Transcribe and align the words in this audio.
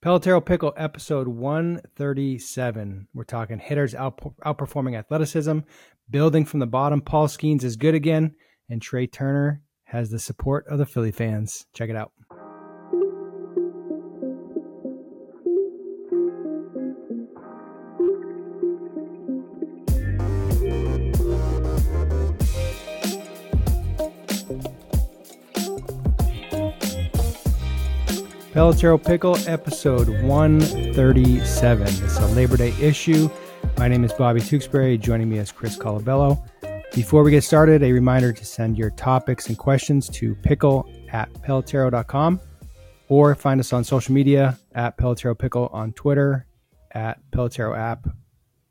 Pelotero 0.00 0.44
Pickle 0.44 0.72
episode 0.76 1.26
137. 1.26 3.08
We're 3.12 3.24
talking 3.24 3.58
hitters 3.58 3.96
out, 3.96 4.20
outperforming 4.46 4.96
athleticism, 4.96 5.58
building 6.08 6.44
from 6.44 6.60
the 6.60 6.66
bottom. 6.66 7.00
Paul 7.00 7.26
Skenes 7.26 7.64
is 7.64 7.74
good 7.74 7.96
again, 7.96 8.36
and 8.68 8.80
Trea 8.80 9.08
Turner 9.08 9.60
has 9.82 10.10
the 10.10 10.20
support 10.20 10.66
of 10.68 10.78
the 10.78 10.86
Philly 10.86 11.10
fans. 11.10 11.66
Check 11.74 11.90
it 11.90 11.96
out. 11.96 12.12
Pelotero 28.58 29.00
Pickle, 29.00 29.36
episode 29.46 30.08
137. 30.24 31.86
It's 31.86 32.18
a 32.18 32.26
Labor 32.26 32.56
Day 32.56 32.74
issue. 32.80 33.30
My 33.76 33.86
name 33.86 34.02
is 34.02 34.12
Bobby 34.12 34.40
Tewksbary. 34.40 34.98
Joining 34.98 35.30
me 35.30 35.38
is 35.38 35.52
Chris 35.52 35.78
Colabello. 35.78 36.42
Before 36.92 37.22
we 37.22 37.30
get 37.30 37.44
started, 37.44 37.84
a 37.84 37.92
reminder 37.92 38.32
to 38.32 38.44
send 38.44 38.76
your 38.76 38.90
topics 38.90 39.46
and 39.46 39.56
questions 39.56 40.08
to 40.08 40.34
pickle 40.34 40.90
at 41.12 41.32
pelotero.com 41.34 42.40
or 43.08 43.36
find 43.36 43.60
us 43.60 43.72
on 43.72 43.84
social 43.84 44.12
media 44.12 44.58
at 44.74 44.98
Pelotero 44.98 45.38
Pickle 45.38 45.68
on 45.72 45.92
Twitter, 45.92 46.44
at 46.90 47.20
Pelotero 47.30 47.78
app, 47.78 48.08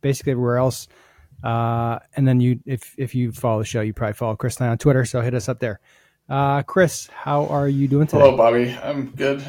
basically 0.02 0.34
everywhere 0.34 0.58
else. 0.58 0.90
Uh, 1.46 2.00
and 2.18 2.28
then 2.28 2.42
you, 2.42 2.60
if 2.66 2.94
if 2.98 3.16
you 3.16 3.32
follow 3.32 3.60
the 3.60 3.66
show, 3.66 3.80
you 3.80 3.94
probably 3.94 4.16
follow 4.16 4.36
Chris 4.36 4.58
and 4.58 4.68
I 4.68 4.72
on 4.72 4.80
Twitter. 4.80 5.06
So 5.06 5.22
hit 5.22 5.34
us 5.34 5.48
up 5.48 5.60
there. 5.60 5.80
Uh, 6.30 6.62
Chris, 6.64 7.08
how 7.08 7.46
are 7.46 7.70
you 7.70 7.88
doing 7.88 8.06
today? 8.06 8.20
Hello, 8.20 8.36
Bobby. 8.36 8.78
I'm 8.84 9.12
good. 9.12 9.42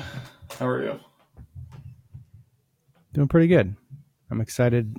How 0.59 0.67
are 0.67 0.83
you? 0.83 1.01
Doing 3.13 3.29
pretty 3.29 3.47
good. 3.49 3.77
I'm 4.31 4.41
excited 4.41 4.97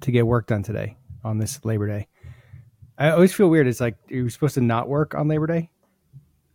to 0.00 0.10
get 0.10 0.26
work 0.26 0.46
done 0.46 0.62
today 0.62 0.96
on 1.24 1.38
this 1.38 1.64
Labor 1.64 1.86
Day. 1.88 2.08
I 2.98 3.10
always 3.10 3.32
feel 3.32 3.48
weird. 3.48 3.66
It's 3.66 3.80
like 3.80 3.96
you're 4.08 4.28
supposed 4.30 4.54
to 4.54 4.60
not 4.60 4.88
work 4.88 5.14
on 5.14 5.28
Labor 5.28 5.46
Day. 5.46 5.70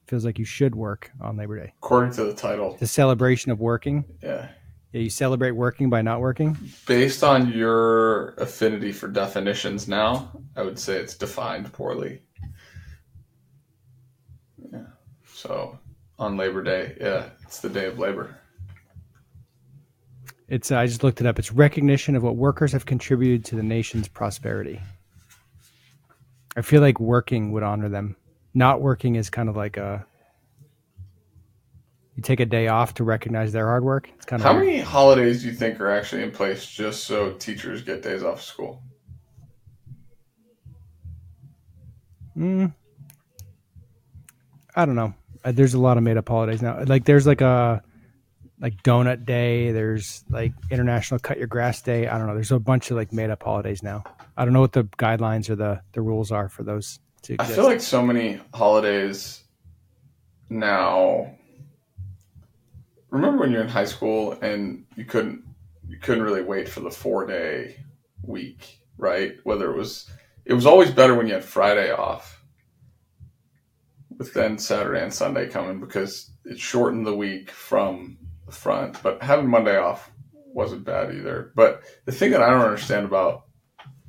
Feels 0.07 0.25
like 0.25 0.37
you 0.39 0.45
should 0.45 0.75
work 0.75 1.11
on 1.21 1.37
Labor 1.37 1.57
Day. 1.59 1.73
According 1.81 2.13
to 2.13 2.25
the 2.25 2.33
title, 2.33 2.75
The 2.79 2.87
celebration 2.87 3.51
of 3.51 3.59
working. 3.59 4.05
yeah. 4.21 4.49
Yeah, 4.93 4.99
you 5.03 5.09
celebrate 5.09 5.51
working 5.51 5.89
by 5.89 6.01
not 6.01 6.19
working. 6.19 6.57
Based 6.85 7.23
on 7.23 7.49
your 7.53 8.31
affinity 8.31 8.91
for 8.91 9.07
definitions 9.07 9.87
now, 9.87 10.29
I 10.57 10.63
would 10.63 10.77
say 10.77 10.97
it's 10.97 11.15
defined 11.15 11.71
poorly. 11.71 12.21
Yeah. 14.73 14.81
So 15.25 15.79
on 16.21 16.37
Labor 16.37 16.63
Day, 16.63 16.95
yeah, 17.01 17.29
it's 17.41 17.59
the 17.59 17.69
day 17.69 17.87
of 17.87 17.97
labor. 17.97 18.37
It's 20.47 20.71
I 20.71 20.85
just 20.85 21.03
looked 21.03 21.19
it 21.19 21.27
up. 21.27 21.39
It's 21.39 21.51
recognition 21.51 22.15
of 22.15 22.23
what 22.23 22.35
workers 22.35 22.71
have 22.73 22.85
contributed 22.85 23.43
to 23.45 23.55
the 23.55 23.63
nation's 23.63 24.07
prosperity. 24.07 24.79
I 26.55 26.61
feel 26.61 26.81
like 26.81 26.99
working 26.99 27.51
would 27.53 27.63
honor 27.63 27.89
them. 27.89 28.15
Not 28.53 28.81
working 28.81 29.15
is 29.15 29.29
kind 29.29 29.49
of 29.49 29.55
like 29.55 29.77
a 29.77 30.05
you 32.15 32.21
take 32.21 32.41
a 32.41 32.45
day 32.45 32.67
off 32.67 32.93
to 32.95 33.03
recognize 33.03 33.53
their 33.53 33.65
hard 33.65 33.83
work. 33.83 34.09
It's 34.17 34.25
kind 34.25 34.41
of 34.41 34.45
How 34.45 34.53
many 34.53 34.79
holidays 34.79 35.41
do 35.41 35.47
you 35.47 35.53
think 35.53 35.79
are 35.79 35.89
actually 35.89 36.23
in 36.23 36.31
place 36.31 36.65
just 36.65 37.05
so 37.05 37.31
teachers 37.33 37.81
get 37.81 38.03
days 38.03 38.21
off 38.21 38.39
of 38.39 38.43
school? 38.43 38.83
Mm, 42.37 42.73
I 44.75 44.85
don't 44.85 44.95
know. 44.95 45.13
Uh, 45.43 45.51
There's 45.51 45.73
a 45.73 45.79
lot 45.79 45.97
of 45.97 46.03
made 46.03 46.17
up 46.17 46.27
holidays 46.27 46.61
now. 46.61 46.83
Like 46.83 47.05
there's 47.05 47.25
like 47.25 47.41
a 47.41 47.81
like 48.59 48.81
donut 48.83 49.25
day. 49.25 49.71
There's 49.71 50.23
like 50.29 50.53
international 50.69 51.19
cut 51.19 51.37
your 51.37 51.47
grass 51.47 51.81
day. 51.81 52.07
I 52.07 52.17
don't 52.17 52.27
know. 52.27 52.35
There's 52.35 52.51
a 52.51 52.59
bunch 52.59 52.91
of 52.91 52.97
like 52.97 53.11
made 53.11 53.29
up 53.31 53.43
holidays 53.43 53.81
now. 53.81 54.03
I 54.37 54.45
don't 54.45 54.53
know 54.53 54.61
what 54.61 54.73
the 54.73 54.83
guidelines 54.83 55.49
or 55.49 55.55
the 55.55 55.81
the 55.93 56.01
rules 56.01 56.31
are 56.31 56.47
for 56.47 56.63
those 56.63 56.99
to 57.23 57.35
I 57.39 57.45
feel 57.45 57.65
like 57.65 57.81
so 57.81 58.01
many 58.03 58.39
holidays 58.53 59.43
now. 60.49 61.35
Remember 63.09 63.41
when 63.41 63.51
you're 63.51 63.61
in 63.61 63.67
high 63.67 63.85
school 63.85 64.33
and 64.41 64.85
you 64.95 65.05
couldn't 65.05 65.43
you 65.87 65.97
couldn't 65.97 66.23
really 66.23 66.43
wait 66.43 66.69
for 66.69 66.79
the 66.79 66.91
four 66.91 67.25
day 67.25 67.77
week, 68.23 68.79
right? 68.97 69.35
Whether 69.43 69.71
it 69.71 69.77
was 69.77 70.09
it 70.45 70.53
was 70.53 70.65
always 70.65 70.91
better 70.91 71.15
when 71.15 71.27
you 71.27 71.33
had 71.33 71.43
Friday 71.43 71.91
off, 71.91 72.40
then 74.29 74.57
Saturday 74.57 75.01
and 75.01 75.13
Sunday 75.13 75.47
coming 75.47 75.79
because 75.79 76.31
it 76.45 76.59
shortened 76.59 77.05
the 77.05 77.15
week 77.15 77.51
from 77.51 78.17
the 78.45 78.51
front. 78.51 79.01
But 79.01 79.21
having 79.21 79.49
Monday 79.49 79.77
off 79.77 80.11
wasn't 80.33 80.85
bad 80.85 81.13
either. 81.13 81.51
But 81.55 81.83
the 82.05 82.11
thing 82.11 82.31
that 82.31 82.41
I 82.41 82.49
don't 82.49 82.61
understand 82.61 83.05
about 83.05 83.43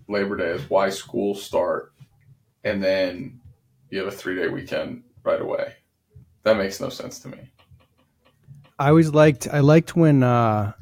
Labor 0.08 0.36
Day 0.36 0.50
is 0.50 0.68
why 0.68 0.90
schools 0.90 1.42
start 1.42 1.92
and 2.64 2.82
then 2.82 3.40
you 3.90 3.98
have 3.98 4.08
a 4.08 4.16
three 4.16 4.36
day 4.36 4.48
weekend 4.48 5.02
right 5.24 5.40
away. 5.40 5.74
That 6.44 6.56
makes 6.56 6.80
no 6.80 6.88
sense 6.88 7.18
to 7.20 7.28
me. 7.28 7.38
I 8.78 8.88
always 8.88 9.10
liked 9.10 9.48
I 9.48 9.60
liked 9.60 9.94
when 9.94 10.22
uh, 10.22 10.72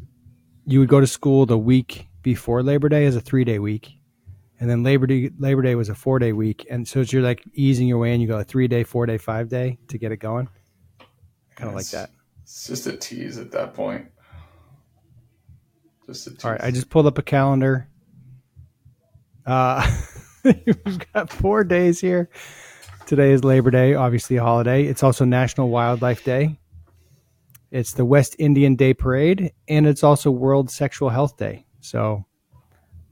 you 0.67 0.81
would 0.81 0.89
go 0.89 1.01
to 1.01 1.07
school 1.07 1.47
the 1.47 1.59
week 1.59 2.07
before 2.23 2.63
Labor 2.63 2.89
Day 2.89 3.05
as 3.07 3.17
a 3.17 3.21
three 3.21 3.45
day 3.45 3.59
week, 3.59 3.93
and 4.61 4.69
then 4.69 4.83
Labor 4.83 5.07
Day 5.07 5.31
Labor 5.39 5.63
Day 5.63 5.75
was 5.75 5.89
a 5.89 5.95
four 5.95 6.19
day 6.19 6.33
week, 6.33 6.67
and 6.71 6.87
so 6.87 7.01
it's 7.01 7.13
you're 7.13 7.23
like 7.23 7.43
easing 7.55 7.89
your 7.89 7.99
way 7.99 8.15
in. 8.15 8.21
You 8.21 8.29
go 8.29 8.39
a 8.39 8.45
three 8.45 8.69
day, 8.69 8.85
four 8.85 9.07
day, 9.07 9.17
five 9.17 9.49
day 9.49 9.79
to 9.89 9.99
get 9.99 10.13
it 10.13 10.19
going. 10.19 10.49
I 11.01 11.05
Kind 11.57 11.71
of 11.71 11.75
like 11.75 11.89
that. 11.89 12.11
It's 12.43 12.67
just 12.67 12.87
a 12.87 12.97
tease 12.97 13.39
at 13.39 13.51
that 13.53 13.75
point. 13.75 14.07
Just 16.07 16.27
a 16.27 16.31
tease. 16.31 16.45
All 16.45 16.53
right, 16.53 16.61
I 16.63 16.71
just 16.71 16.91
pulled 16.91 17.07
up 17.07 17.17
a 17.17 17.23
calendar. 17.23 17.89
Uh, 19.47 19.91
we've 20.45 21.13
got 21.13 21.31
four 21.31 21.65
days 21.65 21.99
here. 21.99 22.29
Today 23.07 23.33
is 23.33 23.43
Labor 23.43 23.71
Day, 23.71 23.95
obviously 23.95 24.37
a 24.37 24.43
holiday. 24.43 24.85
It's 24.85 25.03
also 25.03 25.25
National 25.25 25.71
Wildlife 25.71 26.23
Day. 26.23 26.59
It's 27.71 27.95
the 27.95 28.05
West 28.05 28.37
Indian 28.39 28.77
Day 28.77 28.93
Parade, 28.93 29.53
and 29.69 29.87
it's 29.87 30.05
also 30.05 30.31
World 30.31 30.71
Sexual 30.71 31.09
Health 31.09 31.37
Day. 31.37 31.67
So, 31.81 32.27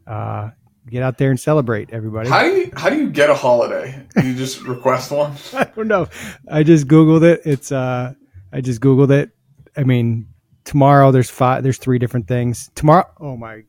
uh, 0.07 0.51
get 0.91 1.03
out 1.03 1.19
there 1.19 1.31
and 1.31 1.39
celebrate, 1.39 1.91
everybody. 1.91 2.29
How 2.29 2.43
do 2.43 2.49
you 2.51 2.73
how 2.77 2.91
do 2.91 2.97
you 2.97 3.11
get 3.11 3.31
a 3.31 3.35
holiday? 3.35 4.07
You 4.17 4.35
just 4.35 4.63
request 4.63 5.11
one? 5.11 5.35
I 5.55 5.65
don't 5.65 5.89
know. 5.89 6.09
I 6.51 6.63
just 6.63 6.87
googled 6.89 7.23
it. 7.23 7.43
It's 7.45 7.71
uh, 7.73 8.15
I 8.53 8.61
just 8.61 8.81
googled 8.81 9.11
it. 9.11 9.31
I 9.77 9.85
mean, 9.85 10.29
tomorrow 10.65 11.11
there's 11.13 11.31
five. 11.31 11.63
There's 11.63 11.79
three 11.79 11.99
different 11.99 12.27
things. 12.29 12.71
Tomorrow, 12.75 13.07
oh 13.21 13.37
my, 13.37 13.63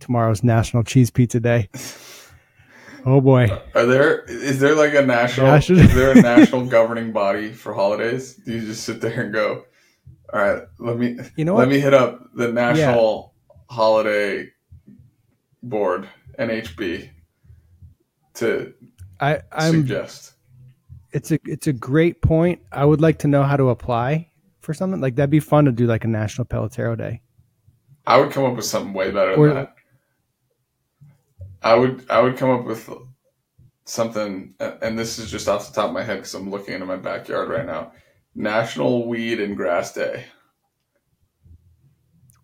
tomorrow's 0.00 0.42
National 0.44 0.82
Cheese 0.82 1.10
Pizza 1.10 1.40
Day. 1.40 1.68
Oh 3.06 3.20
boy. 3.20 3.48
Are 3.74 3.84
there 3.86 4.20
is 4.22 4.60
there 4.60 4.74
like 4.74 4.94
a 4.94 5.02
national 5.04 5.46
National- 5.48 5.80
is 5.80 5.94
there 5.94 6.12
a 6.12 6.22
national 6.22 6.66
governing 6.66 7.12
body 7.12 7.52
for 7.52 7.74
holidays? 7.74 8.34
Do 8.34 8.52
you 8.52 8.60
just 8.62 8.84
sit 8.84 9.00
there 9.02 9.20
and 9.22 9.32
go, 9.32 9.64
All 10.32 10.40
right, 10.40 10.62
let 10.78 10.96
me 10.98 11.18
You 11.36 11.44
know 11.44 11.54
let 11.54 11.68
what? 11.68 11.74
me 11.74 11.80
hit 11.80 11.92
up 11.92 12.30
the 12.34 12.50
National 12.50 13.34
Holiday 13.68 14.48
Board, 15.62 16.08
NHB, 16.38 17.10
to 18.34 18.74
I 19.20 19.40
I'm 19.52 19.72
suggest. 19.72 20.32
it's 21.12 21.30
a 21.32 21.38
it's 21.44 21.66
a 21.66 21.72
great 21.72 22.20
point. 22.22 22.60
I 22.72 22.84
would 22.84 23.00
like 23.00 23.18
to 23.20 23.28
know 23.28 23.42
how 23.42 23.56
to 23.56 23.70
apply 23.70 24.30
for 24.60 24.74
something 24.74 25.00
like 25.00 25.14
that'd 25.16 25.30
be 25.30 25.40
fun 25.40 25.64
to 25.66 25.72
do 25.72 25.86
like 25.86 26.04
a 26.04 26.08
National 26.08 26.44
Pelotero 26.46 26.96
Day. 26.96 27.20
I 28.06 28.18
would 28.18 28.32
come 28.32 28.44
up 28.44 28.56
with 28.56 28.64
something 28.64 28.92
way 28.92 29.10
better 29.10 29.34
Or- 29.34 29.48
than 29.48 29.56
that. 29.56 29.74
I 31.62 31.74
would 31.74 32.04
I 32.10 32.20
would 32.20 32.36
come 32.36 32.50
up 32.50 32.64
with 32.66 32.90
something, 33.86 34.54
and 34.60 34.98
this 34.98 35.18
is 35.18 35.30
just 35.30 35.48
off 35.48 35.68
the 35.68 35.74
top 35.74 35.88
of 35.88 35.94
my 35.94 36.02
head 36.02 36.16
because 36.16 36.34
I'm 36.34 36.50
looking 36.50 36.74
into 36.74 36.84
my 36.86 36.96
backyard 36.96 37.48
right 37.48 37.64
now. 37.64 37.92
National 38.34 39.06
Weed 39.06 39.40
and 39.40 39.56
Grass 39.56 39.92
Day. 39.94 40.24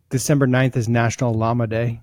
December 0.09 0.47
9th 0.47 0.77
is 0.77 0.89
National 0.89 1.35
Llama 1.35 1.67
Day. 1.67 2.01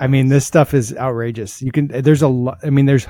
I 0.00 0.06
mean, 0.06 0.28
this 0.28 0.46
stuff 0.46 0.72
is 0.72 0.96
outrageous. 0.96 1.60
You 1.60 1.72
can 1.72 1.88
there's 1.88 2.22
a 2.22 2.28
lot. 2.28 2.58
I 2.64 2.70
mean, 2.70 2.86
there's 2.86 3.06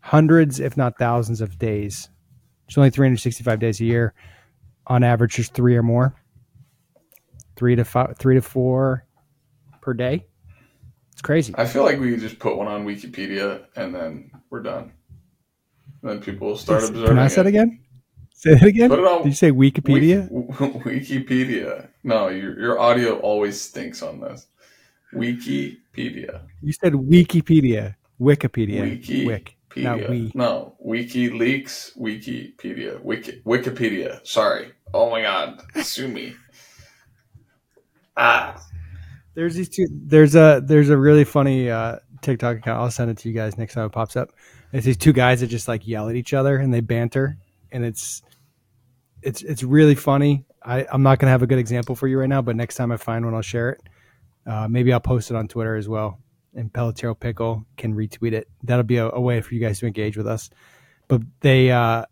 hundreds, 0.00 0.58
if 0.58 0.78
not 0.78 0.98
thousands, 0.98 1.42
of 1.42 1.58
days. 1.58 2.08
There's 2.66 2.78
only 2.78 2.90
365 2.90 3.60
days 3.60 3.80
a 3.80 3.84
year. 3.84 4.14
On 4.86 5.04
average, 5.04 5.36
there's 5.36 5.50
three 5.50 5.76
or 5.76 5.82
more. 5.82 6.14
Three 7.54 7.76
to 7.76 7.84
five, 7.84 8.16
three 8.18 8.34
to 8.34 8.42
four 8.42 9.06
per 9.82 9.92
day. 9.92 10.24
It's 11.12 11.20
crazy. 11.20 11.54
I 11.58 11.66
feel 11.66 11.84
like 11.84 12.00
we 12.00 12.10
could 12.12 12.20
just 12.20 12.38
put 12.38 12.56
one 12.56 12.66
on 12.66 12.86
Wikipedia 12.86 13.66
and 13.76 13.94
then 13.94 14.30
we're 14.48 14.62
done. 14.62 14.92
And 16.00 16.10
then 16.10 16.20
people 16.20 16.48
will 16.48 16.56
start 16.56 16.82
observing. 16.82 17.04
Pronounce 17.04 17.34
that 17.34 17.46
it. 17.46 17.50
again. 17.50 17.80
Say 18.32 18.54
that 18.54 18.64
again. 18.64 18.88
Put 18.88 18.98
it 18.98 19.04
on 19.04 19.22
Did 19.22 19.28
you 19.28 19.34
say 19.34 19.52
Wikipedia? 19.52 20.28
Wiki- 20.30 21.20
Wikipedia. 21.24 21.88
No, 22.02 22.28
your 22.28 22.58
your 22.58 22.80
audio 22.80 23.18
always 23.18 23.60
stinks 23.60 24.02
on 24.02 24.18
this. 24.20 24.46
Wikipedia. 25.14 26.42
You 26.62 26.72
said 26.72 26.92
Wikipedia. 26.92 27.94
Wikipedia. 28.20 28.82
Wiki. 28.82 29.26
Wik. 29.26 29.56
Not 29.74 30.08
we. 30.10 30.30
No, 30.34 30.76
WikiLeaks, 30.86 31.96
Wikipedia, 31.98 33.02
Wiki, 33.02 33.40
Wikipedia. 33.46 34.20
Sorry, 34.26 34.72
Oh 34.94 35.10
my 35.10 35.22
god, 35.22 35.62
sue 35.82 36.08
me. 36.08 36.34
Ah. 38.16 38.62
There's 39.34 39.54
these 39.54 39.70
two. 39.70 39.86
There's 39.90 40.34
a 40.34 40.62
there's 40.62 40.90
a 40.90 40.98
really 40.98 41.24
funny 41.24 41.70
uh, 41.70 41.96
TikTok 42.20 42.58
account. 42.58 42.80
I'll 42.80 42.90
send 42.90 43.10
it 43.10 43.16
to 43.18 43.28
you 43.28 43.34
guys 43.34 43.56
next 43.56 43.74
time 43.74 43.86
it 43.86 43.92
pops 43.92 44.16
up. 44.16 44.28
It's 44.72 44.84
these 44.84 44.98
two 44.98 45.14
guys 45.14 45.40
that 45.40 45.46
just 45.46 45.68
like 45.68 45.86
yell 45.86 46.10
at 46.10 46.16
each 46.16 46.34
other 46.34 46.58
and 46.58 46.72
they 46.72 46.80
banter, 46.80 47.38
and 47.70 47.84
it's 47.84 48.22
it's 49.22 49.40
it's 49.42 49.62
really 49.62 49.94
funny. 49.94 50.44
I, 50.62 50.86
I'm 50.92 51.02
not 51.02 51.18
gonna 51.18 51.30
have 51.30 51.42
a 51.42 51.46
good 51.46 51.58
example 51.58 51.94
for 51.96 52.06
you 52.06 52.18
right 52.18 52.28
now, 52.28 52.42
but 52.42 52.56
next 52.56 52.74
time 52.74 52.92
I 52.92 52.98
find 52.98 53.24
one, 53.24 53.34
I'll 53.34 53.40
share 53.40 53.70
it. 53.70 53.80
Uh, 54.46 54.68
maybe 54.68 54.92
I'll 54.92 55.00
post 55.00 55.30
it 55.30 55.36
on 55.36 55.48
Twitter 55.48 55.76
as 55.76 55.88
well, 55.88 56.18
and 56.54 56.72
Pelotero 56.72 57.18
Pickle 57.18 57.64
can 57.76 57.94
retweet 57.94 58.32
it. 58.32 58.48
That'll 58.62 58.82
be 58.82 58.96
a, 58.96 59.08
a 59.10 59.20
way 59.20 59.40
for 59.40 59.54
you 59.54 59.60
guys 59.60 59.78
to 59.80 59.86
engage 59.86 60.16
with 60.16 60.26
us. 60.26 60.50
But 61.08 61.22
they 61.40 61.70
uh, 61.70 62.04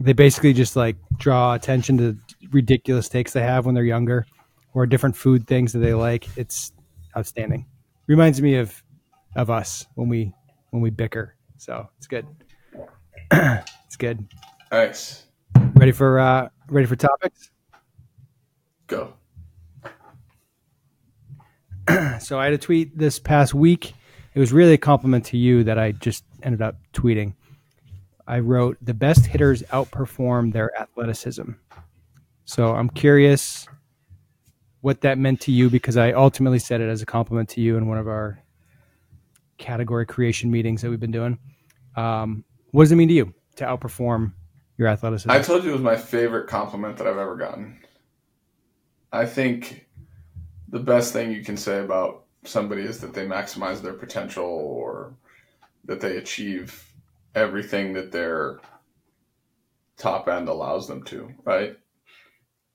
they 0.00 0.12
basically 0.12 0.52
just 0.52 0.76
like 0.76 0.96
draw 1.16 1.54
attention 1.54 1.98
to 1.98 2.16
ridiculous 2.50 3.08
takes 3.08 3.32
they 3.32 3.42
have 3.42 3.66
when 3.66 3.74
they're 3.74 3.84
younger 3.84 4.26
or 4.74 4.86
different 4.86 5.16
food 5.16 5.46
things 5.46 5.72
that 5.72 5.78
they 5.80 5.94
like. 5.94 6.28
It's 6.36 6.72
outstanding. 7.16 7.66
Reminds 8.06 8.40
me 8.40 8.56
of 8.56 8.82
of 9.34 9.50
us 9.50 9.86
when 9.94 10.08
we 10.08 10.32
when 10.70 10.82
we 10.82 10.90
bicker. 10.90 11.34
So 11.56 11.88
it's 11.98 12.06
good. 12.06 12.26
it's 13.32 13.96
good. 13.96 14.26
Nice. 14.70 15.24
Ready 15.74 15.92
for 15.92 16.18
uh 16.18 16.48
ready 16.68 16.86
for 16.86 16.96
topics? 16.96 17.50
Go. 18.86 19.14
so 22.20 22.38
I 22.38 22.44
had 22.44 22.54
a 22.54 22.58
tweet 22.58 22.96
this 22.96 23.18
past 23.18 23.54
week. 23.54 23.94
It 24.34 24.40
was 24.40 24.52
really 24.52 24.74
a 24.74 24.78
compliment 24.78 25.24
to 25.26 25.36
you 25.36 25.64
that 25.64 25.78
I 25.78 25.92
just 25.92 26.24
ended 26.42 26.62
up 26.62 26.76
tweeting. 26.92 27.34
I 28.26 28.40
wrote 28.40 28.76
the 28.82 28.94
best 28.94 29.26
hitters 29.26 29.62
outperform 29.64 30.52
their 30.52 30.76
athleticism. 30.78 31.52
So 32.44 32.74
I'm 32.74 32.90
curious 32.90 33.66
what 34.80 35.00
that 35.02 35.18
meant 35.18 35.40
to 35.42 35.52
you 35.52 35.70
because 35.70 35.96
I 35.96 36.12
ultimately 36.12 36.58
said 36.58 36.80
it 36.80 36.88
as 36.88 37.02
a 37.02 37.06
compliment 37.06 37.48
to 37.50 37.60
you 37.60 37.76
in 37.76 37.86
one 37.86 37.98
of 37.98 38.08
our 38.08 38.38
category 39.58 40.06
creation 40.06 40.50
meetings 40.50 40.82
that 40.82 40.90
we've 40.90 41.00
been 41.00 41.10
doing. 41.10 41.38
Um, 41.96 42.44
what 42.72 42.84
does 42.84 42.92
it 42.92 42.96
mean 42.96 43.08
to 43.08 43.14
you 43.14 43.34
to 43.56 43.64
outperform 43.64 44.32
your 44.76 44.88
athleticism? 44.88 45.30
I 45.30 45.40
told 45.40 45.64
you 45.64 45.70
it 45.70 45.72
was 45.72 45.82
my 45.82 45.96
favorite 45.96 46.46
compliment 46.46 46.98
that 46.98 47.06
I've 47.06 47.16
ever 47.16 47.36
gotten. 47.36 47.78
I 49.12 49.24
think 49.24 49.85
the 50.68 50.80
best 50.80 51.12
thing 51.12 51.32
you 51.32 51.42
can 51.42 51.56
say 51.56 51.80
about 51.80 52.24
somebody 52.44 52.82
is 52.82 53.00
that 53.00 53.14
they 53.14 53.26
maximize 53.26 53.80
their 53.80 53.92
potential 53.92 54.44
or 54.44 55.14
that 55.84 56.00
they 56.00 56.16
achieve 56.16 56.84
everything 57.34 57.92
that 57.92 58.12
their 58.12 58.60
top 59.96 60.28
end 60.28 60.48
allows 60.48 60.88
them 60.88 61.02
to, 61.04 61.32
right? 61.44 61.76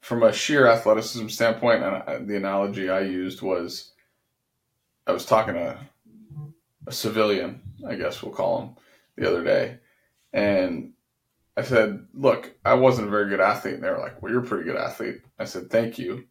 from 0.01 0.23
a 0.23 0.33
sheer 0.33 0.67
athleticism 0.67 1.27
standpoint, 1.27 1.83
and 1.83 2.27
the 2.27 2.35
analogy 2.35 2.89
I 2.89 3.01
used 3.01 3.41
was 3.41 3.91
I 5.07 5.11
was 5.13 5.25
talking 5.25 5.53
to 5.53 5.79
a 6.87 6.91
civilian, 6.91 7.61
I 7.87 7.95
guess 7.95 8.21
we'll 8.21 8.33
call 8.33 8.61
him, 8.61 8.75
the 9.15 9.29
other 9.29 9.43
day, 9.43 9.77
and 10.33 10.93
I 11.55 11.61
said, 11.61 12.07
"Look, 12.13 12.55
I 12.65 12.73
wasn't 12.73 13.07
a 13.07 13.11
very 13.11 13.29
good 13.29 13.39
athlete." 13.39 13.75
And 13.75 13.83
they 13.83 13.89
were 13.89 13.99
like, 13.99 14.21
"Well, 14.21 14.31
you're 14.31 14.43
a 14.43 14.47
pretty 14.47 14.65
good 14.65 14.77
athlete." 14.77 15.21
I 15.37 15.45
said, 15.45 15.69
"Thank 15.69 15.99
you," 15.99 16.25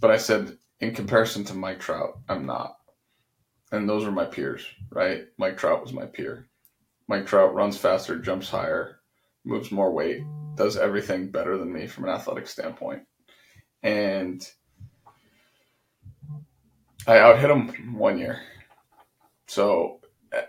but 0.00 0.10
I 0.10 0.16
said, 0.16 0.56
in 0.80 0.94
comparison 0.94 1.44
to 1.44 1.54
Mike 1.54 1.80
Trout, 1.80 2.18
I'm 2.28 2.46
not. 2.46 2.76
And 3.72 3.88
those 3.88 4.04
are 4.04 4.12
my 4.12 4.24
peers, 4.24 4.64
right? 4.90 5.24
Mike 5.38 5.56
Trout 5.56 5.82
was 5.82 5.92
my 5.92 6.06
peer. 6.06 6.48
Mike 7.08 7.26
Trout 7.26 7.54
runs 7.54 7.76
faster, 7.76 8.18
jumps 8.18 8.48
higher, 8.48 9.00
moves 9.44 9.70
more 9.70 9.92
weight, 9.92 10.22
does 10.56 10.76
everything 10.76 11.30
better 11.30 11.56
than 11.56 11.72
me 11.72 11.86
from 11.86 12.04
an 12.04 12.10
athletic 12.10 12.46
standpoint. 12.46 13.02
And 13.82 14.46
I 17.06 17.16
outhit 17.16 17.50
him 17.50 17.94
one 17.94 18.18
year. 18.18 18.40
So 19.46 20.00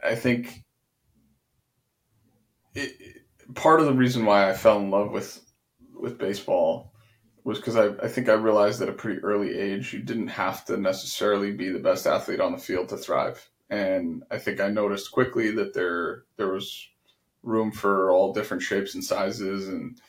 I 0.04 0.16
think 0.16 0.63
it, 2.75 3.24
part 3.56 3.80
of 3.80 3.88
the 3.88 3.94
reason 3.94 4.25
why 4.25 4.50
I 4.50 4.54
fell 4.54 4.77
in 4.77 4.92
love 4.92 5.12
with 5.12 5.44
with 5.94 6.18
baseball 6.18 6.91
was 7.44 7.58
because 7.58 7.76
I, 7.76 7.88
I 8.04 8.08
think 8.08 8.30
I 8.30 8.34
realized 8.34 8.82
at 8.82 8.90
a 8.90 8.94
pretty 8.94 9.20
early 9.22 9.58
age 9.58 9.94
you 9.94 10.00
didn't 10.00 10.28
have 10.28 10.66
to 10.66 10.78
necessarily 10.78 11.52
be 11.52 11.70
the 11.70 11.80
best 11.80 12.06
athlete 12.06 12.40
on 12.40 12.52
the 12.52 12.58
field 12.58 12.90
to 12.90 12.98
thrive. 12.98 13.50
And 13.70 14.24
I 14.30 14.38
think 14.38 14.60
I 14.60 14.70
noticed 14.70 15.12
quickly 15.12 15.52
that 15.52 15.74
there 15.74 16.24
there 16.38 16.52
was 16.52 16.90
room 17.44 17.72
for 17.72 18.12
all 18.12 18.34
different 18.34 18.62
shapes 18.62 18.94
and 18.94 19.04
sizes 19.04 19.68
and 19.68 20.00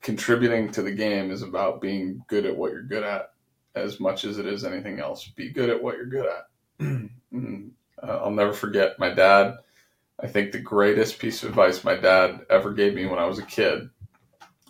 contributing 0.00 0.72
to 0.72 0.82
the 0.82 0.90
game 0.90 1.30
is 1.30 1.42
about 1.42 1.80
being 1.80 2.22
good 2.26 2.46
at 2.46 2.56
what 2.56 2.72
you're 2.72 2.82
good 2.82 3.04
at 3.04 3.30
as 3.74 4.00
much 4.00 4.24
as 4.24 4.38
it 4.38 4.46
is 4.46 4.64
anything 4.64 4.98
else. 4.98 5.28
Be 5.28 5.50
good 5.50 5.70
at 5.70 5.82
what 5.82 5.96
you're 5.96 6.06
good 6.06 6.26
at. 6.26 6.46
uh, 8.02 8.06
I'll 8.06 8.30
never 8.30 8.52
forget 8.52 8.98
my 8.98 9.10
dad. 9.10 9.54
I 10.20 10.26
think 10.26 10.50
the 10.50 10.58
greatest 10.58 11.18
piece 11.18 11.42
of 11.42 11.50
advice 11.50 11.84
my 11.84 11.94
dad 11.94 12.40
ever 12.50 12.72
gave 12.72 12.94
me 12.94 13.06
when 13.06 13.18
I 13.18 13.26
was 13.26 13.38
a 13.38 13.44
kid, 13.44 13.88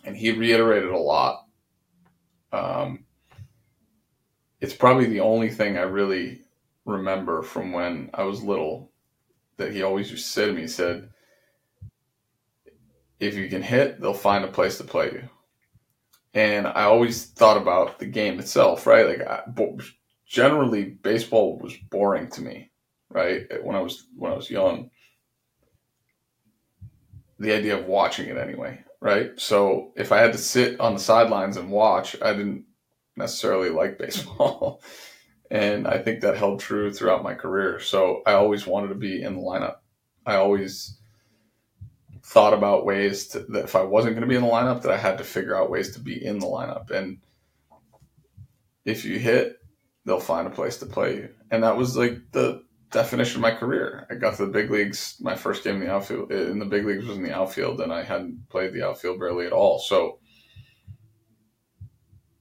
and 0.09 0.17
he 0.17 0.31
reiterated 0.31 0.89
a 0.89 0.97
lot. 0.97 1.45
Um, 2.51 3.05
it's 4.59 4.73
probably 4.73 5.05
the 5.05 5.19
only 5.19 5.49
thing 5.51 5.77
I 5.77 5.83
really 5.83 6.41
remember 6.83 7.43
from 7.43 7.73
when 7.73 8.09
I 8.15 8.23
was 8.23 8.41
little 8.41 8.91
that 9.57 9.71
he 9.71 9.83
always 9.83 10.09
used 10.09 10.25
to 10.25 10.31
say 10.31 10.47
to 10.47 10.53
me. 10.53 10.61
He 10.61 10.67
said, 10.67 11.11
if 13.19 13.35
you 13.35 13.49
can 13.49 13.61
hit, 13.61 14.01
they'll 14.01 14.15
find 14.15 14.43
a 14.43 14.47
place 14.47 14.79
to 14.79 14.83
play 14.83 15.11
you. 15.11 15.29
And 16.33 16.65
I 16.65 16.85
always 16.85 17.25
thought 17.25 17.61
about 17.61 17.99
the 17.99 18.07
game 18.07 18.39
itself, 18.39 18.87
right? 18.87 19.05
Like, 19.05 19.27
I, 19.27 19.43
generally, 20.25 20.85
baseball 20.85 21.59
was 21.59 21.77
boring 21.91 22.31
to 22.31 22.41
me, 22.41 22.71
right? 23.09 23.43
When 23.63 23.75
I 23.75 23.81
was 23.81 24.07
when 24.15 24.31
I 24.31 24.35
was 24.35 24.49
young, 24.49 24.89
the 27.37 27.53
idea 27.53 27.77
of 27.77 27.85
watching 27.85 28.27
it 28.27 28.37
anyway, 28.37 28.83
right? 29.01 29.31
So 29.39 29.91
if 29.95 30.11
I 30.11 30.17
had 30.17 30.33
to 30.33 30.37
sit 30.37 30.79
on 30.79 30.93
the 30.93 30.99
sidelines 30.99 31.57
and 31.57 31.71
watch, 31.71 32.15
I 32.21 32.33
didn't 32.33 32.65
necessarily 33.15 33.69
like 33.69 33.97
baseball. 33.97 34.81
and 35.51 35.87
I 35.87 35.97
think 35.99 36.21
that 36.21 36.37
held 36.37 36.59
true 36.59 36.91
throughout 36.91 37.23
my 37.23 37.33
career. 37.33 37.79
So 37.79 38.21
I 38.25 38.33
always 38.33 38.67
wanted 38.67 38.89
to 38.89 38.95
be 38.95 39.21
in 39.21 39.35
the 39.35 39.41
lineup. 39.41 39.77
I 40.25 40.35
always 40.35 40.97
thought 42.23 42.53
about 42.53 42.85
ways 42.85 43.29
to, 43.29 43.39
that 43.49 43.63
if 43.65 43.75
I 43.75 43.81
wasn't 43.81 44.13
going 44.13 44.21
to 44.21 44.27
be 44.27 44.35
in 44.35 44.43
the 44.43 44.47
lineup, 44.47 44.83
that 44.83 44.91
I 44.91 44.97
had 44.97 45.17
to 45.17 45.23
figure 45.23 45.57
out 45.57 45.71
ways 45.71 45.93
to 45.93 45.99
be 45.99 46.23
in 46.23 46.39
the 46.39 46.45
lineup. 46.45 46.91
And 46.91 47.19
if 48.85 49.05
you 49.05 49.17
hit, 49.17 49.57
they'll 50.05 50.19
find 50.19 50.45
a 50.45 50.51
place 50.51 50.77
to 50.77 50.85
play 50.85 51.15
you. 51.15 51.29
And 51.49 51.63
that 51.63 51.77
was 51.77 51.97
like 51.97 52.19
the 52.31 52.63
definition 52.91 53.37
of 53.37 53.41
my 53.41 53.51
career. 53.51 54.07
I 54.09 54.15
got 54.15 54.35
to 54.37 54.45
the 54.45 54.51
big 54.51 54.71
leagues. 54.71 55.17
My 55.19 55.35
first 55.35 55.63
game 55.63 55.75
in 55.75 55.81
the 55.81 55.91
outfield 55.91 56.31
in 56.31 56.59
the 56.59 56.65
big 56.65 56.85
leagues 56.85 57.05
was 57.05 57.17
in 57.17 57.23
the 57.23 57.35
outfield, 57.35 57.81
and 57.81 57.93
I 57.93 58.03
hadn't 58.03 58.49
played 58.49 58.73
the 58.73 58.85
outfield 58.85 59.19
barely 59.19 59.45
at 59.45 59.53
all. 59.53 59.79
So 59.79 60.19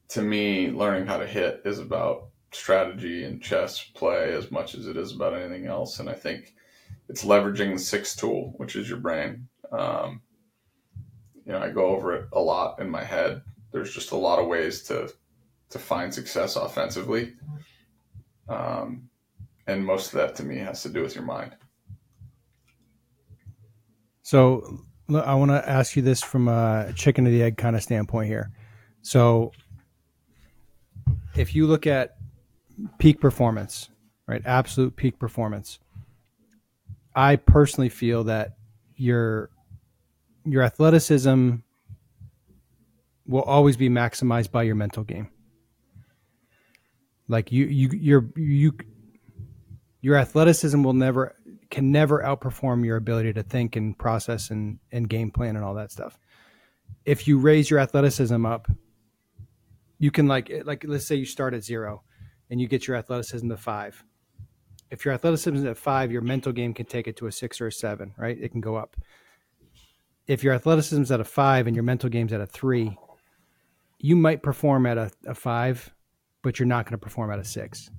to 0.09 0.23
me, 0.23 0.71
learning 0.71 1.07
how 1.07 1.19
to 1.19 1.27
hit 1.27 1.63
is 1.65 1.79
about 1.79 2.29
strategy 2.53 3.25
and 3.25 3.43
chess 3.43 3.83
play 3.83 4.33
as 4.33 4.51
much 4.51 4.75
as 4.75 4.87
it 4.87 4.97
is 4.97 5.13
about 5.13 5.35
anything 5.35 5.67
else. 5.67 5.99
And 5.99 6.09
I 6.09 6.15
think 6.15 6.55
it's 7.09 7.25
leveraging 7.25 7.75
the 7.75 7.79
sixth 7.79 8.19
tool, 8.19 8.55
which 8.57 8.75
is 8.75 8.89
your 8.89 8.99
brain. 8.99 9.49
Um, 9.71 10.23
you 11.45 11.53
know, 11.53 11.59
I 11.59 11.71
go 11.71 11.87
over 11.87 12.15
it 12.15 12.29
a 12.33 12.41
lot 12.41 12.81
in 12.81 12.89
my 12.89 13.05
head. 13.05 13.43
There's 13.73 13.93
just 13.93 14.13
a 14.13 14.17
lot 14.17 14.39
of 14.39 14.47
ways 14.47 14.83
to 14.85 15.13
to 15.71 15.79
find 15.79 16.13
success 16.13 16.57
offensively, 16.57 17.35
um, 18.49 19.11
and 19.69 19.85
most 19.85 20.13
of 20.13 20.19
that 20.19 20.35
to 20.37 20.45
me 20.45 20.57
has 20.59 20.83
to 20.83 20.89
do 20.89 21.03
with 21.03 21.15
your 21.15 21.25
mind. 21.25 21.55
So 24.23 24.81
I 25.15 25.35
want 25.35 25.51
to 25.51 25.69
ask 25.69 25.95
you 25.95 26.03
this 26.03 26.23
from 26.23 26.49
a 26.49 26.93
chicken 26.97 27.25
to 27.25 27.31
the 27.31 27.43
egg 27.43 27.57
kind 27.57 27.77
of 27.77 27.83
standpoint 27.83 28.29
here. 28.29 28.51
So 29.03 29.53
if 31.37 31.55
you 31.55 31.67
look 31.67 31.87
at 31.87 32.17
peak 32.99 33.21
performance, 33.21 33.91
right, 34.27 34.43
absolute 34.45 34.97
peak 34.97 35.19
performance, 35.19 35.79
I 37.15 37.37
personally 37.37 37.89
feel 37.89 38.25
that 38.25 38.57
your 38.97 39.51
your 40.45 40.63
athleticism 40.63 41.57
will 43.27 43.43
always 43.43 43.77
be 43.77 43.91
maximized 43.91 44.51
by 44.51 44.63
your 44.63 44.75
mental 44.75 45.05
game. 45.05 45.29
Like 47.29 47.53
you, 47.53 47.67
you, 47.67 47.91
your, 47.91 48.31
you, 48.37 48.73
your 50.01 50.17
athleticism 50.17 50.83
will 50.83 50.93
never, 50.93 51.35
can 51.71 51.91
never 51.91 52.23
outperform 52.23 52.85
your 52.85 52.97
ability 52.97 53.33
to 53.35 53.43
think 53.43 53.77
and 53.77 53.99
process 53.99 54.51
and, 54.51 54.79
and 54.93 55.09
game 55.09 55.31
plan 55.31 55.57
and 55.57 55.65
all 55.65 55.75
that 55.75 55.91
stuff. 55.91 56.19
If 57.05 57.27
you 57.27 57.39
raise 57.39 57.71
your 57.71 57.81
athleticism 57.81 58.47
up, 58.47 58.69
you 59.99 60.11
can 60.11 60.29
like, 60.29 60.51
like, 60.65 60.85
let's 60.87 61.07
say 61.07 61.17
you 61.17 61.27
start 61.27 61.55
at 61.55 61.65
zero 61.65 62.03
and 62.51 62.61
you 62.61 62.69
get 62.69 62.87
your 62.87 62.97
athleticism 62.97 63.49
to 63.49 63.57
five. 63.57 64.05
If 64.91 65.05
your 65.05 65.13
athleticism 65.13 65.57
is 65.57 65.65
at 65.65 65.77
five, 65.77 66.13
your 66.13 66.23
mental 66.23 66.53
game 66.53 66.73
can 66.73 66.87
take 66.87 67.09
it 67.09 67.17
to 67.17 67.27
a 67.27 67.33
six 67.33 67.61
or 67.61 67.67
a 67.67 67.73
seven, 67.73 68.15
right? 68.17 68.39
It 68.41 68.53
can 68.53 68.61
go 68.61 68.77
up 68.77 68.97
if 70.29 70.45
your 70.45 70.53
athleticism's 70.53 71.11
at 71.11 71.21
a 71.21 71.25
five 71.25 71.67
and 71.67 71.75
your 71.75 71.83
mental 71.83 72.11
game's 72.11 72.33
at 72.33 72.41
a 72.41 72.47
three, 72.47 72.97
you 73.99 74.15
might 74.15 74.43
perform 74.43 74.87
at 74.87 74.99
a, 74.99 75.11
a 75.27 75.35
five, 75.35 75.93
but 76.43 76.59
you're 76.59 76.67
not 76.67 76.85
going 76.85 76.93
to 76.93 76.99
perform 76.99 77.33
at 77.33 77.39
a 77.39 77.45
six. 77.45 77.91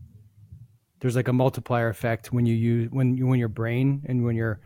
There's 0.99 1.15
like 1.15 1.27
a 1.27 1.33
multiplier 1.33 1.89
effect 1.89 2.33
when 2.33 2.45
you 2.45 2.55
use 2.55 2.91
when 2.91 3.17
you 3.17 3.27
when 3.27 3.39
your 3.39 3.47
brain 3.47 4.03
and 4.07 4.23
when 4.25 4.35
you're 4.35 4.59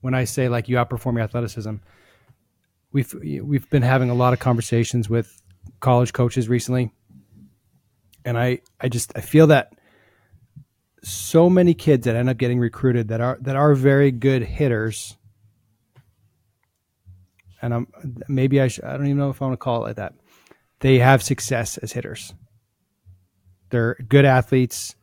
when 0.00 0.14
I 0.14 0.24
say 0.24 0.48
like 0.48 0.68
you 0.68 0.76
outperform 0.76 1.14
your 1.14 1.22
athleticism. 1.22 1.76
We've 2.92 3.14
we've 3.14 3.68
been 3.70 3.82
having 3.82 4.10
a 4.10 4.14
lot 4.14 4.32
of 4.32 4.38
conversations 4.38 5.08
with 5.08 5.40
college 5.80 6.12
coaches 6.12 6.48
recently, 6.48 6.92
and 8.24 8.38
I 8.38 8.60
I 8.80 8.88
just 8.88 9.12
I 9.16 9.20
feel 9.20 9.46
that 9.48 9.72
so 11.02 11.48
many 11.48 11.72
kids 11.72 12.04
that 12.04 12.16
end 12.16 12.28
up 12.28 12.36
getting 12.36 12.58
recruited 12.58 13.08
that 13.08 13.20
are 13.20 13.38
that 13.40 13.56
are 13.56 13.74
very 13.74 14.10
good 14.10 14.42
hitters 14.42 15.16
and 17.62 17.74
I'm 17.74 17.86
maybe 18.28 18.60
I 18.60 18.68
should, 18.68 18.84
I 18.84 18.96
don't 18.96 19.06
even 19.06 19.18
know 19.18 19.30
if 19.30 19.40
I 19.40 19.46
want 19.46 19.54
to 19.54 19.64
call 19.64 19.84
it 19.84 19.88
like 19.88 19.96
that. 19.96 20.14
They 20.80 20.98
have 20.98 21.22
success 21.22 21.78
as 21.78 21.92
hitters. 21.92 22.34
They're 23.70 23.96
good 24.08 24.24
athletes. 24.24 24.94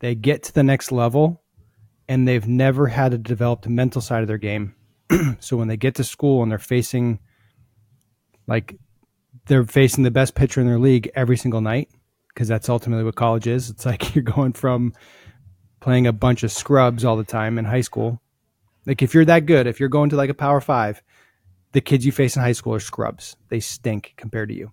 They 0.00 0.14
get 0.14 0.42
to 0.44 0.54
the 0.54 0.62
next 0.62 0.92
level 0.92 1.42
and 2.08 2.26
they've 2.26 2.46
never 2.46 2.86
had 2.88 3.12
to 3.12 3.18
develop 3.18 3.62
the 3.62 3.70
mental 3.70 4.00
side 4.00 4.22
of 4.22 4.28
their 4.28 4.38
game. 4.38 4.74
so 5.40 5.56
when 5.56 5.68
they 5.68 5.76
get 5.76 5.94
to 5.96 6.04
school 6.04 6.42
and 6.42 6.50
they're 6.50 6.58
facing 6.58 7.18
like 8.46 8.78
they're 9.46 9.64
facing 9.64 10.04
the 10.04 10.10
best 10.10 10.34
pitcher 10.34 10.60
in 10.60 10.66
their 10.66 10.78
league 10.78 11.10
every 11.14 11.36
single 11.36 11.60
night 11.60 11.88
because 12.28 12.48
that's 12.48 12.68
ultimately 12.68 13.04
what 13.04 13.14
college 13.14 13.46
is. 13.46 13.70
It's 13.70 13.86
like 13.86 14.14
you're 14.14 14.22
going 14.22 14.52
from 14.52 14.94
playing 15.80 16.06
a 16.06 16.12
bunch 16.12 16.42
of 16.42 16.52
scrubs 16.52 17.04
all 17.04 17.16
the 17.16 17.24
time 17.24 17.58
in 17.58 17.64
high 17.64 17.80
school. 17.80 18.20
Like 18.86 19.02
if 19.02 19.14
you're 19.14 19.24
that 19.26 19.46
good, 19.46 19.66
if 19.66 19.80
you're 19.80 19.88
going 19.88 20.10
to 20.10 20.16
like 20.16 20.30
a 20.30 20.34
power 20.34 20.60
5 20.60 21.02
the 21.72 21.80
kids 21.80 22.06
you 22.06 22.12
face 22.12 22.36
in 22.36 22.42
high 22.42 22.52
school 22.52 22.74
are 22.74 22.80
scrubs. 22.80 23.36
They 23.48 23.60
stink 23.60 24.14
compared 24.16 24.48
to 24.48 24.54
you. 24.54 24.72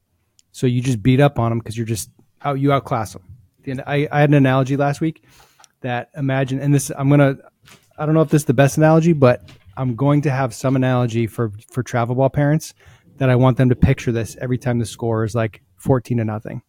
So 0.51 0.67
you 0.67 0.82
just 0.82 1.03
beat 1.03 1.20
up 1.20 1.38
on 1.38 1.51
them 1.51 1.60
because 1.60 1.77
you're 1.77 1.86
just 1.86 2.10
out. 2.41 2.60
You 2.60 2.72
outclass 2.72 3.13
them. 3.13 3.35
I, 3.67 4.07
I 4.12 4.22
had 4.22 4.29
an 4.29 4.36
analogy 4.36 4.77
last 4.77 5.01
week 5.01 5.24
that 5.81 6.10
imagine, 6.15 6.60
and 6.60 6.74
this 6.74 6.91
I'm 6.98 7.10
gonna. 7.10 7.38
I 7.98 8.05
don't 8.05 8.13
know 8.13 8.22
if 8.22 8.29
this 8.29 8.41
is 8.41 8.45
the 8.45 8.53
best 8.53 8.77
analogy, 8.77 9.13
but 9.13 9.50
I'm 9.77 9.95
going 9.95 10.22
to 10.24 10.31
have 10.31 10.53
some 10.53 10.75
analogy 10.75 11.27
for 11.27 11.51
for 11.69 11.84
travel 11.84 12.15
ball 12.15 12.29
parents 12.29 12.74
that 13.17 13.29
I 13.29 13.36
want 13.36 13.57
them 13.57 13.69
to 13.69 13.75
picture 13.75 14.12
this 14.12 14.36
every 14.41 14.57
time 14.57 14.79
the 14.79 14.86
score 14.86 15.24
is 15.24 15.36
like 15.36 15.62
14 15.77 16.17
to 16.17 16.25
nothing. 16.25 16.62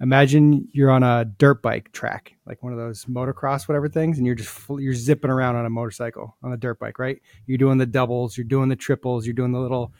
Imagine 0.00 0.68
you're 0.72 0.90
on 0.90 1.02
a 1.02 1.24
dirt 1.24 1.62
bike 1.62 1.92
track, 1.92 2.34
like 2.46 2.62
one 2.62 2.72
of 2.72 2.78
those 2.78 3.04
motocross 3.04 3.68
whatever 3.68 3.88
things, 3.88 4.18
and 4.18 4.26
you're 4.26 4.34
just 4.34 4.58
you're 4.70 4.94
zipping 4.94 5.30
around 5.30 5.56
on 5.56 5.66
a 5.66 5.70
motorcycle 5.70 6.36
on 6.42 6.52
a 6.52 6.56
dirt 6.56 6.78
bike, 6.78 6.98
right? 6.98 7.20
You're 7.46 7.58
doing 7.58 7.78
the 7.78 7.86
doubles, 7.86 8.36
you're 8.36 8.44
doing 8.44 8.68
the 8.68 8.76
triples, 8.76 9.26
you're 9.26 9.34
doing 9.34 9.52
the 9.52 9.60
little 9.60 9.92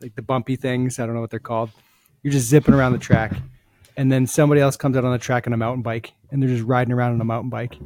like 0.00 0.14
the 0.14 0.22
bumpy 0.22 0.56
things. 0.56 0.98
I 0.98 1.06
don't 1.06 1.14
know 1.14 1.20
what 1.20 1.30
they're 1.30 1.40
called. 1.40 1.70
You're 2.22 2.32
just 2.32 2.48
zipping 2.48 2.74
around 2.74 2.92
the 2.92 2.98
track, 2.98 3.32
and 3.98 4.10
then 4.10 4.26
somebody 4.26 4.62
else 4.62 4.78
comes 4.78 4.96
out 4.96 5.04
on 5.04 5.12
the 5.12 5.18
track 5.18 5.46
on 5.46 5.52
a 5.52 5.58
mountain 5.58 5.82
bike, 5.82 6.14
and 6.30 6.42
they're 6.42 6.48
just 6.48 6.64
riding 6.64 6.92
around 6.94 7.12
on 7.12 7.20
a 7.20 7.24
mountain 7.24 7.50
bike, 7.50 7.76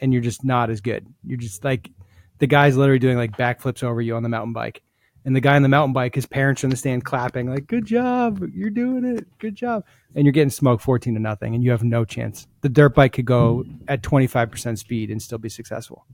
and 0.00 0.12
you're 0.12 0.22
just 0.22 0.44
not 0.44 0.70
as 0.70 0.80
good. 0.80 1.04
You're 1.24 1.38
just 1.38 1.64
like 1.64 1.90
the 2.38 2.46
guy's 2.46 2.76
literally 2.76 3.00
doing 3.00 3.16
like 3.16 3.36
backflips 3.36 3.82
over 3.82 4.00
you 4.00 4.14
on 4.14 4.22
the 4.22 4.28
mountain 4.28 4.52
bike 4.52 4.84
and 5.24 5.34
the 5.34 5.40
guy 5.40 5.56
on 5.56 5.62
the 5.62 5.68
mountain 5.68 5.94
bike, 5.94 6.14
his 6.14 6.26
parents 6.26 6.62
are 6.62 6.66
in 6.66 6.70
the 6.70 6.76
stand 6.76 7.04
clapping, 7.04 7.48
like, 7.48 7.66
good 7.66 7.86
job, 7.86 8.46
you're 8.52 8.70
doing 8.70 9.04
it, 9.04 9.26
good 9.38 9.54
job. 9.54 9.84
And 10.14 10.26
you're 10.26 10.32
getting 10.32 10.50
smoked 10.50 10.82
14 10.82 11.14
to 11.14 11.20
nothing, 11.20 11.54
and 11.54 11.64
you 11.64 11.70
have 11.70 11.82
no 11.82 12.04
chance. 12.04 12.46
The 12.60 12.68
dirt 12.68 12.94
bike 12.94 13.14
could 13.14 13.24
go 13.24 13.64
at 13.88 14.02
25% 14.02 14.78
speed 14.78 15.10
and 15.10 15.22
still 15.22 15.38
be 15.38 15.48
successful. 15.48 16.04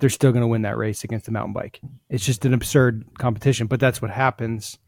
They're 0.00 0.10
still 0.10 0.32
going 0.32 0.42
to 0.42 0.46
win 0.46 0.62
that 0.62 0.76
race 0.76 1.02
against 1.02 1.26
the 1.26 1.32
mountain 1.32 1.54
bike. 1.54 1.80
It's 2.10 2.26
just 2.26 2.44
an 2.44 2.52
absurd 2.52 3.06
competition, 3.16 3.68
but 3.68 3.80
that's 3.80 4.02
what 4.02 4.10
happens 4.10 4.78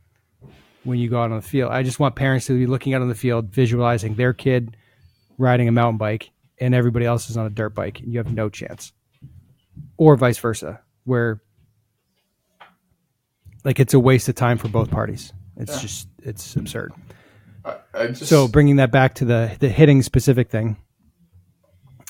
when 0.86 0.98
you 0.98 1.10
go 1.10 1.20
out 1.20 1.30
on 1.30 1.36
the 1.36 1.46
field. 1.46 1.72
I 1.72 1.82
just 1.82 2.00
want 2.00 2.14
parents 2.14 2.46
to 2.46 2.58
be 2.58 2.66
looking 2.66 2.94
out 2.94 3.02
on 3.02 3.08
the 3.08 3.14
field, 3.14 3.52
visualizing 3.52 4.14
their 4.14 4.32
kid 4.32 4.76
riding 5.38 5.68
a 5.68 5.72
mountain 5.72 5.98
bike, 5.98 6.30
and 6.58 6.74
everybody 6.74 7.04
else 7.04 7.28
is 7.28 7.36
on 7.36 7.46
a 7.46 7.50
dirt 7.50 7.74
bike, 7.74 8.00
and 8.00 8.12
you 8.12 8.18
have 8.18 8.32
no 8.32 8.48
chance. 8.48 8.92
Or 9.98 10.16
vice 10.16 10.38
versa, 10.38 10.80
where 11.04 11.42
like 13.64 13.80
it's 13.80 13.94
a 13.94 14.00
waste 14.00 14.28
of 14.28 14.34
time 14.34 14.58
for 14.58 14.68
both 14.68 14.90
parties. 14.90 15.32
It's 15.56 15.74
yeah. 15.74 15.80
just 15.80 16.08
it's 16.22 16.56
absurd. 16.56 16.92
I, 17.64 17.76
I 17.92 18.06
just, 18.08 18.26
so 18.26 18.48
bringing 18.48 18.76
that 18.76 18.90
back 18.90 19.14
to 19.16 19.24
the 19.24 19.56
the 19.58 19.68
hitting 19.68 20.02
specific 20.02 20.50
thing, 20.50 20.76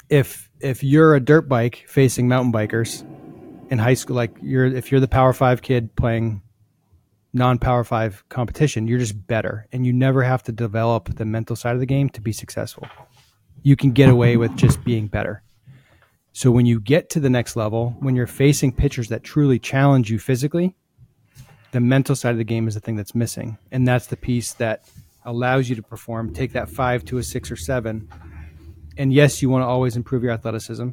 if 0.09 0.51
if 0.61 0.85
you're 0.85 1.15
a 1.15 1.21
dirt 1.21 1.49
bike 1.49 1.85
facing 1.89 2.29
mountain 2.29 2.53
bikers 2.53 3.03
in 3.71 3.79
high 3.79 3.95
school, 3.95 4.17
like 4.17 4.37
you're 4.43 4.67
if 4.67 4.93
you're 4.93 5.01
the 5.01 5.09
Power 5.09 5.33
Five 5.33 5.63
kid 5.63 5.95
playing 5.97 6.43
non 7.37 7.59
Power 7.59 7.85
Five 7.85 8.25
competition, 8.29 8.89
you're 8.89 8.99
just 8.99 9.27
better, 9.27 9.67
and 9.71 9.87
you 9.87 9.93
never 9.93 10.23
have 10.23 10.43
to 10.45 10.53
develop 10.53 11.15
the 11.15 11.25
mental 11.25 11.55
side 11.55 11.75
of 11.75 11.81
the 11.81 11.87
game 11.87 12.09
to 12.11 12.21
be 12.21 12.33
successful. 12.33 12.89
You 13.63 13.77
can 13.77 13.93
get 13.93 14.09
away 14.09 14.37
with 14.37 14.57
just 14.57 14.83
being 14.85 15.07
better. 15.07 15.43
So 16.33 16.51
when 16.51 16.67
you 16.67 16.81
get 16.81 17.11
to 17.11 17.21
the 17.21 17.31
next 17.31 17.57
level, 17.57 17.97
when 18.01 18.17
you're 18.17 18.27
facing 18.27 18.73
pitchers 18.73 19.09
that 19.09 19.23
truly 19.23 19.59
challenge 19.59 20.11
you 20.11 20.19
physically, 20.19 20.75
the 21.73 21.81
mental 21.81 22.17
side 22.17 22.33
of 22.33 22.39
the 22.39 22.45
game 22.45 22.69
is 22.69 22.75
the 22.75 22.81
thing 22.81 22.97
that's 22.97 23.15
missing, 23.15 23.59
and 23.71 23.87
that's 23.87 24.07
the 24.07 24.17
piece 24.17 24.53
that 24.55 24.89
allows 25.25 25.69
you 25.69 25.77
to 25.77 25.83
perform. 25.83 26.33
Take 26.33 26.53
that 26.53 26.71
five 26.71 27.05
to 27.07 27.19
a 27.19 27.23
six 27.23 27.51
or 27.51 27.57
seven, 27.57 28.09
and 28.97 29.13
yes, 29.13 29.43
you 29.43 29.51
want 29.51 29.63
to 29.63 29.67
always 29.67 29.97
improve 29.97 30.23
your 30.23 30.33
athleticism, 30.33 30.91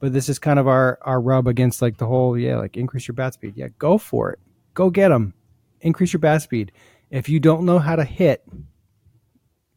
but 0.00 0.12
this 0.12 0.28
is 0.28 0.38
kind 0.38 0.58
of 0.58 0.66
our 0.68 0.98
our 1.02 1.20
rub 1.20 1.46
against 1.46 1.82
like 1.82 1.98
the 1.98 2.06
whole 2.06 2.38
yeah, 2.38 2.56
like 2.56 2.76
increase 2.78 3.06
your 3.06 3.14
bat 3.14 3.34
speed. 3.34 3.54
Yeah, 3.56 3.68
go 3.78 3.98
for 3.98 4.30
it, 4.30 4.38
go 4.74 4.88
get 4.88 5.08
them, 5.08 5.34
increase 5.82 6.12
your 6.12 6.20
bat 6.20 6.42
speed. 6.42 6.72
If 7.10 7.28
you 7.28 7.38
don't 7.38 7.66
know 7.66 7.78
how 7.78 7.96
to 7.96 8.04
hit, 8.04 8.44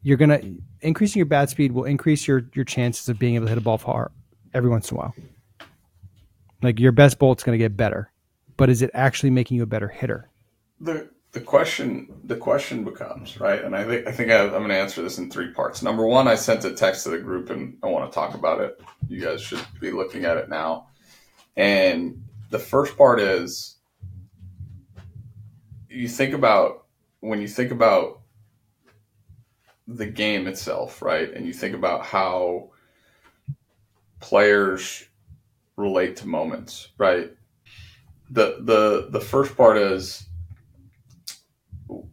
you're 0.01 0.17
gonna 0.17 0.39
increasing 0.81 1.19
your 1.19 1.25
bat 1.25 1.49
speed 1.49 1.73
will 1.73 1.83
increase 1.83 2.27
your 2.27 2.43
your 2.53 2.65
chances 2.65 3.09
of 3.09 3.19
being 3.19 3.35
able 3.35 3.45
to 3.45 3.49
hit 3.49 3.57
a 3.57 3.61
ball 3.61 3.77
far 3.77 4.11
every 4.53 4.69
once 4.69 4.89
in 4.89 4.97
a 4.97 4.99
while. 4.99 5.15
Like 6.61 6.79
your 6.79 6.93
best 6.93 7.19
bolt's 7.19 7.43
gonna 7.43 7.57
get 7.57 7.75
better, 7.75 8.11
but 8.55 8.69
is 8.69 8.81
it 8.81 8.91
actually 8.93 9.31
making 9.31 9.57
you 9.57 9.63
a 9.63 9.67
better 9.67 9.89
hitter? 9.89 10.29
the 10.79 11.09
the 11.31 11.41
question 11.41 12.07
the 12.23 12.35
question 12.35 12.83
becomes 12.83 13.39
right, 13.39 13.61
and 13.63 13.75
I 13.75 13.83
think 13.83 14.07
I 14.07 14.11
think 14.11 14.31
I 14.31 14.45
am 14.45 14.67
to 14.67 14.73
answer 14.73 15.01
this 15.01 15.17
in 15.17 15.29
three 15.29 15.51
parts. 15.51 15.81
Number 15.81 16.05
one, 16.05 16.27
I 16.27 16.35
sent 16.35 16.63
a 16.63 16.73
text 16.73 17.03
to 17.03 17.09
the 17.09 17.19
group, 17.19 17.49
and 17.49 17.77
I 17.83 17.87
want 17.87 18.09
to 18.09 18.15
talk 18.15 18.35
about 18.35 18.61
it. 18.61 18.81
You 19.09 19.21
guys 19.21 19.41
should 19.41 19.65
be 19.81 19.91
looking 19.91 20.23
at 20.25 20.37
it 20.37 20.49
now. 20.49 20.87
And 21.57 22.23
the 22.51 22.59
first 22.59 22.97
part 22.97 23.19
is 23.19 23.74
you 25.95 26.07
think 26.07 26.33
about 26.33 26.85
when 27.21 27.41
you 27.41 27.47
think 27.47 27.71
about 27.71 28.21
the 29.87 30.05
game 30.05 30.47
itself, 30.47 31.01
right? 31.01 31.31
And 31.33 31.45
you 31.45 31.53
think 31.53 31.75
about 31.75 32.05
how 32.05 32.71
players 34.19 35.05
relate 35.75 36.17
to 36.17 36.27
moments, 36.27 36.89
right? 36.97 37.31
The 38.29 38.57
the 38.61 39.07
the 39.11 39.21
first 39.21 39.55
part 39.55 39.77
is 39.77 40.25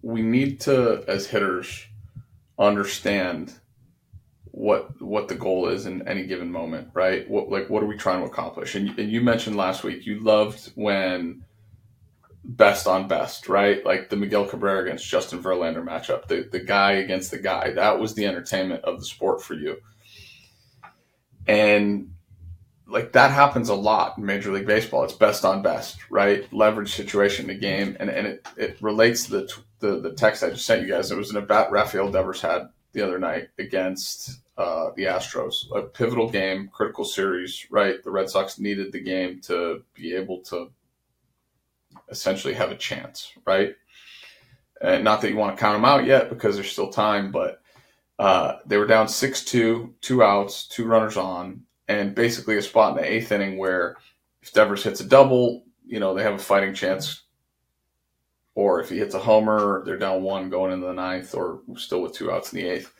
we 0.02 0.22
need 0.22 0.60
to, 0.60 1.04
as 1.08 1.26
hitters, 1.26 1.86
understand 2.58 3.52
what 4.44 5.00
what 5.00 5.28
the 5.28 5.34
goal 5.34 5.68
is 5.68 5.86
in 5.86 6.06
any 6.06 6.26
given 6.26 6.52
moment, 6.52 6.88
right? 6.92 7.28
What 7.28 7.48
like 7.48 7.70
what 7.70 7.82
are 7.82 7.86
we 7.86 7.96
trying 7.96 8.20
to 8.20 8.26
accomplish? 8.26 8.74
And, 8.74 8.96
and 8.98 9.10
you 9.10 9.22
mentioned 9.22 9.56
last 9.56 9.82
week 9.82 10.04
you 10.06 10.20
loved 10.20 10.72
when 10.74 11.44
best 12.44 12.86
on 12.86 13.08
best, 13.08 13.48
right? 13.48 13.84
Like 13.84 14.08
the 14.08 14.16
Miguel 14.16 14.46
Cabrera 14.46 14.82
against 14.82 15.08
Justin 15.08 15.42
Verlander 15.42 15.84
matchup, 15.84 16.26
the 16.26 16.48
the 16.50 16.60
guy 16.60 16.92
against 16.92 17.30
the 17.30 17.38
guy. 17.38 17.70
That 17.72 17.98
was 17.98 18.14
the 18.14 18.26
entertainment 18.26 18.84
of 18.84 18.98
the 18.98 19.06
sport 19.06 19.42
for 19.42 19.54
you. 19.54 19.76
And 21.46 22.14
like 22.86 23.12
that 23.12 23.30
happens 23.30 23.68
a 23.68 23.74
lot 23.74 24.18
in 24.18 24.26
Major 24.26 24.52
League 24.52 24.66
Baseball. 24.66 25.04
It's 25.04 25.14
best 25.14 25.44
on 25.44 25.62
best, 25.62 26.10
right? 26.10 26.50
Leverage 26.52 26.94
situation 26.94 27.48
in 27.48 27.54
the 27.54 27.60
game, 27.60 27.96
and 28.00 28.10
and 28.10 28.26
it, 28.26 28.48
it 28.56 28.82
relates 28.82 29.24
to 29.24 29.30
the, 29.30 29.54
the 29.78 30.00
the 30.00 30.12
text 30.12 30.42
I 30.42 30.50
just 30.50 30.66
sent 30.66 30.82
you 30.82 30.88
guys. 30.88 31.10
It 31.10 31.16
was 31.16 31.30
an 31.30 31.44
bat 31.46 31.70
Rafael 31.70 32.10
Devers 32.10 32.40
had 32.40 32.68
the 32.92 33.02
other 33.02 33.18
night 33.18 33.48
against 33.58 34.42
uh, 34.58 34.90
the 34.96 35.04
Astros, 35.04 35.64
a 35.74 35.82
pivotal 35.82 36.28
game, 36.28 36.68
critical 36.72 37.04
series, 37.04 37.66
right? 37.70 38.02
The 38.02 38.10
Red 38.10 38.28
Sox 38.28 38.58
needed 38.58 38.92
the 38.92 39.00
game 39.00 39.40
to 39.42 39.82
be 39.94 40.14
able 40.14 40.40
to 40.42 40.70
essentially 42.12 42.54
have 42.54 42.70
a 42.70 42.76
chance, 42.76 43.32
right? 43.44 43.74
And 44.80 45.02
not 45.02 45.20
that 45.20 45.30
you 45.30 45.36
want 45.36 45.56
to 45.56 45.60
count 45.60 45.76
them 45.76 45.84
out 45.84 46.04
yet 46.04 46.28
because 46.28 46.54
there's 46.54 46.70
still 46.70 46.90
time, 46.90 47.32
but 47.32 47.60
uh, 48.18 48.58
they 48.66 48.76
were 48.76 48.86
down 48.86 49.08
6 49.08 49.44
2, 49.44 49.94
two 50.00 50.22
outs, 50.22 50.68
two 50.68 50.84
runners 50.84 51.16
on, 51.16 51.62
and 51.88 52.14
basically 52.14 52.56
a 52.56 52.62
spot 52.62 52.96
in 52.96 53.02
the 53.02 53.12
eighth 53.12 53.32
inning 53.32 53.58
where 53.58 53.96
if 54.42 54.52
Devers 54.52 54.84
hits 54.84 55.00
a 55.00 55.04
double, 55.04 55.64
you 55.86 56.00
know, 56.00 56.14
they 56.14 56.22
have 56.22 56.34
a 56.34 56.38
fighting 56.38 56.74
chance. 56.74 57.22
Or 58.54 58.80
if 58.80 58.90
he 58.90 58.98
hits 58.98 59.14
a 59.14 59.18
homer, 59.18 59.82
they're 59.86 59.96
down 59.96 60.22
one 60.22 60.50
going 60.50 60.72
into 60.72 60.86
the 60.86 60.92
ninth, 60.92 61.34
or 61.34 61.62
still 61.76 62.02
with 62.02 62.12
two 62.12 62.30
outs 62.30 62.52
in 62.52 62.58
the 62.58 62.68
eighth. 62.68 62.92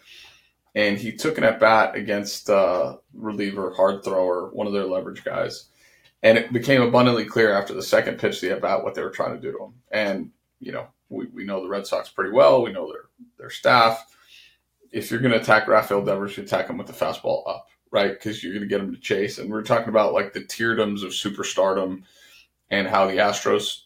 And 0.74 0.96
he 0.96 1.12
took 1.12 1.36
an 1.36 1.44
at 1.44 1.60
bat 1.60 1.94
against 1.94 2.48
uh, 2.48 2.96
reliever, 3.12 3.74
hard 3.74 4.02
thrower, 4.02 4.48
one 4.52 4.66
of 4.66 4.72
their 4.72 4.86
leverage 4.86 5.24
guys. 5.24 5.66
And 6.22 6.38
it 6.38 6.52
became 6.52 6.82
abundantly 6.82 7.24
clear 7.24 7.52
after 7.52 7.74
the 7.74 7.82
second 7.82 8.18
pitch, 8.18 8.40
the 8.40 8.54
bat, 8.60 8.84
what 8.84 8.94
they 8.94 9.02
were 9.02 9.10
trying 9.10 9.34
to 9.34 9.40
do 9.40 9.52
to 9.52 9.64
him. 9.64 9.74
And, 9.90 10.30
you 10.60 10.72
know, 10.72 10.86
we, 11.08 11.26
we 11.26 11.44
know 11.44 11.62
the 11.62 11.68
Red 11.68 11.86
Sox 11.86 12.08
pretty 12.08 12.30
well. 12.30 12.62
We 12.62 12.72
know 12.72 12.86
their 12.86 13.02
their 13.38 13.50
staff. 13.50 14.06
If 14.92 15.10
you're 15.10 15.20
going 15.20 15.32
to 15.32 15.40
attack 15.40 15.66
Rafael 15.66 16.04
Devers, 16.04 16.36
you 16.36 16.42
attack 16.44 16.68
him 16.68 16.78
with 16.78 16.86
the 16.86 16.92
fastball 16.92 17.48
up, 17.48 17.68
right? 17.90 18.12
Because 18.12 18.42
you're 18.42 18.52
going 18.52 18.62
to 18.62 18.68
get 18.68 18.80
him 18.80 18.94
to 18.94 19.00
chase. 19.00 19.38
And 19.38 19.50
we're 19.50 19.62
talking 19.62 19.88
about 19.88 20.12
like 20.12 20.32
the 20.32 20.44
tierdoms 20.44 21.02
of 21.02 21.10
superstardom 21.10 22.02
and 22.70 22.86
how 22.86 23.06
the 23.06 23.16
Astros 23.16 23.82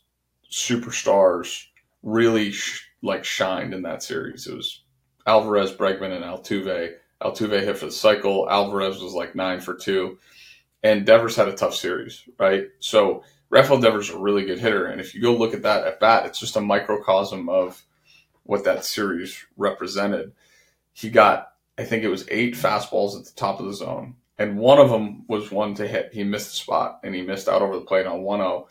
superstars 0.51 1.65
really 2.03 2.53
sh- 2.53 2.87
like 3.03 3.25
shined 3.25 3.73
in 3.73 3.83
that 3.83 4.03
series. 4.03 4.47
It 4.47 4.55
was 4.55 4.83
Alvarez, 5.27 5.73
Bregman, 5.73 6.15
and 6.15 6.25
Altuve. 6.25 6.95
Altuve 7.23 7.65
hit 7.65 7.79
for 7.79 7.87
the 7.87 7.93
cycle. 7.93 8.49
Alvarez 8.51 9.01
was 9.01 9.15
like 9.15 9.35
nine 9.35 9.61
for 9.61 9.75
two, 9.75 10.19
and 10.87 11.05
Devers 11.05 11.35
had 11.35 11.49
a 11.49 11.53
tough 11.53 11.75
series, 11.75 12.23
right? 12.39 12.69
So 12.79 13.25
Rafael 13.51 13.81
Devers 13.81 14.09
is 14.09 14.15
a 14.15 14.19
really 14.19 14.45
good 14.45 14.61
hitter, 14.61 14.87
and 14.87 15.01
if 15.01 15.15
you 15.15 15.21
go 15.21 15.35
look 15.35 15.53
at 15.53 15.63
that 15.63 15.85
at 15.85 15.99
bat, 15.99 16.27
it's 16.27 16.39
just 16.39 16.57
a 16.57 16.61
microcosm 16.61 17.49
of 17.49 17.85
what 18.45 18.63
that 18.65 18.85
series 18.85 19.45
represented. 19.57 20.33
He 20.93 21.11
got, 21.11 21.53
I 21.77 21.83
think 21.83 22.05
it 22.05 22.09
was 22.09 22.29
eight 22.31 22.55
fastballs 22.55 23.19
at 23.19 23.25
the 23.25 23.33
top 23.35 23.59
of 23.59 23.67
the 23.67 23.75
zone, 23.75 24.15
and 24.39 24.59
one 24.59 24.79
of 24.79 24.91
them 24.91 25.25
was 25.27 25.51
one 25.51 25.75
to 25.75 25.89
hit. 25.89 26.11
He 26.13 26.23
missed 26.23 26.51
the 26.51 26.57
spot, 26.57 27.01
and 27.03 27.17
he 27.17 27.23
missed 27.23 27.49
out 27.49 27.63
over 27.63 27.75
the 27.75 27.85
plate 27.85 28.07
on 28.07 28.21
1-0, 28.21 28.69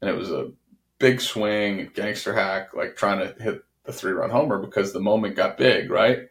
and 0.00 0.08
it 0.08 0.16
was 0.16 0.30
a 0.30 0.52
big 1.00 1.20
swing, 1.20 1.90
gangster 1.92 2.34
hack, 2.34 2.72
like 2.72 2.94
trying 2.94 3.18
to 3.18 3.42
hit 3.42 3.64
the 3.82 3.92
three-run 3.92 4.30
homer 4.30 4.58
because 4.58 4.92
the 4.92 5.00
moment 5.00 5.34
got 5.34 5.58
big, 5.58 5.90
right? 5.90 6.28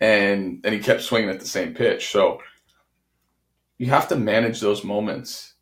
And 0.00 0.62
and 0.64 0.74
he 0.74 0.80
kept 0.80 1.02
swinging 1.02 1.30
at 1.30 1.38
the 1.38 1.46
same 1.46 1.74
pitch, 1.74 2.10
so 2.10 2.40
you 3.82 3.90
have 3.90 4.08
to 4.08 4.16
manage 4.16 4.60
those 4.60 4.84
moments 4.84 5.52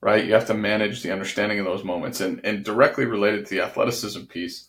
right? 0.00 0.24
You 0.24 0.32
have 0.34 0.46
to 0.46 0.54
manage 0.54 1.02
the 1.02 1.12
understanding 1.12 1.58
of 1.58 1.66
those 1.66 1.84
moments. 1.84 2.20
And, 2.20 2.40
and 2.44 2.64
directly 2.64 3.04
related 3.04 3.46
to 3.46 3.54
the 3.54 3.62
athleticism 3.62 4.22
piece, 4.22 4.68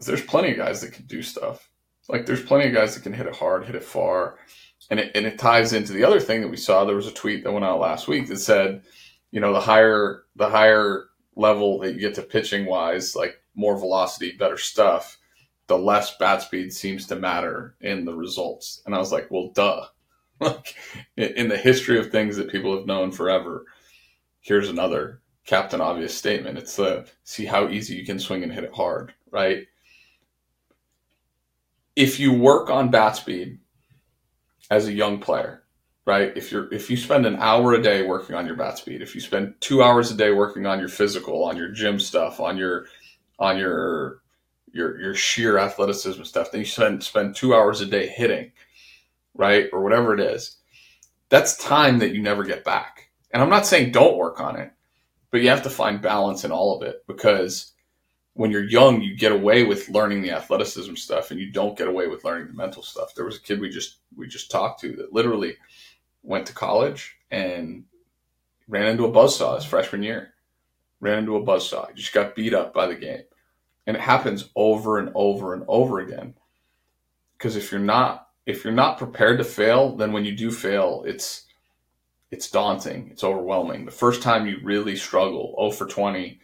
there's 0.00 0.22
plenty 0.22 0.52
of 0.52 0.56
guys 0.56 0.80
that 0.80 0.92
can 0.92 1.06
do 1.06 1.22
stuff. 1.22 1.68
Like 2.08 2.26
there's 2.26 2.42
plenty 2.42 2.66
of 2.66 2.74
guys 2.74 2.94
that 2.94 3.02
can 3.02 3.12
hit 3.12 3.26
it 3.26 3.36
hard, 3.36 3.64
hit 3.64 3.76
it 3.76 3.84
far. 3.84 4.38
And 4.90 4.98
it, 4.98 5.12
and 5.14 5.26
it 5.26 5.38
ties 5.38 5.72
into 5.72 5.92
the 5.92 6.04
other 6.04 6.20
thing 6.20 6.40
that 6.40 6.48
we 6.48 6.56
saw. 6.56 6.84
There 6.84 6.96
was 6.96 7.06
a 7.06 7.12
tweet 7.12 7.44
that 7.44 7.52
went 7.52 7.64
out 7.64 7.80
last 7.80 8.08
week 8.08 8.28
that 8.28 8.38
said, 8.38 8.82
you 9.30 9.40
know, 9.40 9.52
the 9.52 9.60
higher, 9.60 10.24
the 10.36 10.48
higher 10.48 11.04
level 11.36 11.78
that 11.80 11.94
you 11.94 12.00
get 12.00 12.14
to 12.16 12.22
pitching 12.22 12.66
wise, 12.66 13.14
like 13.14 13.40
more 13.54 13.78
velocity, 13.78 14.32
better 14.32 14.58
stuff, 14.58 15.18
the 15.68 15.78
less 15.78 16.16
bat 16.18 16.42
speed 16.42 16.72
seems 16.72 17.06
to 17.06 17.16
matter 17.16 17.76
in 17.80 18.04
the 18.04 18.14
results. 18.14 18.82
And 18.84 18.94
I 18.94 18.98
was 18.98 19.12
like, 19.12 19.30
well, 19.30 19.50
duh. 19.54 19.86
Like 20.46 20.74
in 21.16 21.48
the 21.48 21.56
history 21.56 21.98
of 21.98 22.10
things 22.10 22.36
that 22.36 22.50
people 22.50 22.76
have 22.76 22.86
known 22.86 23.12
forever, 23.12 23.64
here's 24.40 24.68
another 24.68 25.20
captain 25.46 25.80
obvious 25.80 26.14
statement. 26.14 26.58
It's 26.58 26.76
the 26.76 27.06
see 27.24 27.44
how 27.44 27.68
easy 27.68 27.94
you 27.94 28.04
can 28.04 28.18
swing 28.18 28.42
and 28.42 28.52
hit 28.52 28.64
it 28.64 28.74
hard, 28.74 29.12
right? 29.30 29.66
If 31.94 32.18
you 32.18 32.32
work 32.32 32.70
on 32.70 32.90
bat 32.90 33.16
speed 33.16 33.58
as 34.70 34.86
a 34.86 34.92
young 34.92 35.18
player, 35.18 35.64
right? 36.06 36.32
If 36.36 36.50
you're 36.50 36.72
if 36.72 36.90
you 36.90 36.96
spend 36.96 37.26
an 37.26 37.36
hour 37.36 37.74
a 37.74 37.82
day 37.82 38.02
working 38.02 38.36
on 38.36 38.46
your 38.46 38.56
bat 38.56 38.78
speed, 38.78 39.02
if 39.02 39.14
you 39.14 39.20
spend 39.20 39.54
two 39.60 39.82
hours 39.82 40.10
a 40.10 40.16
day 40.16 40.32
working 40.32 40.66
on 40.66 40.78
your 40.78 40.88
physical, 40.88 41.44
on 41.44 41.56
your 41.56 41.70
gym 41.70 41.98
stuff, 41.98 42.40
on 42.40 42.56
your 42.56 42.86
on 43.38 43.58
your 43.58 44.22
your 44.72 45.00
your 45.00 45.14
sheer 45.14 45.58
athleticism 45.58 46.22
stuff, 46.22 46.50
then 46.50 46.60
you 46.60 46.66
spend 46.66 47.02
spend 47.02 47.36
two 47.36 47.54
hours 47.54 47.80
a 47.80 47.86
day 47.86 48.06
hitting, 48.06 48.51
right? 49.34 49.68
Or 49.72 49.82
whatever 49.82 50.14
it 50.14 50.20
is. 50.20 50.56
That's 51.28 51.56
time 51.56 51.98
that 52.00 52.14
you 52.14 52.22
never 52.22 52.44
get 52.44 52.64
back 52.64 53.12
and 53.32 53.42
I'm 53.42 53.50
not 53.50 53.66
saying 53.66 53.92
don't 53.92 54.18
work 54.18 54.40
on 54.40 54.56
it, 54.56 54.72
but 55.30 55.40
you 55.40 55.48
have 55.48 55.62
to 55.62 55.70
find 55.70 56.02
balance 56.02 56.44
in 56.44 56.52
all 56.52 56.76
of 56.76 56.86
it 56.86 57.04
because 57.06 57.72
when 58.34 58.50
you're 58.50 58.68
young, 58.68 59.02
you 59.02 59.16
get 59.16 59.32
away 59.32 59.64
with 59.64 59.88
learning 59.88 60.22
the 60.22 60.32
athleticism 60.32 60.94
stuff 60.94 61.30
and 61.30 61.40
you 61.40 61.50
don't 61.50 61.76
get 61.76 61.88
away 61.88 62.06
with 62.08 62.24
learning 62.24 62.48
the 62.48 62.54
mental 62.54 62.82
stuff. 62.82 63.14
There 63.14 63.24
was 63.24 63.36
a 63.36 63.40
kid 63.40 63.60
we 63.60 63.70
just 63.70 63.98
we 64.16 64.26
just 64.26 64.50
talked 64.50 64.80
to 64.80 64.96
that 64.96 65.12
literally 65.12 65.56
went 66.22 66.46
to 66.46 66.54
college 66.54 67.16
and 67.30 67.84
ran 68.68 68.88
into 68.88 69.06
a 69.06 69.12
buzzsaw 69.12 69.56
his 69.56 69.64
freshman 69.64 70.02
year. 70.02 70.34
Ran 71.00 71.18
into 71.18 71.36
a 71.36 71.44
buzzsaw. 71.44 71.88
He 71.88 71.94
just 71.94 72.12
got 72.12 72.36
beat 72.36 72.54
up 72.54 72.72
by 72.72 72.86
the 72.86 72.94
game. 72.94 73.22
And 73.86 73.96
it 73.96 74.00
happens 74.00 74.50
over 74.54 74.98
and 74.98 75.10
over 75.14 75.52
and 75.52 75.64
over 75.66 75.98
again. 75.98 76.34
Because 77.32 77.56
if 77.56 77.72
you're 77.72 77.80
not 77.80 78.21
if 78.46 78.64
you're 78.64 78.72
not 78.72 78.98
prepared 78.98 79.38
to 79.38 79.44
fail, 79.44 79.96
then 79.96 80.12
when 80.12 80.24
you 80.24 80.34
do 80.36 80.50
fail, 80.50 81.04
it's 81.06 81.46
it's 82.30 82.50
daunting. 82.50 83.10
It's 83.10 83.24
overwhelming. 83.24 83.84
The 83.84 83.90
first 83.90 84.22
time 84.22 84.46
you 84.46 84.58
really 84.62 84.96
struggle, 84.96 85.54
0 85.60 85.70
for 85.72 85.86
20, 85.86 86.40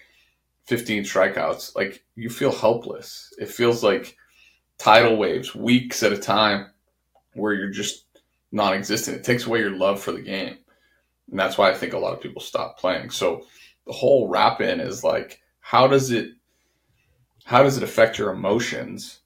15 0.67 1.03
strikeouts, 1.03 1.75
like 1.75 2.05
you 2.15 2.29
feel 2.29 2.53
helpless. 2.53 3.33
It 3.39 3.49
feels 3.49 3.83
like 3.83 4.15
tidal 4.77 5.17
waves, 5.17 5.55
weeks 5.55 6.03
at 6.03 6.13
a 6.13 6.19
time, 6.19 6.71
where 7.33 7.55
you're 7.55 7.71
just 7.71 8.05
non 8.53 8.75
existent. 8.75 9.17
It 9.17 9.25
takes 9.25 9.47
away 9.47 9.61
your 9.61 9.77
love 9.77 10.01
for 10.01 10.13
the 10.13 10.21
game. 10.21 10.59
And 11.31 11.39
that's 11.39 11.57
why 11.57 11.71
I 11.71 11.75
think 11.75 11.95
a 11.95 11.99
lot 11.99 12.15
of 12.15 12.21
people 12.21 12.43
stop 12.43 12.79
playing. 12.79 13.11
So 13.11 13.47
the 13.87 13.93
whole 13.93 14.29
wrap 14.29 14.61
in 14.61 14.81
is 14.81 15.03
like, 15.03 15.41
how 15.61 15.87
does 15.87 16.11
it 16.11 16.31
how 17.45 17.63
does 17.63 17.79
it 17.79 17.83
affect 17.83 18.19
your 18.19 18.31
emotions 18.31 19.21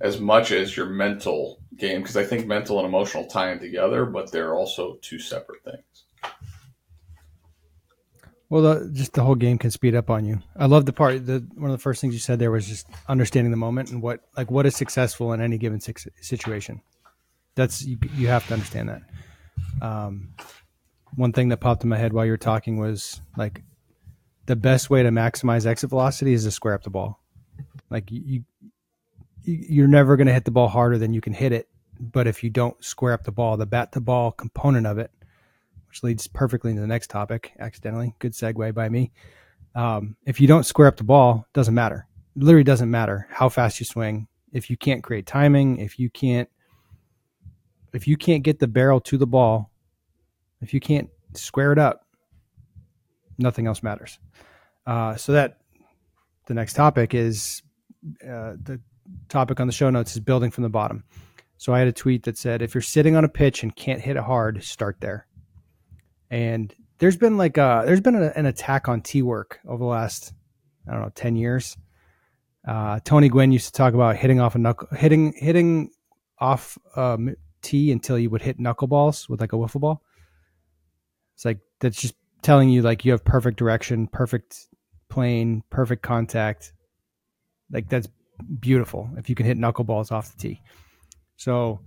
as 0.00 0.20
much 0.20 0.50
as 0.52 0.76
your 0.76 0.86
mental 0.86 1.60
game? 1.76 2.00
Because 2.00 2.16
I 2.16 2.24
think 2.24 2.46
mental 2.46 2.78
and 2.78 2.86
emotional 2.86 3.26
tie 3.26 3.52
in 3.52 3.58
together, 3.58 4.04
but 4.04 4.32
they're 4.32 4.54
also 4.54 4.98
two 5.02 5.18
separate 5.18 5.62
things. 5.64 6.04
Well, 8.52 8.62
the, 8.62 8.90
just 8.92 9.14
the 9.14 9.22
whole 9.22 9.34
game 9.34 9.56
can 9.56 9.70
speed 9.70 9.94
up 9.94 10.10
on 10.10 10.26
you. 10.26 10.38
I 10.54 10.66
love 10.66 10.84
the 10.84 10.92
part. 10.92 11.24
The 11.24 11.46
one 11.54 11.70
of 11.70 11.76
the 11.76 11.82
first 11.82 12.02
things 12.02 12.12
you 12.12 12.20
said 12.20 12.38
there 12.38 12.50
was 12.50 12.68
just 12.68 12.86
understanding 13.08 13.50
the 13.50 13.56
moment 13.56 13.90
and 13.90 14.02
what 14.02 14.20
like 14.36 14.50
what 14.50 14.66
is 14.66 14.76
successful 14.76 15.32
in 15.32 15.40
any 15.40 15.56
given 15.56 15.80
situation. 15.80 16.82
That's 17.54 17.82
you, 17.82 17.96
you 18.14 18.28
have 18.28 18.46
to 18.48 18.52
understand 18.52 18.90
that. 18.90 19.02
Um, 19.80 20.34
one 21.16 21.32
thing 21.32 21.48
that 21.48 21.58
popped 21.58 21.82
in 21.82 21.88
my 21.88 21.96
head 21.96 22.12
while 22.12 22.26
you 22.26 22.30
were 22.30 22.36
talking 22.36 22.78
was 22.78 23.22
like 23.38 23.62
the 24.44 24.56
best 24.56 24.90
way 24.90 25.02
to 25.02 25.10
maximize 25.10 25.64
exit 25.64 25.88
velocity 25.88 26.34
is 26.34 26.44
to 26.44 26.50
square 26.50 26.74
up 26.74 26.82
the 26.82 26.90
ball. 26.90 27.20
Like 27.88 28.10
you 28.10 28.44
you're 29.44 29.88
never 29.88 30.16
going 30.16 30.26
to 30.26 30.32
hit 30.32 30.44
the 30.44 30.50
ball 30.50 30.68
harder 30.68 30.98
than 30.98 31.14
you 31.14 31.20
can 31.20 31.32
hit 31.32 31.52
it. 31.52 31.68
But 32.00 32.26
if 32.26 32.42
you 32.42 32.50
don't 32.50 32.82
square 32.84 33.12
up 33.12 33.24
the 33.24 33.32
ball, 33.32 33.56
the 33.56 33.66
bat 33.66 33.92
to 33.92 34.00
ball 34.00 34.32
component 34.32 34.86
of 34.86 34.98
it 34.98 35.10
which 35.92 36.02
leads 36.02 36.26
perfectly 36.26 36.70
into 36.70 36.80
the 36.80 36.88
next 36.88 37.10
topic. 37.10 37.52
Accidentally, 37.58 38.14
good 38.18 38.32
segue 38.32 38.72
by 38.72 38.88
me. 38.88 39.12
Um, 39.74 40.16
if 40.24 40.40
you 40.40 40.48
don't 40.48 40.64
square 40.64 40.88
up 40.88 40.96
the 40.96 41.04
ball, 41.04 41.44
it 41.46 41.52
doesn't 41.52 41.74
matter. 41.74 42.06
It 42.34 42.42
literally 42.42 42.64
doesn't 42.64 42.90
matter 42.90 43.26
how 43.28 43.50
fast 43.50 43.78
you 43.78 43.84
swing. 43.84 44.26
If 44.54 44.70
you 44.70 44.78
can't 44.78 45.02
create 45.02 45.26
timing, 45.26 45.76
if 45.76 45.98
you 45.98 46.08
can't, 46.08 46.48
if 47.92 48.08
you 48.08 48.16
can't 48.16 48.42
get 48.42 48.58
the 48.58 48.68
barrel 48.68 49.02
to 49.02 49.18
the 49.18 49.26
ball, 49.26 49.70
if 50.62 50.72
you 50.72 50.80
can't 50.80 51.10
square 51.34 51.72
it 51.72 51.78
up, 51.78 52.06
nothing 53.36 53.66
else 53.66 53.82
matters. 53.82 54.18
Uh, 54.86 55.16
so 55.16 55.32
that 55.32 55.58
the 56.46 56.54
next 56.54 56.72
topic 56.72 57.12
is 57.12 57.60
uh, 58.24 58.56
the 58.62 58.80
topic 59.28 59.60
on 59.60 59.66
the 59.66 59.72
show 59.72 59.90
notes 59.90 60.12
is 60.12 60.20
building 60.20 60.50
from 60.50 60.62
the 60.62 60.70
bottom. 60.70 61.04
So 61.56 61.72
I 61.72 61.78
had 61.78 61.88
a 61.88 61.92
tweet 61.92 62.24
that 62.24 62.36
said, 62.36 62.62
if 62.62 62.74
you're 62.74 62.82
sitting 62.82 63.14
on 63.16 63.24
a 63.24 63.28
pitch 63.28 63.62
and 63.62 63.74
can't 63.74 64.00
hit 64.00 64.16
it 64.16 64.22
hard, 64.22 64.62
start 64.64 64.96
there 65.00 65.26
and 66.32 66.74
there's 66.98 67.16
been 67.16 67.36
like 67.36 67.58
a, 67.58 67.82
there's 67.84 68.00
been 68.00 68.16
a, 68.16 68.32
an 68.34 68.46
attack 68.46 68.88
on 68.88 69.02
tee 69.02 69.22
work 69.22 69.60
over 69.68 69.78
the 69.78 69.88
last 69.88 70.32
I 70.88 70.92
don't 70.92 71.02
know 71.02 71.12
ten 71.14 71.36
years. 71.36 71.76
Uh, 72.66 73.00
Tony 73.04 73.28
Gwynn 73.28 73.52
used 73.52 73.66
to 73.66 73.72
talk 73.72 73.92
about 73.94 74.16
hitting 74.16 74.40
off 74.40 74.54
a 74.54 74.58
knuckle, 74.58 74.88
hitting 74.96 75.34
hitting 75.36 75.90
off 76.38 76.78
um, 76.96 77.36
tee 77.60 77.92
until 77.92 78.18
you 78.18 78.30
would 78.30 78.42
hit 78.42 78.58
knuckleballs 78.58 79.28
with 79.28 79.40
like 79.40 79.52
a 79.52 79.56
wiffle 79.56 79.80
ball. 79.80 80.02
It's 81.36 81.44
like 81.44 81.58
that's 81.80 82.00
just 82.00 82.14
telling 82.40 82.70
you 82.70 82.82
like 82.82 83.04
you 83.04 83.12
have 83.12 83.24
perfect 83.24 83.58
direction, 83.58 84.06
perfect 84.06 84.68
plane, 85.10 85.62
perfect 85.70 86.02
contact. 86.02 86.72
Like 87.70 87.90
that's 87.90 88.08
beautiful 88.60 89.10
if 89.16 89.28
you 89.28 89.34
can 89.34 89.46
hit 89.46 89.58
knuckleballs 89.58 90.12
off 90.12 90.34
the 90.34 90.40
tee. 90.40 90.60
So 91.36 91.80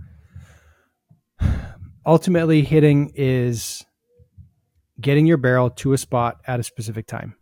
ultimately, 2.05 2.61
hitting 2.61 3.11
is 3.15 3.85
getting 4.99 5.25
your 5.25 5.37
barrel 5.37 5.69
to 5.69 5.93
a 5.93 5.97
spot 5.97 6.41
at 6.47 6.59
a 6.59 6.63
specific 6.63 7.07
time. 7.07 7.35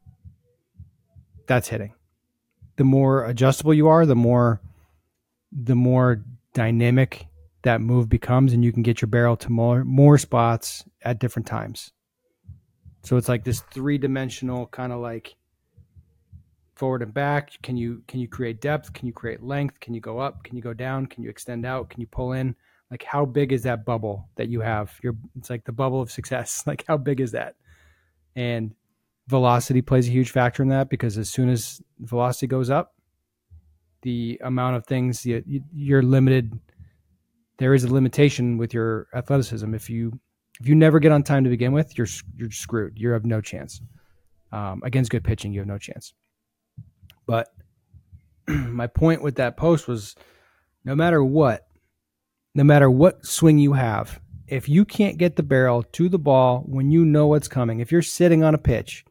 That's 1.47 1.67
hitting. 1.67 1.93
The 2.77 2.83
more 2.83 3.25
adjustable 3.25 3.73
you 3.73 3.87
are, 3.87 4.05
the 4.05 4.15
more 4.15 4.61
the 5.51 5.75
more 5.75 6.23
dynamic 6.53 7.27
that 7.61 7.79
move 7.79 8.09
becomes 8.09 8.53
and 8.53 8.63
you 8.63 8.71
can 8.71 8.83
get 8.83 9.01
your 9.01 9.09
barrel 9.09 9.37
to 9.37 9.51
more 9.51 9.83
more 9.83 10.17
spots 10.17 10.83
at 11.03 11.19
different 11.19 11.47
times. 11.47 11.91
So 13.03 13.17
it's 13.17 13.29
like 13.29 13.43
this 13.43 13.61
three-dimensional 13.71 14.67
kind 14.67 14.93
of 14.93 14.99
like 14.99 15.35
forward 16.75 17.01
and 17.01 17.13
back. 17.13 17.51
Can 17.61 17.77
you 17.77 18.03
can 18.07 18.19
you 18.19 18.27
create 18.27 18.61
depth? 18.61 18.93
Can 18.93 19.07
you 19.07 19.13
create 19.13 19.41
length? 19.41 19.79
Can 19.79 19.93
you 19.93 20.01
go 20.01 20.19
up? 20.19 20.43
Can 20.43 20.55
you 20.55 20.61
go 20.61 20.73
down? 20.73 21.05
Can 21.05 21.23
you 21.23 21.29
extend 21.29 21.65
out? 21.65 21.89
Can 21.89 22.01
you 22.01 22.07
pull 22.07 22.33
in? 22.33 22.55
like 22.91 23.03
how 23.03 23.25
big 23.25 23.51
is 23.51 23.63
that 23.63 23.85
bubble 23.85 24.29
that 24.35 24.49
you 24.49 24.59
have 24.59 24.99
your 25.01 25.15
it's 25.35 25.49
like 25.49 25.63
the 25.63 25.71
bubble 25.71 25.99
of 25.99 26.11
success 26.11 26.63
like 26.67 26.83
how 26.87 26.95
big 26.95 27.21
is 27.21 27.31
that 27.31 27.55
and 28.35 28.75
velocity 29.27 29.81
plays 29.81 30.07
a 30.07 30.11
huge 30.11 30.31
factor 30.31 30.63
in 30.63 30.69
that 30.69 30.89
because 30.89 31.17
as 31.17 31.29
soon 31.29 31.49
as 31.49 31.81
velocity 31.99 32.47
goes 32.47 32.69
up, 32.69 32.95
the 34.01 34.39
amount 34.43 34.75
of 34.75 34.85
things 34.85 35.25
you, 35.25 35.43
you're 35.71 36.03
limited. 36.03 36.59
There 37.57 37.73
is 37.73 37.83
a 37.83 37.93
limitation 37.93 38.57
with 38.57 38.73
your 38.73 39.07
athleticism. 39.13 39.73
If 39.73 39.89
you 39.89 40.19
if 40.59 40.67
you 40.67 40.75
never 40.75 40.99
get 40.99 41.11
on 41.11 41.23
time 41.23 41.43
to 41.45 41.49
begin 41.49 41.71
with, 41.71 41.97
you're 41.97 42.07
you're 42.35 42.51
screwed. 42.51 42.93
You 42.97 43.09
have 43.11 43.25
no 43.25 43.39
chance 43.41 43.81
um, 44.51 44.81
against 44.83 45.11
good 45.11 45.23
pitching. 45.23 45.53
You 45.53 45.61
have 45.61 45.67
no 45.67 45.77
chance. 45.77 46.13
But 47.25 47.53
my 48.47 48.87
point 48.87 49.21
with 49.21 49.35
that 49.35 49.57
post 49.57 49.87
was, 49.87 50.15
no 50.83 50.95
matter 50.95 51.23
what, 51.23 51.67
no 52.55 52.63
matter 52.63 52.89
what 52.89 53.25
swing 53.25 53.57
you 53.57 53.73
have, 53.73 54.19
if 54.47 54.69
you 54.69 54.85
can't 54.85 55.17
get 55.17 55.35
the 55.35 55.43
barrel 55.43 55.83
to 55.83 56.09
the 56.09 56.19
ball 56.19 56.63
when 56.67 56.91
you 56.91 57.05
know 57.05 57.27
what's 57.27 57.47
coming, 57.47 57.79
if 57.79 57.91
you're 57.91 58.01
sitting 58.01 58.43
on 58.43 58.53
a 58.53 58.57
pitch, 58.57 59.05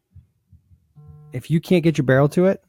if 1.32 1.50
you 1.50 1.60
can't 1.60 1.82
get 1.82 1.98
your 1.98 2.04
barrel 2.04 2.28
to 2.28 2.46
it, 2.46 2.62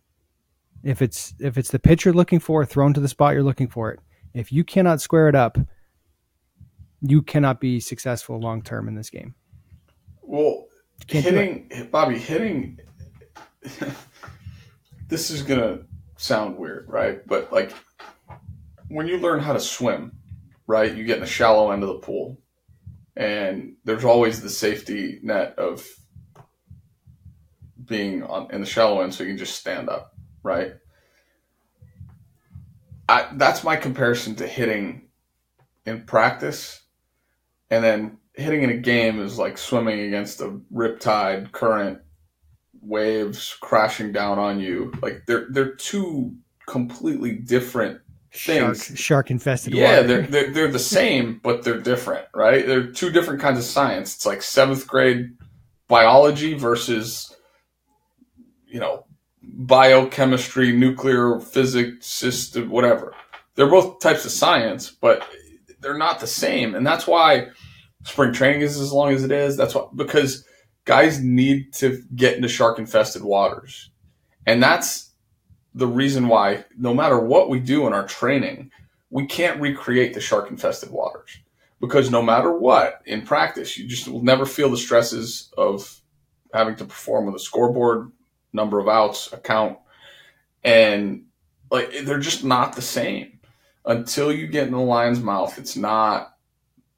if 0.83 1.01
it's 1.01 1.33
if 1.39 1.57
it's 1.57 1.71
the 1.71 1.79
pitch 1.79 2.05
you're 2.05 2.13
looking 2.13 2.39
for, 2.39 2.65
thrown 2.65 2.93
to 2.93 2.99
the 2.99 3.07
spot 3.07 3.33
you're 3.33 3.43
looking 3.43 3.67
for 3.67 3.91
it, 3.91 3.99
if 4.33 4.51
you 4.51 4.63
cannot 4.63 5.01
square 5.01 5.29
it 5.29 5.35
up, 5.35 5.57
you 7.01 7.21
cannot 7.21 7.59
be 7.59 7.79
successful 7.79 8.39
long 8.39 8.61
term 8.61 8.87
in 8.87 8.95
this 8.95 9.09
game. 9.09 9.35
Well, 10.21 10.65
hitting 11.07 11.69
Bobby 11.91 12.17
hitting. 12.17 12.79
this 15.13 15.29
is 15.29 15.43
gonna 15.43 15.77
sound 16.17 16.57
weird, 16.57 16.89
right? 16.89 17.19
But 17.27 17.53
like 17.53 17.71
when 18.87 19.05
you 19.05 19.19
learn 19.19 19.41
how 19.41 19.53
to 19.53 19.59
swim, 19.59 20.13
right? 20.65 20.91
You 20.91 21.03
get 21.03 21.17
in 21.17 21.21
the 21.21 21.27
shallow 21.27 21.69
end 21.69 21.83
of 21.83 21.89
the 21.89 21.99
pool, 21.99 22.41
and 23.15 23.75
there's 23.83 24.05
always 24.05 24.41
the 24.41 24.49
safety 24.49 25.19
net 25.21 25.53
of 25.59 25.87
being 27.85 28.23
on 28.23 28.49
in 28.51 28.61
the 28.61 28.65
shallow 28.65 29.01
end, 29.01 29.13
so 29.13 29.23
you 29.23 29.29
can 29.29 29.37
just 29.37 29.55
stand 29.55 29.87
up, 29.87 30.15
right? 30.41 30.73
I, 33.07 33.29
that's 33.33 33.63
my 33.63 33.75
comparison 33.75 34.33
to 34.37 34.47
hitting 34.47 35.09
in 35.85 36.05
practice, 36.05 36.81
and 37.69 37.83
then 37.83 38.17
hitting 38.33 38.63
in 38.63 38.71
a 38.71 38.77
game 38.77 39.21
is 39.21 39.37
like 39.37 39.59
swimming 39.59 39.99
against 39.99 40.41
a 40.41 40.59
riptide 40.73 41.51
current, 41.51 41.99
waves 42.83 43.55
crashing 43.61 44.11
down 44.11 44.39
on 44.39 44.59
you. 44.59 44.91
Like 45.01 45.23
they're 45.27 45.47
they're 45.49 45.75
two 45.75 46.35
completely 46.67 47.33
different 47.33 47.99
things. 48.33 48.85
Shark, 48.85 48.97
shark 48.97 49.31
infested. 49.31 49.73
Yeah, 49.73 49.97
water. 49.97 50.07
they're, 50.07 50.21
they're 50.23 50.51
they're 50.51 50.71
the 50.71 50.79
same, 50.79 51.39
but 51.43 51.63
they're 51.63 51.79
different, 51.79 52.27
right? 52.33 52.65
They're 52.65 52.87
two 52.87 53.09
different 53.09 53.41
kinds 53.41 53.59
of 53.59 53.65
science. 53.65 54.15
It's 54.15 54.25
like 54.25 54.41
seventh 54.41 54.87
grade 54.87 55.37
biology 55.87 56.53
versus 56.53 57.35
you 58.65 58.79
know 58.79 59.05
biochemistry, 59.41 60.71
nuclear 60.71 61.39
physics, 61.39 62.07
system, 62.07 62.69
whatever. 62.69 63.13
They're 63.55 63.69
both 63.69 63.99
types 63.99 64.25
of 64.25 64.31
science, 64.31 64.89
but 64.89 65.27
they're 65.79 65.97
not 65.97 66.19
the 66.19 66.27
same, 66.27 66.75
and 66.75 66.85
that's 66.85 67.05
why 67.05 67.47
spring 68.03 68.33
training 68.33 68.61
is 68.61 68.79
as 68.79 68.91
long 68.91 69.13
as 69.13 69.23
it 69.23 69.31
is. 69.31 69.55
That's 69.55 69.75
why 69.75 69.87
because 69.95 70.45
guys 70.85 71.21
need 71.21 71.73
to 71.73 72.03
get 72.15 72.35
into 72.35 72.47
shark 72.47 72.79
infested 72.79 73.23
waters, 73.23 73.89
and 74.45 74.61
that's 74.61 75.11
the 75.73 75.87
reason 75.87 76.27
why 76.27 76.65
no 76.77 76.93
matter 76.93 77.19
what 77.19 77.49
we 77.49 77.59
do 77.59 77.87
in 77.87 77.93
our 77.93 78.07
training, 78.07 78.71
we 79.09 79.25
can't 79.25 79.61
recreate 79.61 80.13
the 80.13 80.21
shark 80.21 80.49
infested 80.49 80.91
waters 80.91 81.39
because 81.79 82.09
no 82.09 82.21
matter 82.21 82.51
what 82.51 83.01
in 83.05 83.23
practice, 83.23 83.77
you 83.77 83.87
just 83.87 84.07
will 84.07 84.23
never 84.23 84.45
feel 84.45 84.69
the 84.69 84.77
stresses 84.77 85.51
of 85.57 85.99
having 86.53 86.75
to 86.75 86.85
perform 86.85 87.25
with 87.25 87.35
a 87.35 87.39
scoreboard, 87.39 88.11
number 88.53 88.79
of 88.79 88.87
outs, 88.87 89.33
account, 89.33 89.77
and 90.63 91.25
like 91.71 91.91
they're 92.03 92.19
just 92.19 92.43
not 92.43 92.75
the 92.75 92.81
same 92.81 93.39
until 93.85 94.31
you 94.31 94.47
get 94.47 94.67
in 94.67 94.73
the 94.73 94.79
lion's 94.79 95.19
mouth. 95.19 95.57
It's 95.57 95.75
not 95.75 96.35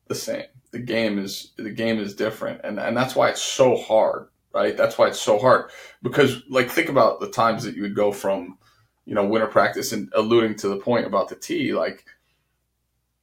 the 0.08 0.16
same. 0.16 0.46
The 0.76 0.82
game 0.82 1.18
is 1.18 1.54
the 1.56 1.72
game 1.72 2.00
is 2.00 2.16
different, 2.16 2.62
and 2.64 2.80
and 2.80 2.96
that's 2.96 3.16
why 3.16 3.30
it's 3.30 3.42
so 3.42 3.78
hard, 3.78 4.28
right? 4.54 4.76
That's 4.76 4.98
why 4.98 5.08
it's 5.08 5.22
so 5.22 5.40
hard 5.40 5.72
because 6.04 6.44
like 6.50 6.70
think 6.70 6.90
about 6.90 7.22
the 7.22 7.30
times 7.30 7.64
that 7.64 7.76
you 7.76 7.82
would 7.84 7.96
go 7.96 8.12
from 8.12 8.58
you 9.06 9.14
know, 9.14 9.26
winter 9.26 9.48
practice 9.48 9.92
and 9.92 10.12
alluding 10.14 10.56
to 10.56 10.68
the 10.68 10.78
point 10.78 11.06
about 11.06 11.30
the 11.30 11.36
tee, 11.36 11.74
like 11.74 12.06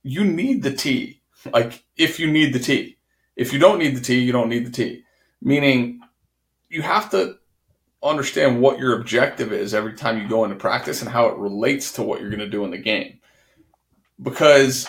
you 0.02 0.24
need 0.24 0.62
the 0.62 0.72
tee. 0.72 1.20
Like 1.52 1.84
if 1.96 2.20
you 2.20 2.30
need 2.30 2.52
the 2.52 2.60
tee, 2.60 2.98
if 3.36 3.52
you 3.52 3.58
don't 3.58 3.80
need 3.80 3.96
the 3.96 4.00
tee, 4.00 4.20
you 4.20 4.32
don't 4.32 4.48
need 4.48 4.64
the 4.64 4.70
tee. 4.70 5.04
Meaning 5.40 6.00
you 6.68 6.82
have 6.82 7.10
to 7.10 7.36
understand 8.02 8.60
what 8.60 8.78
your 8.78 8.98
objective 8.98 9.52
is 9.52 9.74
every 9.74 9.94
time 9.94 10.20
you 10.20 10.28
go 10.28 10.44
into 10.44 10.56
practice 10.56 11.02
and 11.02 11.10
how 11.10 11.26
it 11.26 11.36
relates 11.36 11.92
to 11.92 12.02
what 12.02 12.20
you're 12.20 12.30
going 12.30 12.40
to 12.40 12.48
do 12.48 12.64
in 12.64 12.70
the 12.70 12.78
game. 12.78 13.18
Because 14.20 14.88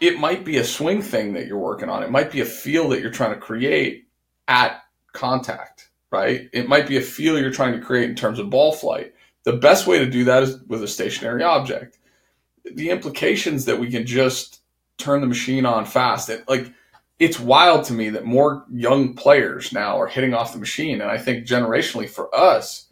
it 0.00 0.18
might 0.18 0.44
be 0.44 0.58
a 0.58 0.64
swing 0.64 1.02
thing 1.02 1.32
that 1.34 1.46
you're 1.46 1.58
working 1.58 1.88
on. 1.88 2.02
It 2.02 2.10
might 2.10 2.30
be 2.30 2.40
a 2.40 2.44
feel 2.44 2.88
that 2.90 3.00
you're 3.00 3.10
trying 3.10 3.34
to 3.34 3.40
create 3.40 4.06
at 4.46 4.82
contact, 5.12 5.90
right? 6.10 6.48
It 6.52 6.68
might 6.68 6.86
be 6.86 6.96
a 6.96 7.02
feel 7.02 7.38
you're 7.38 7.50
trying 7.50 7.78
to 7.78 7.84
create 7.84 8.08
in 8.08 8.16
terms 8.16 8.38
of 8.38 8.50
ball 8.50 8.72
flight. 8.72 9.14
The 9.44 9.54
best 9.54 9.86
way 9.86 9.98
to 9.98 10.10
do 10.10 10.24
that 10.24 10.42
is 10.42 10.60
with 10.66 10.82
a 10.82 10.88
stationary 10.88 11.42
object. 11.42 11.98
The 12.64 12.90
implications 12.90 13.64
that 13.64 13.80
we 13.80 13.90
can 13.90 14.06
just 14.06 14.60
turn 14.98 15.20
the 15.20 15.26
machine 15.26 15.64
on 15.64 15.84
fast, 15.84 16.28
it, 16.28 16.48
like 16.48 16.72
it's 17.18 17.40
wild 17.40 17.84
to 17.84 17.92
me 17.92 18.10
that 18.10 18.24
more 18.24 18.64
young 18.70 19.14
players 19.14 19.72
now 19.72 20.00
are 20.00 20.06
hitting 20.06 20.34
off 20.34 20.52
the 20.52 20.58
machine. 20.58 21.00
And 21.00 21.10
I 21.10 21.18
think 21.18 21.46
generationally 21.46 22.08
for 22.08 22.34
us, 22.34 22.86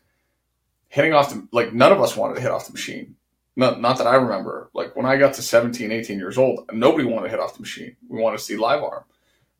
hitting 0.88 1.12
off 1.12 1.30
the, 1.30 1.46
like 1.52 1.72
none 1.72 1.92
of 1.92 2.00
us 2.00 2.16
wanted 2.16 2.34
to 2.34 2.40
hit 2.40 2.50
off 2.50 2.66
the 2.66 2.72
machine. 2.72 3.16
Not, 3.56 3.80
not 3.80 3.96
that 3.98 4.06
I 4.06 4.16
remember. 4.16 4.70
Like 4.74 4.94
when 4.94 5.06
I 5.06 5.16
got 5.16 5.34
to 5.34 5.42
17, 5.42 5.90
18 5.90 6.18
years 6.18 6.36
old, 6.36 6.68
nobody 6.72 7.04
wanted 7.04 7.24
to 7.24 7.30
hit 7.30 7.40
off 7.40 7.54
the 7.54 7.60
machine. 7.60 7.96
We 8.08 8.20
wanted 8.20 8.38
to 8.38 8.44
see 8.44 8.56
live 8.56 8.82
arm 8.82 9.04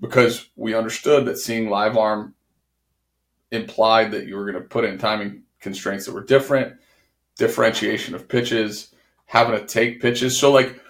because 0.01 0.51
we 0.55 0.75
understood 0.75 1.25
that 1.25 1.39
seeing 1.39 1.71
live 1.71 1.97
arm 1.97 2.35
implied 3.51 4.11
that 4.11 4.27
you 4.27 4.37
were 4.37 4.51
going 4.51 4.63
to 4.63 4.69
put 4.69 4.85
in 4.85 4.99
timing 4.99 5.43
constraints 5.61 6.05
that 6.07 6.13
were 6.13 6.25
different 6.25 6.77
differentiation 7.37 8.15
of 8.15 8.29
pitches, 8.29 8.95
having 9.27 9.59
to 9.59 9.67
take 9.67 10.01
pitches. 10.01 10.39
So 10.39 10.53
like 10.53 10.81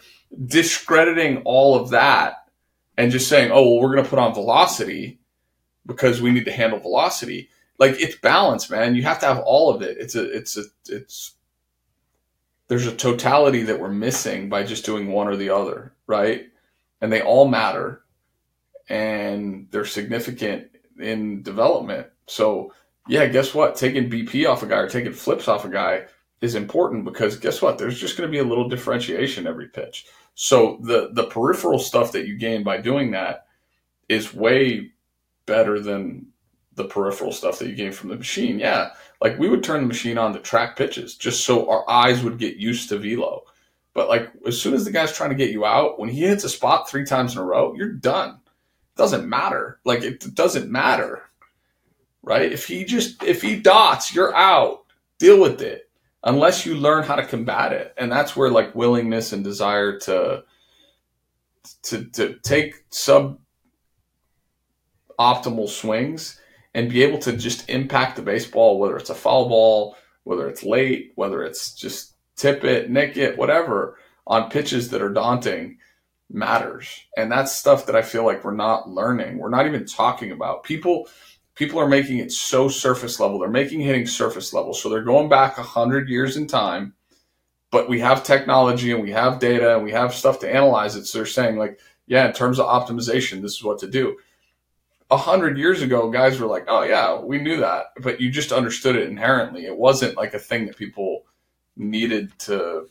discrediting 0.47 1.42
all 1.45 1.79
of 1.81 1.90
that 1.90 2.49
and 2.97 3.12
just 3.12 3.29
saying, 3.29 3.51
oh, 3.53 3.62
well, 3.62 3.81
we're 3.81 3.92
going 3.92 4.05
to 4.05 4.11
put 4.11 4.19
on 4.19 4.35
velocity 4.35 5.19
because 5.87 6.21
we 6.21 6.31
need 6.31 6.45
to 6.47 6.53
handle 6.53 6.79
velocity. 6.79 7.51
Like 7.79 8.01
it's 8.01 8.16
balance, 8.16 8.71
man. 8.71 8.95
You 8.95 9.03
have 9.03 9.21
to 9.21 9.27
have 9.27 9.40
all 9.40 9.75
of 9.75 9.83
it. 9.83 9.99
It's 9.99 10.14
a, 10.14 10.25
it's 10.31 10.57
a, 10.57 10.62
it's, 10.88 11.36
there's 12.68 12.87
a 12.87 12.94
totality 12.94 13.62
that 13.62 13.81
we're 13.81 13.90
missing 13.90 14.48
by 14.48 14.64
just 14.64 14.85
doing 14.85 15.09
one 15.09 15.29
or 15.29 15.37
the 15.37 15.50
other, 15.50 15.94
right? 16.07 16.46
And 17.00 17.12
they 17.12 17.22
all 17.22 17.48
matter 17.48 18.02
and 18.88 19.68
they're 19.70 19.85
significant 19.85 20.68
in 20.98 21.42
development. 21.42 22.09
So, 22.26 22.72
yeah, 23.09 23.26
guess 23.26 23.55
what? 23.55 23.76
Taking 23.76 24.11
BP 24.11 24.48
off 24.48 24.62
a 24.62 24.66
guy 24.66 24.79
or 24.79 24.88
taking 24.88 25.12
flips 25.12 25.48
off 25.48 25.64
a 25.64 25.68
guy 25.68 26.07
is 26.40 26.55
important 26.55 27.05
because 27.05 27.37
guess 27.37 27.62
what? 27.62 27.79
There's 27.79 28.00
just 28.00 28.16
going 28.16 28.29
to 28.29 28.33
be 28.33 28.38
a 28.38 28.44
little 28.44 28.68
differentiation 28.68 29.46
every 29.46 29.68
pitch. 29.68 30.07
So 30.35 30.79
the 30.83 31.11
the 31.12 31.24
peripheral 31.24 31.79
stuff 31.79 32.12
that 32.12 32.26
you 32.26 32.37
gain 32.37 32.62
by 32.62 32.79
doing 32.79 33.12
that 33.12 33.46
is 34.09 34.35
way 34.35 34.92
better 35.46 35.81
than 35.81 36.26
the 36.74 36.85
peripheral 36.85 37.33
stuff 37.33 37.59
that 37.59 37.68
you 37.68 37.74
gain 37.74 37.92
from 37.92 38.11
the 38.11 38.16
machine. 38.16 38.59
Yeah, 38.59 38.90
like 39.20 39.38
we 39.38 39.48
would 39.48 39.64
turn 39.64 39.81
the 39.81 39.87
machine 39.87 40.18
on 40.18 40.33
to 40.33 40.38
track 40.38 40.76
pitches 40.76 41.16
just 41.16 41.44
so 41.44 41.68
our 41.70 41.88
eyes 41.88 42.22
would 42.22 42.38
get 42.38 42.57
used 42.57 42.88
to 42.88 42.98
velo. 42.98 43.42
But 43.94 44.09
like 44.09 44.31
as 44.46 44.61
soon 44.61 44.74
as 44.74 44.85
the 44.85 44.90
guy's 44.90 45.12
trying 45.12 45.31
to 45.31 45.37
get 45.37 45.50
you 45.50 45.64
out, 45.64 45.98
when 45.98 46.11
he 46.11 46.20
hits 46.20 46.44
a 46.44 46.48
spot 46.48 46.88
three 46.88 47.05
times 47.05 47.33
in 47.35 47.38
a 47.38 47.44
row, 47.44 47.74
you're 47.74 47.92
done. 47.92 48.31
It 48.31 48.98
doesn't 48.98 49.29
matter. 49.29 49.81
Like 49.85 50.02
it 50.02 50.35
doesn't 50.35 50.70
matter. 50.70 51.22
Right? 52.22 52.52
If 52.52 52.66
he 52.66 52.85
just 52.85 53.22
if 53.22 53.40
he 53.40 53.57
dots, 53.57 54.14
you're 54.14 54.35
out. 54.35 54.85
Deal 55.18 55.40
with 55.40 55.62
it 55.62 55.88
unless 56.24 56.66
you 56.66 56.74
learn 56.74 57.05
how 57.05 57.16
to 57.16 57.24
combat 57.24 57.72
it. 57.72 57.94
And 57.96 58.12
that's 58.12 58.37
where 58.37 58.50
like 58.50 58.74
willingness 58.74 59.33
and 59.33 59.42
desire 59.42 59.98
to 60.00 60.44
to 61.85 62.05
to 62.05 62.35
take 62.42 62.85
sub 62.90 63.38
optimal 65.18 65.68
swings 65.68 66.38
and 66.77 66.91
be 66.91 67.03
able 67.03 67.19
to 67.19 67.35
just 67.35 67.71
impact 67.71 68.17
the 68.17 68.23
baseball, 68.23 68.79
whether 68.79 68.99
it's 68.99 69.09
a 69.09 69.15
foul 69.15 69.49
ball, 69.49 69.97
whether 70.25 70.47
it's 70.47 70.62
late, 70.62 71.11
whether 71.15 71.43
it's 71.43 71.73
just 71.75 72.12
tip 72.37 72.65
it, 72.65 72.91
nick 72.91 73.17
it, 73.17 73.39
whatever, 73.39 73.97
on 74.27 74.51
pitches 74.51 74.91
that 74.91 75.01
are 75.01 75.12
daunting 75.12 75.79
matters. 76.31 77.01
And 77.17 77.33
that's 77.33 77.51
stuff 77.51 77.87
that 77.87 77.97
I 77.97 78.03
feel 78.03 78.27
like 78.27 78.45
we're 78.45 78.53
not 78.53 78.91
learning. 78.91 79.39
We're 79.39 79.49
not 79.49 79.67
even 79.67 79.87
talking 79.87 80.33
about. 80.33 80.65
People 80.65 81.09
people 81.55 81.81
are 81.81 81.89
making 81.89 82.19
it 82.19 82.31
so 82.31 82.69
surface 82.69 83.19
level. 83.19 83.39
They're 83.39 83.49
making 83.49 83.81
hitting 83.81 84.07
surface 84.07 84.53
level. 84.53 84.75
So 84.75 84.91
they're 84.91 85.01
going 85.01 85.31
back 85.31 85.57
100 85.57 86.11
years 86.11 86.37
in 86.37 86.47
time, 86.47 86.93
but 87.71 87.89
we 87.89 88.01
have 88.01 88.23
technology 88.23 88.93
and 88.93 89.03
we 89.03 89.12
have 89.12 89.39
data 89.39 89.77
and 89.77 89.83
we 89.83 89.93
have 89.93 90.12
stuff 90.12 90.41
to 90.41 90.55
analyze 90.55 90.95
it. 90.95 91.07
So 91.07 91.17
they're 91.17 91.27
saying, 91.27 91.57
like, 91.57 91.81
yeah, 92.07 92.27
in 92.27 92.35
terms 92.35 92.59
of 92.59 92.67
optimization, 92.67 93.41
this 93.41 93.55
is 93.55 93.65
what 93.65 93.79
to 93.79 93.89
do. 93.89 94.19
A 95.11 95.16
hundred 95.16 95.59
years 95.59 95.83
ago, 95.83 96.11
guys 96.11 96.40
were 96.40 96.47
like, 96.47 96.64
"Oh 96.69 96.83
yeah, 96.83 97.21
we 97.21 97.38
knew 97.38 97.59
that," 97.59 97.87
but 98.01 98.21
you 98.21 98.31
just 98.31 98.53
understood 98.53 98.97
it 98.97 99.09
inherently. 99.09 99.64
It 99.66 99.77
wasn't 99.77 100.16
like 100.16 100.35
a 100.35 100.38
thing 100.38 100.66
that 100.66 100.77
people 100.77 101.25
needed 101.77 102.37
to 102.40 102.88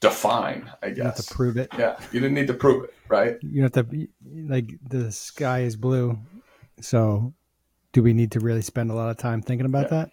define. 0.00 0.70
I 0.82 0.90
guess 0.90 1.26
to 1.26 1.34
prove 1.34 1.56
it. 1.56 1.68
Yeah, 1.78 1.98
you 2.12 2.20
didn't 2.20 2.34
need 2.34 2.48
to 2.48 2.54
prove 2.54 2.84
it, 2.84 2.94
right? 3.08 3.36
You 3.42 3.62
have 3.62 3.72
to 3.72 3.84
be 3.84 4.08
like 4.24 4.70
the 4.88 5.12
sky 5.12 5.60
is 5.60 5.76
blue. 5.76 6.18
So, 6.80 7.34
do 7.92 8.02
we 8.02 8.12
need 8.12 8.32
to 8.32 8.40
really 8.40 8.62
spend 8.62 8.90
a 8.90 8.94
lot 8.94 9.10
of 9.10 9.16
time 9.16 9.42
thinking 9.42 9.66
about 9.66 9.90
that? 9.90 10.10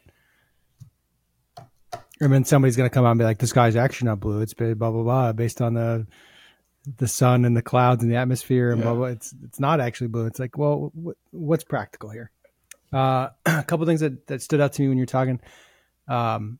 And 2.22 2.32
then 2.32 2.46
somebody's 2.46 2.78
going 2.78 2.90
to 2.90 2.94
come 2.94 3.06
out 3.06 3.12
and 3.12 3.20
be 3.20 3.26
like, 3.26 3.40
"The 3.40 3.48
sky's 3.48 3.76
actually 3.76 4.08
not 4.08 4.20
blue. 4.20 4.42
It's 4.42 4.54
blah 4.54 4.74
blah 4.76 4.92
blah, 4.92 5.34
based 5.34 5.62
on 5.62 5.74
the 5.74 6.08
the 6.98 7.08
sun 7.08 7.46
and 7.46 7.56
the 7.58 7.62
clouds 7.62 8.04
and 8.04 8.12
the 8.12 8.16
atmosphere 8.18 8.72
and 8.72 8.80
Yeah. 8.80 8.86
blah 8.86 8.94
blah. 8.96 9.06
It's 9.08 9.34
it's 9.44 9.60
not 9.60 9.80
actually 9.80 10.08
blue. 10.08 10.26
It's 10.26 10.40
like, 10.40 10.58
well, 10.58 10.92
what, 10.94 11.18
what's 11.32 11.64
practical 11.64 12.10
here? 12.10 12.32
Uh, 12.94 13.30
a 13.46 13.64
couple 13.64 13.86
things 13.86 14.00
that 14.02 14.28
that 14.28 14.42
stood 14.42 14.62
out 14.62 14.74
to 14.74 14.82
me 14.82 14.90
when 14.90 14.98
you're 14.98 15.06
talking. 15.08 15.40
Um, 16.08 16.60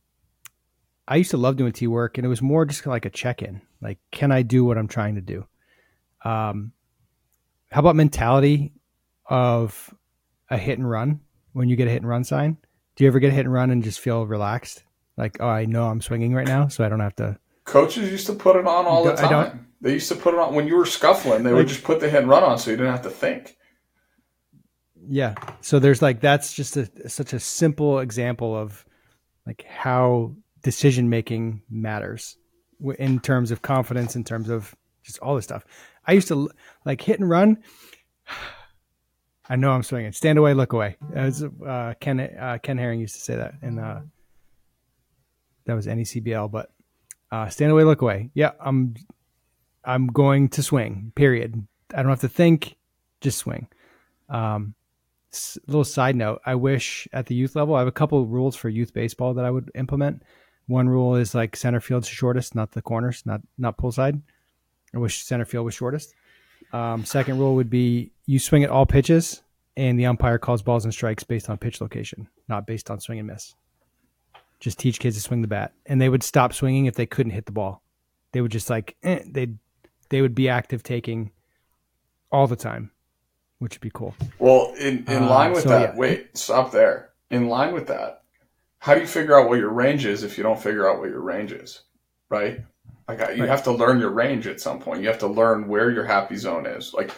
I 1.08 1.16
used 1.16 1.30
to 1.30 1.36
love 1.36 1.56
doing 1.56 1.72
tee 1.72 1.86
work, 1.86 2.18
and 2.18 2.24
it 2.24 2.28
was 2.28 2.42
more 2.42 2.64
just 2.64 2.84
like 2.86 3.04
a 3.04 3.10
check 3.10 3.40
in. 3.42 3.60
Like, 3.80 3.98
can 4.10 4.32
I 4.32 4.42
do 4.42 4.64
what 4.64 4.76
I'm 4.76 4.88
trying 4.88 5.14
to 5.14 5.20
do? 5.20 5.46
Um, 6.24 6.72
how 7.70 7.80
about 7.80 7.94
mentality 7.96 8.72
of 9.26 9.94
a 10.50 10.56
hit 10.58 10.78
and 10.78 10.88
run 10.88 11.20
when 11.52 11.68
you 11.68 11.76
get 11.76 11.86
a 11.86 11.90
hit 11.90 11.98
and 12.02 12.08
run 12.08 12.24
sign? 12.24 12.56
Do 12.96 13.04
you 13.04 13.08
ever 13.08 13.20
get 13.20 13.28
a 13.28 13.34
hit 13.34 13.44
and 13.44 13.52
run 13.52 13.70
and 13.70 13.84
just 13.84 14.00
feel 14.00 14.26
relaxed? 14.26 14.82
Like, 15.16 15.36
oh, 15.40 15.46
I 15.48 15.66
know 15.66 15.86
I'm 15.86 16.00
swinging 16.00 16.34
right 16.34 16.46
now, 16.46 16.66
so 16.68 16.84
I 16.84 16.88
don't 16.88 17.00
have 17.00 17.14
to. 17.16 17.38
Coaches 17.64 18.10
used 18.10 18.26
to 18.26 18.32
put 18.32 18.56
it 18.56 18.66
on 18.66 18.86
all 18.86 19.04
the 19.04 19.10
don't- 19.12 19.24
I 19.24 19.28
don't- 19.30 19.50
time. 19.50 19.65
They 19.86 19.92
used 19.92 20.08
to 20.08 20.16
put 20.16 20.34
it 20.34 20.40
on 20.40 20.52
when 20.52 20.66
you 20.66 20.74
were 20.74 20.84
scuffling. 20.84 21.44
They 21.44 21.52
would 21.52 21.68
just 21.68 21.84
put 21.84 22.00
the 22.00 22.10
hit 22.10 22.22
and 22.22 22.28
run 22.28 22.42
on, 22.42 22.58
so 22.58 22.72
you 22.72 22.76
didn't 22.76 22.90
have 22.90 23.02
to 23.02 23.10
think. 23.10 23.56
Yeah. 25.08 25.36
So 25.60 25.78
there's 25.78 26.02
like 26.02 26.20
that's 26.20 26.52
just 26.52 26.76
a 26.76 27.08
such 27.08 27.32
a 27.32 27.38
simple 27.38 28.00
example 28.00 28.56
of 28.56 28.84
like 29.46 29.64
how 29.68 30.34
decision 30.64 31.08
making 31.08 31.62
matters 31.70 32.36
in 32.98 33.20
terms 33.20 33.52
of 33.52 33.62
confidence, 33.62 34.16
in 34.16 34.24
terms 34.24 34.50
of 34.50 34.74
just 35.04 35.20
all 35.20 35.36
this 35.36 35.44
stuff. 35.44 35.64
I 36.04 36.14
used 36.14 36.26
to 36.28 36.50
like 36.84 37.00
hit 37.00 37.20
and 37.20 37.30
run. 37.30 37.58
I 39.48 39.54
know 39.54 39.70
I'm 39.70 39.84
swinging. 39.84 40.10
Stand 40.10 40.36
away, 40.36 40.52
look 40.54 40.72
away. 40.72 40.96
As 41.14 41.44
uh, 41.44 41.94
Ken 42.00 42.18
uh, 42.18 42.58
Ken 42.60 42.76
Herring 42.76 42.98
used 42.98 43.14
to 43.14 43.20
say 43.20 43.36
that, 43.36 43.54
and 43.62 43.78
uh, 43.78 44.00
that 45.66 45.74
was 45.74 45.86
NECBL. 45.86 46.50
But 46.50 46.72
uh, 47.30 47.48
stand 47.50 47.70
away, 47.70 47.84
look 47.84 48.02
away. 48.02 48.30
Yeah, 48.34 48.50
I'm 48.58 48.96
I'm 49.86 50.08
going 50.08 50.48
to 50.50 50.62
swing. 50.62 51.12
Period. 51.14 51.66
I 51.94 52.02
don't 52.02 52.10
have 52.10 52.20
to 52.20 52.28
think. 52.28 52.76
Just 53.20 53.38
swing. 53.38 53.68
Um, 54.28 54.74
s- 55.32 55.58
little 55.66 55.84
side 55.84 56.16
note 56.16 56.40
i 56.44 56.54
wish 56.54 57.06
at 57.12 57.26
the 57.26 57.34
youth 57.34 57.54
level 57.54 57.74
i 57.74 57.78
have 57.78 57.88
a 57.88 57.92
couple 57.92 58.26
rules 58.26 58.56
for 58.56 58.68
youth 58.68 58.92
baseball 58.92 59.34
that 59.34 59.44
i 59.44 59.50
would 59.50 59.70
implement 59.74 60.22
one 60.66 60.88
rule 60.88 61.14
is 61.14 61.34
like 61.34 61.54
center 61.56 61.80
field's 61.80 62.08
shortest 62.08 62.54
not 62.54 62.72
the 62.72 62.82
corners 62.82 63.22
not 63.24 63.40
not 63.58 63.76
pull 63.76 63.92
side 63.92 64.20
i 64.94 64.98
wish 64.98 65.22
center 65.22 65.44
field 65.44 65.64
was 65.64 65.74
shortest 65.74 66.14
um, 66.72 67.04
second 67.04 67.38
rule 67.38 67.54
would 67.54 67.70
be 67.70 68.10
you 68.26 68.38
swing 68.40 68.64
at 68.64 68.70
all 68.70 68.86
pitches 68.86 69.42
and 69.76 69.98
the 69.98 70.06
umpire 70.06 70.38
calls 70.38 70.62
balls 70.62 70.84
and 70.84 70.92
strikes 70.92 71.22
based 71.22 71.48
on 71.48 71.56
pitch 71.58 71.80
location 71.80 72.26
not 72.48 72.66
based 72.66 72.90
on 72.90 72.98
swing 72.98 73.18
and 73.20 73.28
miss 73.28 73.54
just 74.58 74.78
teach 74.78 74.98
kids 74.98 75.14
to 75.16 75.22
swing 75.22 75.42
the 75.42 75.48
bat 75.48 75.72
and 75.86 76.00
they 76.00 76.08
would 76.08 76.22
stop 76.22 76.52
swinging 76.52 76.86
if 76.86 76.94
they 76.94 77.06
couldn't 77.06 77.32
hit 77.32 77.46
the 77.46 77.52
ball 77.52 77.82
they 78.32 78.40
would 78.40 78.50
just 78.52 78.70
like 78.70 78.96
eh, 79.04 79.20
they 79.26 79.48
they 80.08 80.22
would 80.22 80.34
be 80.34 80.48
active 80.48 80.82
taking 80.82 81.30
all 82.32 82.46
the 82.46 82.56
time 82.56 82.90
which 83.58 83.74
would 83.74 83.80
be 83.80 83.90
cool 83.92 84.14
Well, 84.38 84.74
in, 84.78 85.04
in 85.08 85.22
Uh, 85.24 85.30
line 85.30 85.52
with 85.52 85.62
so, 85.62 85.70
that, 85.70 85.94
yeah. 85.94 85.98
wait, 85.98 86.36
stop 86.36 86.72
there. 86.72 87.10
In 87.30 87.48
line 87.48 87.72
with 87.72 87.86
that, 87.88 88.22
how 88.78 88.94
do 88.94 89.00
you 89.00 89.06
figure 89.06 89.38
out 89.38 89.48
what 89.48 89.58
your 89.58 89.70
range 89.70 90.04
is 90.04 90.22
if 90.22 90.36
you 90.36 90.42
don't 90.44 90.60
figure 90.60 90.88
out 90.88 91.00
what 91.00 91.08
your 91.08 91.20
range 91.22 91.52
is? 91.52 91.82
Right? 92.28 92.60
Like 93.08 93.18
you 93.36 93.42
Right. 93.42 93.48
have 93.48 93.64
to 93.64 93.72
learn 93.72 93.98
your 94.00 94.10
range 94.10 94.46
at 94.46 94.60
some 94.60 94.78
point. 94.80 95.00
You 95.00 95.08
have 95.08 95.20
to 95.20 95.26
learn 95.26 95.68
where 95.68 95.90
your 95.90 96.04
happy 96.04 96.36
zone 96.36 96.66
is. 96.66 96.92
Like 96.92 97.10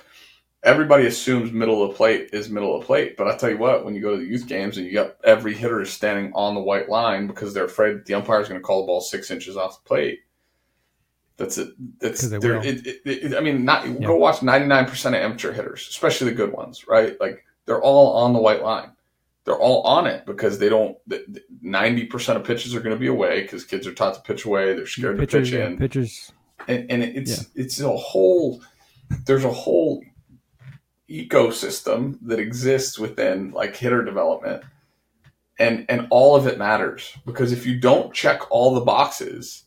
everybody 0.63 1.07
assumes 1.07 1.51
middle 1.53 1.83
of 1.83 1.91
the 1.91 1.97
plate 1.97 2.31
is 2.33 2.49
middle 2.49 2.75
of 2.75 2.83
the 2.83 2.87
plate, 2.87 3.17
but 3.17 3.27
I 3.27 3.37
tell 3.37 3.51
you 3.51 3.59
what, 3.59 3.85
when 3.85 3.95
you 3.95 4.01
go 4.01 4.13
to 4.13 4.19
the 4.19 4.27
youth 4.27 4.47
games 4.47 4.77
and 4.77 4.87
you 4.87 4.93
got 4.93 5.17
every 5.25 5.55
hitter 5.55 5.81
is 5.81 5.91
standing 5.91 6.33
on 6.35 6.55
the 6.55 6.61
white 6.61 6.89
line 6.89 7.27
because 7.27 7.53
they're 7.53 7.65
afraid 7.65 7.95
that 7.97 8.07
the 8.07 8.15
umpire 8.15 8.41
is 8.41 8.49
going 8.49 8.61
to 8.61 8.65
call 8.65 8.83
the 8.83 8.87
ball 8.87 9.01
six 9.01 9.31
inches 9.31 9.57
off 9.57 9.83
the 9.83 9.89
plate. 9.89 10.21
That's 11.39 11.57
it. 11.57 11.71
That's 12.01 12.29
there. 12.29 12.57
It, 12.57 12.87
it, 12.87 13.01
it, 13.07 13.35
I 13.35 13.41
mean, 13.41 13.65
not 13.65 13.85
go 14.01 14.17
watch 14.17 14.43
ninety 14.43 14.67
nine 14.67 14.85
percent 14.85 15.15
of 15.15 15.23
amateur 15.23 15.53
hitters, 15.53 15.87
especially 15.89 16.31
the 16.31 16.37
good 16.37 16.53
ones, 16.53 16.87
right? 16.87 17.19
Like 17.21 17.45
they're 17.65 17.81
all 17.81 18.17
on 18.17 18.33
the 18.33 18.41
white 18.41 18.63
line. 18.63 18.91
They're 19.45 19.59
all 19.59 19.83
on 19.83 20.07
it 20.07 20.27
because 20.27 20.59
they 20.59 20.69
don't. 20.69 20.99
Ninety 21.63 22.05
percent 22.05 22.39
of 22.39 22.45
pitches 22.45 22.75
are 22.75 22.81
going 22.81 22.95
to 22.95 23.01
be 23.01 23.07
away 23.07 23.43
because 23.43 23.65
kids 23.65 23.87
are 23.87 23.95
taught 23.95 24.15
to 24.15 24.21
pitch 24.21 24.45
away. 24.45 24.75
They're 24.75 24.87
scared 24.87 25.17
to 25.19 25.27
pitch 25.27 25.51
yeah, 25.51 25.69
in, 25.69 25.79
pitchers 25.79 26.33
and, 26.67 26.91
and 26.91 27.03
it's 27.03 27.49
it's 27.55 27.81
a 27.81 27.97
whole. 27.97 28.63
There's 29.25 29.45
a 29.45 29.53
whole 29.53 30.03
ecosystem 31.09 32.19
that 32.23 32.39
exists 32.39 32.99
within 32.99 33.53
like 33.53 33.77
hitter 33.77 34.05
development, 34.05 34.65
and 35.59 35.87
and 35.89 36.07
all 36.11 36.37
of 36.37 36.47
it 36.47 36.59
matters 36.59 37.17
because 37.25 37.53
if 37.53 37.67
you 37.67 37.79
don't 37.79 38.13
check 38.13 38.51
all 38.51 38.75
the 38.75 38.83
boxes, 38.83 39.65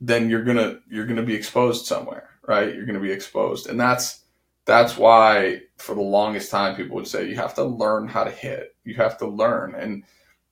then 0.00 0.30
you're 0.30 0.44
gonna 0.44 0.80
you're 0.88 1.06
gonna 1.06 1.22
be 1.22 1.34
exposed 1.34 1.86
somewhere, 1.86 2.30
right? 2.46 2.74
You're 2.74 2.86
gonna 2.86 3.00
be 3.00 3.12
exposed, 3.12 3.68
and 3.68 3.78
that's 3.78 4.24
that's 4.64 4.96
why 4.96 5.62
for 5.78 5.94
the 5.94 6.02
longest 6.02 6.50
time 6.50 6.76
people 6.76 6.96
would 6.96 7.06
say 7.06 7.28
you 7.28 7.36
have 7.36 7.54
to 7.54 7.64
learn 7.64 8.08
how 8.08 8.24
to 8.24 8.30
hit. 8.30 8.76
You 8.84 8.94
have 8.96 9.18
to 9.18 9.26
learn, 9.26 9.74
and 9.74 10.04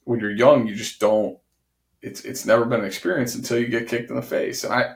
when 0.05 0.21
you're 0.21 0.31
young, 0.31 0.67
you 0.67 0.75
just 0.75 1.01
don't. 1.01 1.39
It's 2.03 2.25
it's 2.25 2.47
never 2.47 2.65
been 2.65 2.81
an 2.81 2.87
experience 2.87 3.35
until 3.35 3.59
you 3.59 3.69
get 3.69 3.89
kicked 3.89 4.11
in 4.11 4.17
the 4.17 4.23
face, 4.23 4.65
and 4.65 4.73
I 4.73 4.95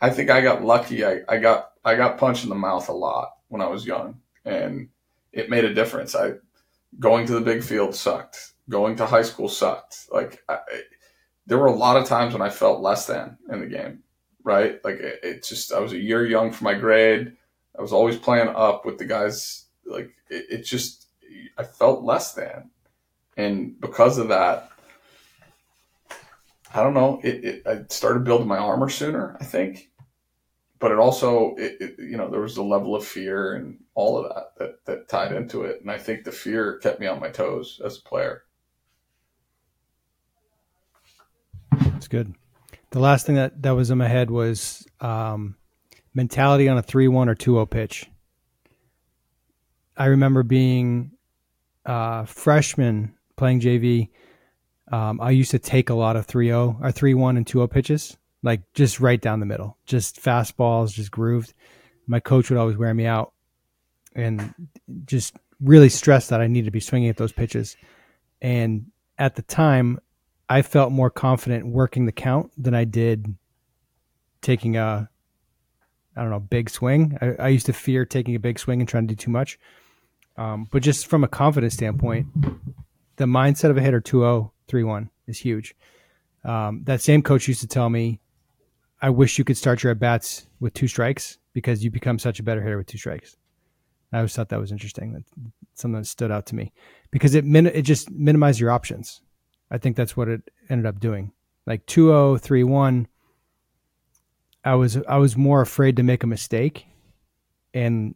I 0.00 0.10
think 0.10 0.30
I 0.30 0.40
got 0.40 0.64
lucky. 0.64 1.04
I, 1.04 1.20
I 1.28 1.38
got 1.38 1.72
I 1.84 1.94
got 1.94 2.18
punched 2.18 2.44
in 2.44 2.50
the 2.50 2.56
mouth 2.56 2.88
a 2.88 2.92
lot 2.92 3.36
when 3.48 3.60
I 3.62 3.66
was 3.66 3.86
young, 3.86 4.20
and 4.44 4.88
it 5.32 5.50
made 5.50 5.64
a 5.64 5.74
difference. 5.74 6.14
I 6.14 6.34
going 6.98 7.26
to 7.26 7.34
the 7.34 7.40
big 7.40 7.62
field 7.62 7.94
sucked. 7.94 8.52
Going 8.68 8.96
to 8.96 9.06
high 9.06 9.22
school 9.22 9.48
sucked. 9.48 10.06
Like 10.12 10.42
I, 10.48 10.58
there 11.46 11.58
were 11.58 11.66
a 11.66 11.74
lot 11.74 11.96
of 11.96 12.06
times 12.06 12.32
when 12.32 12.42
I 12.42 12.50
felt 12.50 12.80
less 12.80 13.06
than 13.06 13.36
in 13.50 13.60
the 13.60 13.66
game, 13.66 14.02
right? 14.42 14.82
Like 14.84 14.96
it, 14.96 15.20
it 15.22 15.44
just 15.44 15.72
I 15.72 15.80
was 15.80 15.92
a 15.92 15.98
year 15.98 16.24
young 16.26 16.52
for 16.52 16.64
my 16.64 16.74
grade. 16.74 17.36
I 17.78 17.82
was 17.82 17.92
always 17.92 18.16
playing 18.16 18.48
up 18.48 18.84
with 18.84 18.98
the 18.98 19.04
guys. 19.04 19.66
Like 19.84 20.14
it, 20.30 20.46
it 20.50 20.62
just 20.62 21.08
I 21.58 21.64
felt 21.64 22.04
less 22.04 22.34
than, 22.34 22.70
and 23.36 23.78
because 23.80 24.18
of 24.18 24.28
that, 24.28 24.70
I 26.74 26.82
don't 26.82 26.94
know. 26.94 27.20
It, 27.22 27.44
it 27.44 27.66
I 27.66 27.84
started 27.88 28.24
building 28.24 28.48
my 28.48 28.58
armor 28.58 28.88
sooner, 28.88 29.36
I 29.40 29.44
think, 29.44 29.90
but 30.78 30.92
it 30.92 30.98
also 30.98 31.54
it, 31.56 31.76
it 31.80 31.94
you 31.98 32.16
know 32.16 32.30
there 32.30 32.40
was 32.40 32.54
the 32.54 32.64
level 32.64 32.96
of 32.96 33.04
fear 33.04 33.54
and 33.54 33.78
all 33.94 34.16
of 34.16 34.32
that 34.32 34.56
that 34.58 34.84
that 34.86 35.08
tied 35.08 35.32
into 35.32 35.62
it, 35.62 35.82
and 35.82 35.90
I 35.90 35.98
think 35.98 36.24
the 36.24 36.32
fear 36.32 36.78
kept 36.78 37.00
me 37.00 37.06
on 37.06 37.20
my 37.20 37.28
toes 37.28 37.80
as 37.84 37.98
a 37.98 38.02
player. 38.02 38.43
It's 42.04 42.08
good. 42.10 42.34
The 42.90 42.98
last 42.98 43.24
thing 43.24 43.36
that, 43.36 43.62
that 43.62 43.70
was 43.70 43.90
in 43.90 43.96
my 43.96 44.08
head 44.08 44.30
was 44.30 44.86
um, 45.00 45.56
mentality 46.12 46.68
on 46.68 46.76
a 46.76 46.82
3 46.82 47.08
1 47.08 47.30
or 47.30 47.34
2 47.34 47.52
0 47.52 47.64
pitch. 47.64 48.10
I 49.96 50.06
remember 50.06 50.42
being 50.42 51.12
uh, 51.86 52.26
freshman 52.26 53.14
playing 53.36 53.60
JV. 53.60 54.10
Um, 54.92 55.18
I 55.18 55.30
used 55.30 55.50
to 55.52 55.58
take 55.58 55.88
a 55.88 55.94
lot 55.94 56.16
of 56.16 56.26
3 56.26 56.48
0 56.48 56.78
or 56.82 56.92
3 56.92 57.14
1 57.14 57.38
and 57.38 57.46
2 57.46 57.60
0 57.60 57.68
pitches, 57.68 58.18
like 58.42 58.60
just 58.74 59.00
right 59.00 59.18
down 59.18 59.40
the 59.40 59.46
middle, 59.46 59.78
just 59.86 60.22
fastballs, 60.22 60.92
just 60.92 61.10
grooved. 61.10 61.54
My 62.06 62.20
coach 62.20 62.50
would 62.50 62.58
always 62.58 62.76
wear 62.76 62.92
me 62.92 63.06
out 63.06 63.32
and 64.14 64.54
just 65.06 65.38
really 65.58 65.88
stress 65.88 66.28
that 66.28 66.42
I 66.42 66.48
needed 66.48 66.66
to 66.66 66.70
be 66.70 66.80
swinging 66.80 67.08
at 67.08 67.16
those 67.16 67.32
pitches. 67.32 67.78
And 68.42 68.90
at 69.16 69.36
the 69.36 69.42
time, 69.42 70.00
I 70.54 70.62
felt 70.62 70.92
more 70.92 71.10
confident 71.10 71.66
working 71.66 72.06
the 72.06 72.12
count 72.12 72.52
than 72.56 72.76
I 72.76 72.84
did 72.84 73.34
taking 74.40 74.76
a, 74.76 75.10
I 76.16 76.20
don't 76.20 76.30
know, 76.30 76.38
big 76.38 76.70
swing. 76.70 77.18
I, 77.20 77.46
I 77.46 77.48
used 77.48 77.66
to 77.66 77.72
fear 77.72 78.06
taking 78.06 78.36
a 78.36 78.38
big 78.38 78.60
swing 78.60 78.78
and 78.78 78.88
trying 78.88 79.08
to 79.08 79.16
do 79.16 79.18
too 79.20 79.32
much. 79.32 79.58
Um, 80.36 80.68
but 80.70 80.80
just 80.80 81.08
from 81.08 81.24
a 81.24 81.28
confidence 81.28 81.74
standpoint, 81.74 82.28
the 83.16 83.24
mindset 83.24 83.70
of 83.70 83.78
a 83.78 83.80
hitter 83.80 84.00
2 84.00 84.20
0, 84.20 84.52
3 84.68 84.84
1 84.84 85.10
is 85.26 85.38
huge. 85.38 85.74
Um, 86.44 86.82
that 86.84 87.00
same 87.00 87.20
coach 87.20 87.48
used 87.48 87.62
to 87.62 87.66
tell 87.66 87.90
me, 87.90 88.20
I 89.02 89.10
wish 89.10 89.38
you 89.38 89.44
could 89.44 89.56
start 89.56 89.82
your 89.82 89.90
at 89.90 89.98
bats 89.98 90.46
with 90.60 90.72
two 90.72 90.86
strikes 90.86 91.38
because 91.52 91.82
you 91.82 91.90
become 91.90 92.20
such 92.20 92.38
a 92.38 92.44
better 92.44 92.62
hitter 92.62 92.78
with 92.78 92.86
two 92.86 92.98
strikes. 92.98 93.36
I 94.12 94.18
always 94.18 94.36
thought 94.36 94.50
that 94.50 94.60
was 94.60 94.70
interesting. 94.70 95.14
That's 95.14 95.32
something 95.74 96.00
that 96.00 96.06
stood 96.06 96.30
out 96.30 96.46
to 96.46 96.54
me 96.54 96.72
because 97.10 97.34
it 97.34 97.44
min- 97.44 97.66
it 97.66 97.82
just 97.82 98.08
minimized 98.12 98.60
your 98.60 98.70
options. 98.70 99.20
I 99.70 99.78
think 99.78 99.96
that's 99.96 100.16
what 100.16 100.28
it 100.28 100.50
ended 100.68 100.86
up 100.86 101.00
doing. 101.00 101.32
Like 101.66 101.86
2-0, 101.86 102.40
3-1, 102.40 103.06
I 104.64 104.74
was 104.74 104.96
I 105.06 105.18
was 105.18 105.36
more 105.36 105.60
afraid 105.60 105.96
to 105.96 106.02
make 106.02 106.22
a 106.22 106.26
mistake 106.26 106.86
and 107.74 108.14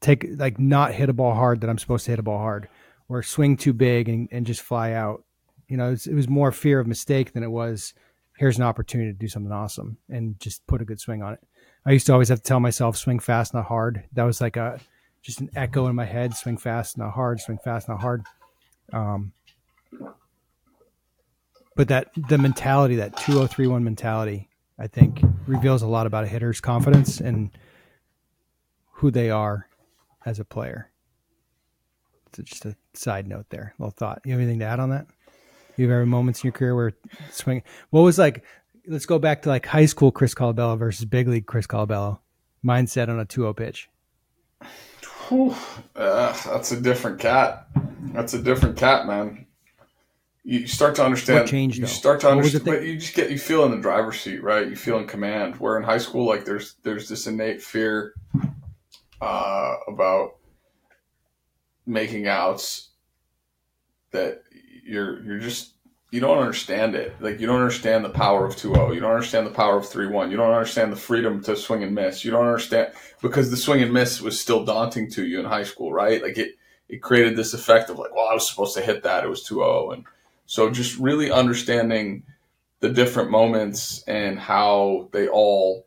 take 0.00 0.26
like 0.36 0.58
not 0.58 0.94
hit 0.94 1.10
a 1.10 1.12
ball 1.12 1.34
hard 1.34 1.60
that 1.60 1.68
I'm 1.68 1.78
supposed 1.78 2.06
to 2.06 2.12
hit 2.12 2.18
a 2.18 2.22
ball 2.22 2.38
hard, 2.38 2.68
or 3.10 3.22
swing 3.22 3.56
too 3.58 3.74
big 3.74 4.08
and, 4.08 4.28
and 4.32 4.46
just 4.46 4.62
fly 4.62 4.92
out. 4.92 5.24
You 5.68 5.76
know, 5.76 5.88
it 5.88 5.90
was, 5.90 6.06
it 6.06 6.14
was 6.14 6.28
more 6.28 6.50
fear 6.50 6.80
of 6.80 6.86
mistake 6.86 7.34
than 7.34 7.42
it 7.42 7.50
was 7.50 7.92
here's 8.38 8.56
an 8.56 8.62
opportunity 8.62 9.12
to 9.12 9.18
do 9.18 9.28
something 9.28 9.52
awesome 9.52 9.98
and 10.08 10.38
just 10.38 10.64
put 10.68 10.80
a 10.80 10.84
good 10.84 11.00
swing 11.00 11.22
on 11.22 11.34
it. 11.34 11.40
I 11.84 11.90
used 11.90 12.06
to 12.06 12.12
always 12.12 12.28
have 12.28 12.38
to 12.38 12.44
tell 12.44 12.60
myself 12.60 12.96
swing 12.96 13.18
fast, 13.18 13.52
not 13.52 13.66
hard. 13.66 14.04
That 14.12 14.24
was 14.24 14.40
like 14.40 14.56
a 14.56 14.80
just 15.22 15.40
an 15.40 15.50
echo 15.56 15.88
in 15.88 15.96
my 15.96 16.04
head: 16.04 16.34
swing 16.34 16.56
fast, 16.56 16.96
not 16.96 17.12
hard. 17.12 17.40
Swing 17.40 17.58
fast, 17.58 17.88
not 17.88 18.00
hard. 18.00 18.24
Um, 18.92 19.32
but 21.76 21.88
that 21.88 22.10
the 22.28 22.38
mentality, 22.38 22.96
that 22.96 23.16
two 23.16 23.32
zero 23.32 23.46
three 23.46 23.66
one 23.66 23.84
mentality, 23.84 24.48
I 24.78 24.88
think 24.88 25.22
reveals 25.46 25.82
a 25.82 25.86
lot 25.86 26.06
about 26.06 26.24
a 26.24 26.26
hitter's 26.26 26.60
confidence 26.60 27.20
and 27.20 27.50
who 28.92 29.10
they 29.10 29.30
are 29.30 29.68
as 30.26 30.40
a 30.40 30.44
player. 30.44 30.90
It's 32.26 32.50
just 32.50 32.64
a 32.64 32.76
side 32.94 33.26
note 33.26 33.46
there, 33.50 33.74
little 33.78 33.92
thought. 33.92 34.22
You 34.24 34.32
have 34.32 34.40
anything 34.40 34.58
to 34.58 34.64
add 34.64 34.80
on 34.80 34.90
that? 34.90 35.06
You 35.76 35.84
have 35.84 35.92
ever 35.92 36.06
moments 36.06 36.42
in 36.42 36.48
your 36.48 36.52
career 36.52 36.74
where 36.74 36.92
swing? 37.30 37.62
What 37.90 38.02
was 38.02 38.18
like? 38.18 38.44
Let's 38.86 39.06
go 39.06 39.20
back 39.20 39.42
to 39.42 39.48
like 39.48 39.66
high 39.66 39.86
school 39.86 40.10
Chris 40.10 40.34
Colabello 40.34 40.76
versus 40.78 41.04
big 41.04 41.28
league 41.28 41.46
Chris 41.46 41.66
Colabello. 41.66 42.18
Mindset 42.64 43.08
on 43.08 43.20
a 43.20 43.24
2-0 43.24 43.56
pitch. 43.56 43.88
Uh, 45.94 46.32
that's 46.44 46.72
a 46.72 46.80
different 46.80 47.20
cat. 47.20 47.68
That's 48.12 48.34
a 48.34 48.42
different 48.42 48.76
cat, 48.76 49.06
man. 49.06 49.46
You 50.50 50.66
start 50.66 50.94
to 50.94 51.04
understand. 51.04 51.40
What 51.40 51.48
changed? 51.50 51.76
You 51.76 51.82
though? 51.82 51.88
start 51.88 52.20
to 52.20 52.28
What 52.28 52.38
was 52.38 52.52
the 52.54 52.58
understand. 52.60 52.80
But 52.80 52.86
you 52.86 52.98
just 52.98 53.14
get 53.14 53.30
you 53.30 53.38
feel 53.38 53.66
in 53.66 53.70
the 53.70 53.76
driver's 53.76 54.18
seat, 54.18 54.42
right? 54.42 54.66
You 54.66 54.76
feel 54.76 54.96
in 54.96 55.06
command. 55.06 55.56
Where 55.56 55.76
in 55.76 55.82
high 55.82 55.98
school, 55.98 56.24
like 56.24 56.46
there's 56.46 56.76
there's 56.82 57.06
this 57.06 57.26
innate 57.26 57.60
fear 57.60 58.14
uh, 59.20 59.74
about 59.86 60.36
making 61.84 62.28
outs 62.28 62.88
that 64.12 64.42
you're 64.86 65.22
you're 65.22 65.38
just 65.38 65.74
you 66.12 66.20
don't 66.20 66.38
understand 66.38 66.94
it. 66.94 67.14
Like 67.20 67.40
you 67.40 67.46
don't 67.46 67.60
understand 67.60 68.02
the 68.02 68.08
power 68.08 68.46
of 68.46 68.56
2-0. 68.56 68.94
You 68.94 69.00
don't 69.00 69.12
understand 69.12 69.46
the 69.46 69.50
power 69.50 69.76
of 69.76 69.84
3-1. 69.84 70.30
You 70.30 70.38
don't 70.38 70.54
understand 70.54 70.90
the 70.90 70.96
freedom 70.96 71.42
to 71.42 71.56
swing 71.56 71.82
and 71.82 71.94
miss. 71.94 72.24
You 72.24 72.30
don't 72.30 72.46
understand 72.46 72.94
because 73.20 73.50
the 73.50 73.56
swing 73.58 73.82
and 73.82 73.92
miss 73.92 74.22
was 74.22 74.40
still 74.40 74.64
daunting 74.64 75.10
to 75.10 75.26
you 75.26 75.40
in 75.40 75.44
high 75.44 75.64
school, 75.64 75.92
right? 75.92 76.22
Like 76.22 76.38
it 76.38 76.52
it 76.88 77.02
created 77.02 77.36
this 77.36 77.52
effect 77.52 77.90
of 77.90 77.98
like, 77.98 78.14
well, 78.14 78.28
I 78.28 78.32
was 78.32 78.48
supposed 78.48 78.74
to 78.76 78.80
hit 78.80 79.02
that. 79.02 79.24
It 79.24 79.28
was 79.28 79.46
2-0 79.46 79.92
and 79.92 80.04
so 80.48 80.70
just 80.70 80.98
really 80.98 81.30
understanding 81.30 82.22
the 82.80 82.88
different 82.88 83.30
moments 83.30 84.02
and 84.08 84.38
how 84.38 85.10
they 85.12 85.28
all 85.28 85.86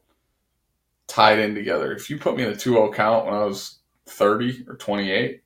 tied 1.07 1.39
in 1.39 1.55
together. 1.55 1.91
If 1.93 2.11
you 2.11 2.19
put 2.19 2.37
me 2.37 2.43
in 2.43 2.49
a 2.49 2.55
2-0 2.55 2.93
count 2.93 3.25
when 3.25 3.33
I 3.33 3.43
was 3.43 3.79
30 4.05 4.65
or 4.67 4.75
28, 4.75 5.41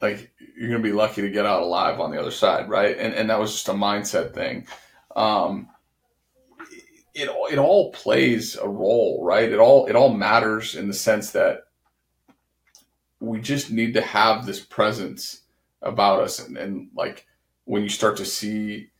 like 0.00 0.30
you're 0.56 0.70
gonna 0.70 0.84
be 0.84 0.92
lucky 0.92 1.20
to 1.22 1.30
get 1.30 1.46
out 1.46 1.62
alive 1.62 1.98
on 1.98 2.12
the 2.12 2.20
other 2.20 2.30
side, 2.30 2.68
right? 2.68 2.96
And 2.96 3.12
and 3.12 3.28
that 3.28 3.40
was 3.40 3.50
just 3.50 3.68
a 3.68 3.72
mindset 3.72 4.34
thing. 4.34 4.68
Um, 5.16 5.68
it 7.14 7.28
it 7.50 7.58
all 7.58 7.90
plays 7.90 8.56
a 8.56 8.68
role, 8.68 9.24
right? 9.24 9.50
It 9.50 9.58
all 9.58 9.86
it 9.86 9.96
all 9.96 10.14
matters 10.14 10.76
in 10.76 10.86
the 10.86 10.94
sense 10.94 11.32
that 11.32 11.62
we 13.18 13.40
just 13.40 13.72
need 13.72 13.94
to 13.94 14.00
have 14.00 14.46
this 14.46 14.60
presence 14.60 15.40
about 15.82 16.20
us, 16.20 16.38
and, 16.38 16.56
and 16.56 16.90
like 16.94 17.26
when 17.68 17.82
you 17.82 17.88
start 17.88 18.16
to 18.16 18.24
see 18.24 18.90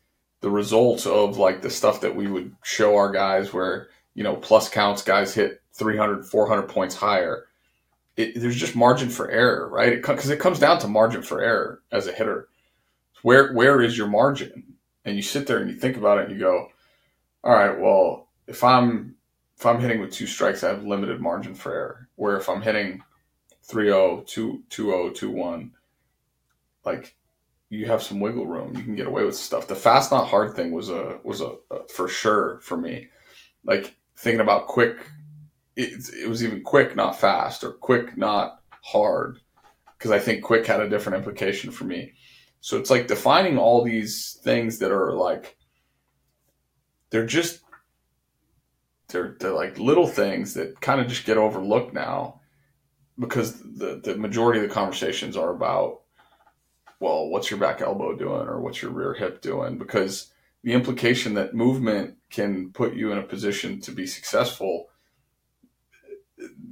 the 0.41 0.51
results 0.51 1.07
of 1.07 1.39
like 1.39 1.63
the 1.63 1.71
stuff 1.71 2.01
that 2.03 2.15
we 2.15 2.27
would 2.27 2.55
show 2.63 2.97
our 2.97 3.11
guys, 3.11 3.53
where 3.53 3.89
you 4.15 4.23
know 4.23 4.37
plus 4.37 4.69
counts 4.69 5.03
guys 5.03 5.35
hit 5.35 5.63
300, 5.73 6.25
400 6.25 6.63
points 6.63 6.95
higher 6.95 7.49
it, 8.19 8.35
there's 8.35 8.57
just 8.57 8.75
margin 8.75 9.09
for 9.09 9.31
error, 9.31 9.69
right? 9.69 9.95
Because 9.95 10.29
it, 10.29 10.41
comes 10.41 10.59
down 10.59 10.81
to 10.81 10.89
margin 10.89 11.23
for 11.23 11.41
error 11.41 11.81
as 11.93 12.09
a 12.09 12.13
hitter. 12.13 12.49
Where 13.23 13.53
where 13.55 13.81
is 13.81 13.97
your 13.97 14.09
margin? 14.09 14.75
And 15.05 15.17
you 15.17 15.23
sit 15.23 15.47
there 15.47 15.59
and 15.59 15.71
you 15.71 15.77
think 15.77 15.97
about 15.97 16.19
it 16.19 16.25
and 16.29 16.33
you 16.33 16.41
go, 16.41 16.69
all 17.45 17.53
right, 17.53 17.79
well, 17.79 18.29
if 18.49 18.65
I'm 18.65 19.15
if 19.57 19.65
I'm 19.65 19.81
hitting 19.81 20.01
with 20.01 20.13
two 20.13 20.27
strikes, 20.27 20.65
I 20.65 20.69
have 20.69 20.85
limited 20.85 21.21
margin 21.21 21.55
for 21.55 21.73
error. 21.73 22.09
Where 22.17 22.37
if 22.37 22.49
I'm 22.49 22.61
hitting 22.61 23.03
3-0, 23.69 24.27
2-0, 24.27 24.65
2-1, 24.69 25.71
like 26.85 27.15
you 27.71 27.87
have 27.87 28.03
some 28.03 28.21
wiggle 28.21 28.47
room. 28.47 28.75
You 28.77 28.83
can 28.83 28.95
get 28.95 29.07
away 29.07 29.25
with 29.25 29.37
stuff. 29.37 29.69
The 29.69 29.75
fast 29.75 30.11
not 30.11 30.29
hard 30.29 30.55
thing 30.55 30.73
was 30.73 30.89
a 30.89 31.19
was 31.23 31.41
a, 31.41 31.57
a 31.71 31.87
for 31.89 32.09
sure 32.09 32.61
for 32.61 32.77
me. 32.77 33.09
Like 33.65 33.97
thinking 34.17 34.41
about 34.41 34.67
quick 34.69 34.99
it, 35.79 36.11
it 36.13 36.29
was 36.29 36.43
even 36.43 36.63
quick, 36.63 36.97
not 36.97 37.19
fast, 37.19 37.63
or 37.63 37.71
quick, 37.71 38.17
not 38.19 38.61
hard, 38.83 39.39
because 39.97 40.11
I 40.11 40.19
think 40.19 40.43
quick 40.43 40.67
had 40.67 40.81
a 40.81 40.89
different 40.89 41.19
implication 41.19 41.71
for 41.71 41.85
me. 41.85 42.15
So 42.61 42.77
it's 42.77 42.91
like 42.91 43.07
defining 43.07 43.57
all 43.57 43.85
these 43.85 44.41
things 44.43 44.79
that 44.81 44.91
are 44.91 45.13
like, 45.13 45.57
they're 47.11 47.27
just, 47.27 47.61
they're, 49.09 49.37
they're 49.39 49.53
like 49.53 49.79
little 49.79 50.09
things 50.09 50.53
that 50.55 50.81
kind 50.81 51.01
of 51.01 51.07
just 51.07 51.25
get 51.25 51.39
overlooked 51.39 51.95
now 51.95 52.41
because 53.17 53.61
the, 53.63 54.01
the 54.03 54.17
majority 54.17 54.61
of 54.61 54.69
the 54.69 54.75
conversations 54.75 55.37
are 55.37 55.55
about, 55.55 56.01
well, 57.01 57.29
what's 57.29 57.51
your 57.51 57.61
back 57.61 57.81
elbow 57.81 58.17
doing 58.17 58.49
or 58.49 58.61
what's 58.61 58.83
your 58.83 58.91
rear 58.91 59.15
hip 59.15 59.41
doing? 59.41 59.79
Because 59.79 60.33
the 60.63 60.73
implication 60.73 61.35
that 61.35 61.55
movement 61.55 62.17
can 62.31 62.71
put 62.73 62.95
you 62.95 63.13
in 63.13 63.19
a 63.19 63.23
position 63.23 63.81
to 63.83 63.93
be 63.93 64.07
successful 64.07 64.89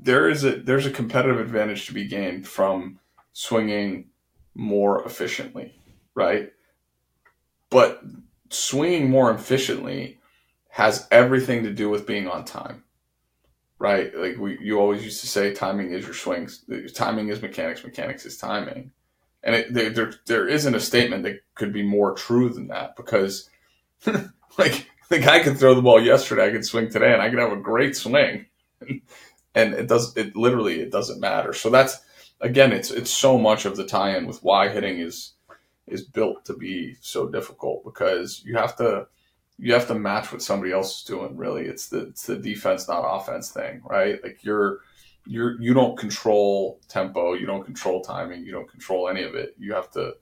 there 0.03 0.29
is 0.29 0.45
a 0.45 0.57
there's 0.57 0.87
a 0.87 0.91
competitive 0.91 1.41
advantage 1.41 1.87
to 1.87 1.95
be 1.95 2.07
gained 2.07 2.47
from 2.47 2.99
swinging 3.33 4.09
more 4.55 5.05
efficiently, 5.05 5.79
right? 6.15 6.53
But 7.71 8.03
swinging 8.51 9.11
more 9.11 9.31
efficiently 9.33 10.21
has 10.71 11.07
everything 11.11 11.65
to 11.65 11.73
do 11.73 11.91
with 11.91 12.07
being 12.07 12.29
on 12.29 12.45
time, 12.45 12.85
right? 13.79 14.17
Like 14.17 14.37
we, 14.39 14.59
you 14.61 14.79
always 14.79 15.05
used 15.05 15.21
to 15.23 15.27
say, 15.27 15.53
timing 15.53 15.93
is 15.93 16.05
your 16.05 16.15
swings. 16.15 16.65
Timing 16.95 17.29
is 17.29 17.43
mechanics. 17.43 17.83
Mechanics 17.83 18.25
is 18.25 18.39
timing, 18.39 18.93
and 19.43 19.55
it, 19.55 19.73
there, 19.73 19.91
there 19.91 20.15
there 20.27 20.49
isn't 20.49 20.75
a 20.75 20.81
statement 20.81 21.23
that 21.25 21.41
could 21.55 21.73
be 21.73 21.83
more 21.83 22.15
true 22.15 22.49
than 22.49 22.69
that 22.69 22.97
because, 22.97 23.49
like, 24.59 24.91
the 25.09 25.19
guy 25.19 25.41
could 25.41 25.59
throw 25.59 25.75
the 25.75 25.83
ball 25.83 26.01
yesterday, 26.01 26.49
I 26.49 26.53
could 26.53 26.65
swing 26.65 26.91
today, 26.91 27.13
and 27.13 27.23
I 27.23 27.31
could 27.31 27.39
have 27.39 27.53
a 27.53 27.57
great 27.57 27.97
swing 27.97 28.47
and 29.55 29.75
it 29.75 29.89
does 29.89 30.17
it 30.17 30.37
literally 30.37 30.81
it 30.81 30.93
doesn't 30.93 31.21
matter. 31.21 31.53
So 31.53 31.71
that's 31.71 31.99
again, 32.41 32.73
it's 32.73 32.91
it's 32.91 33.11
so 33.11 33.39
much 33.39 33.65
of 33.65 33.77
the 33.77 33.87
tie-in 33.87 34.27
with 34.27 34.43
why 34.43 34.69
hitting 34.69 35.01
is 35.01 35.33
is 35.87 36.03
built 36.03 36.45
to 36.45 36.55
be 36.55 36.97
so 37.01 37.29
difficult 37.29 37.85
because 37.85 38.43
you 38.45 38.57
have 38.57 38.77
to 38.77 39.07
you 39.59 39.73
have 39.73 39.89
to 39.89 39.95
match 39.95 40.31
what 40.31 40.43
somebody 40.43 40.73
else 40.73 40.99
is 40.99 41.05
doing. 41.05 41.37
Really, 41.37 41.65
it's 41.65 41.89
the 41.89 42.09
it's 42.09 42.27
the 42.27 42.37
defense 42.37 42.87
not 42.87 43.03
offense 43.03 43.51
thing, 43.51 43.81
right? 43.85 44.23
Like 44.23 44.45
you're 44.45 44.81
you're 45.27 45.61
you 45.61 45.75
don't 45.75 45.99
control 45.99 46.81
tempo, 46.89 47.35
you 47.35 47.47
don't 47.47 47.65
control 47.65 48.01
timing, 48.03 48.45
you 48.45 48.53
don't 48.53 48.69
control 48.71 49.09
any 49.09 49.23
of 49.23 49.35
it. 49.35 49.55
You 49.59 49.75
have 49.75 49.91
to 49.93 50.15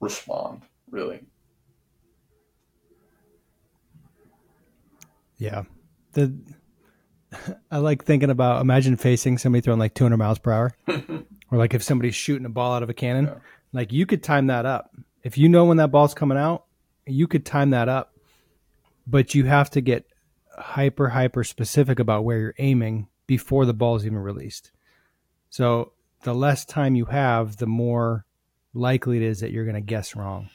respond, 0.00 0.62
really. 0.90 1.20
Yeah. 5.36 5.62
The 6.12 6.34
I 7.70 7.78
like 7.78 8.04
thinking 8.04 8.30
about 8.30 8.60
imagine 8.60 8.96
facing 8.96 9.38
somebody 9.38 9.60
throwing 9.60 9.80
like 9.80 9.94
200 9.94 10.16
miles 10.16 10.38
per 10.38 10.52
hour, 10.52 10.72
or 10.88 11.58
like 11.58 11.74
if 11.74 11.82
somebody's 11.82 12.14
shooting 12.14 12.46
a 12.46 12.50
ball 12.50 12.74
out 12.74 12.82
of 12.82 12.90
a 12.90 12.94
cannon, 12.94 13.26
Yeah. 13.26 13.34
like 13.72 13.92
you 13.92 14.06
could 14.06 14.22
time 14.22 14.46
that 14.48 14.66
up. 14.66 14.90
If 15.24 15.36
you 15.38 15.48
know 15.48 15.64
when 15.64 15.78
that 15.78 15.90
ball's 15.90 16.14
coming 16.14 16.38
out, 16.38 16.64
you 17.06 17.26
could 17.26 17.44
time 17.44 17.70
that 17.70 17.88
up, 17.88 18.14
but 19.06 19.34
you 19.34 19.44
have 19.44 19.70
to 19.70 19.80
get 19.80 20.06
hyper 20.58 21.08
hyper 21.08 21.44
specific 21.44 21.98
about 21.98 22.24
where 22.24 22.38
you're 22.38 22.54
aiming 22.58 23.08
before 23.26 23.66
the 23.66 23.74
ball's 23.74 24.04
even 24.04 24.18
released. 24.18 24.70
So 25.50 25.92
the 26.22 26.34
less 26.34 26.64
time 26.64 26.94
you 26.94 27.06
have, 27.06 27.56
the 27.56 27.66
more 27.66 28.26
likely 28.72 29.18
it 29.18 29.22
is 29.22 29.40
that 29.40 29.52
you're 29.52 29.64
going 29.64 29.74
to 29.74 29.80
guess 29.80 30.16
wrong, 30.16 30.50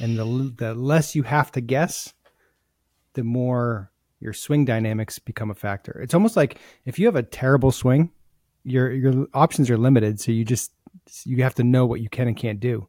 and 0.00 0.18
the 0.18 0.52
the 0.56 0.74
less 0.74 1.14
you 1.14 1.22
have 1.24 1.52
to 1.52 1.60
guess, 1.60 2.12
the 3.14 3.24
more 3.24 3.90
your 4.20 4.32
swing 4.32 4.64
dynamics 4.64 5.18
become 5.18 5.50
a 5.50 5.54
factor. 5.54 6.00
It's 6.00 6.14
almost 6.14 6.36
like 6.36 6.58
if 6.84 6.98
you 6.98 7.06
have 7.06 7.16
a 7.16 7.22
terrible 7.22 7.70
swing, 7.70 8.10
your 8.64 8.90
your 8.92 9.26
options 9.34 9.70
are 9.70 9.78
limited, 9.78 10.20
so 10.20 10.32
you 10.32 10.44
just 10.44 10.72
you 11.24 11.42
have 11.42 11.54
to 11.54 11.64
know 11.64 11.86
what 11.86 12.00
you 12.00 12.08
can 12.08 12.28
and 12.28 12.36
can't 12.36 12.60
do. 12.60 12.88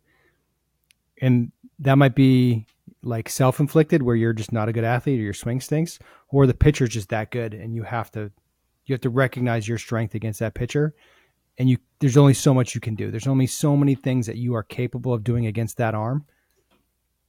And 1.21 1.51
that 1.79 1.97
might 1.97 2.15
be 2.15 2.65
like 3.01 3.29
self-inflicted 3.29 4.03
where 4.03 4.15
you're 4.15 4.33
just 4.33 4.51
not 4.51 4.67
a 4.67 4.73
good 4.73 4.83
athlete 4.83 5.19
or 5.19 5.23
your 5.23 5.33
swing 5.33 5.61
stinks 5.61 5.99
or 6.29 6.45
the 6.45 6.53
pitcher's 6.53 6.89
just 6.89 7.09
that 7.09 7.31
good 7.31 7.53
and 7.53 7.73
you 7.73 7.83
have 7.83 8.11
to 8.11 8.31
you 8.85 8.93
have 8.93 9.01
to 9.01 9.09
recognize 9.09 9.67
your 9.67 9.77
strength 9.77 10.15
against 10.15 10.39
that 10.39 10.53
pitcher 10.53 10.93
and 11.57 11.69
you 11.69 11.77
there's 11.99 12.17
only 12.17 12.33
so 12.33 12.53
much 12.53 12.73
you 12.73 12.81
can 12.81 12.95
do. 12.95 13.11
There's 13.11 13.27
only 13.27 13.45
so 13.45 13.75
many 13.75 13.93
things 13.93 14.25
that 14.27 14.37
you 14.37 14.55
are 14.55 14.63
capable 14.63 15.13
of 15.13 15.23
doing 15.23 15.45
against 15.45 15.77
that 15.77 15.93
arm. 15.93 16.25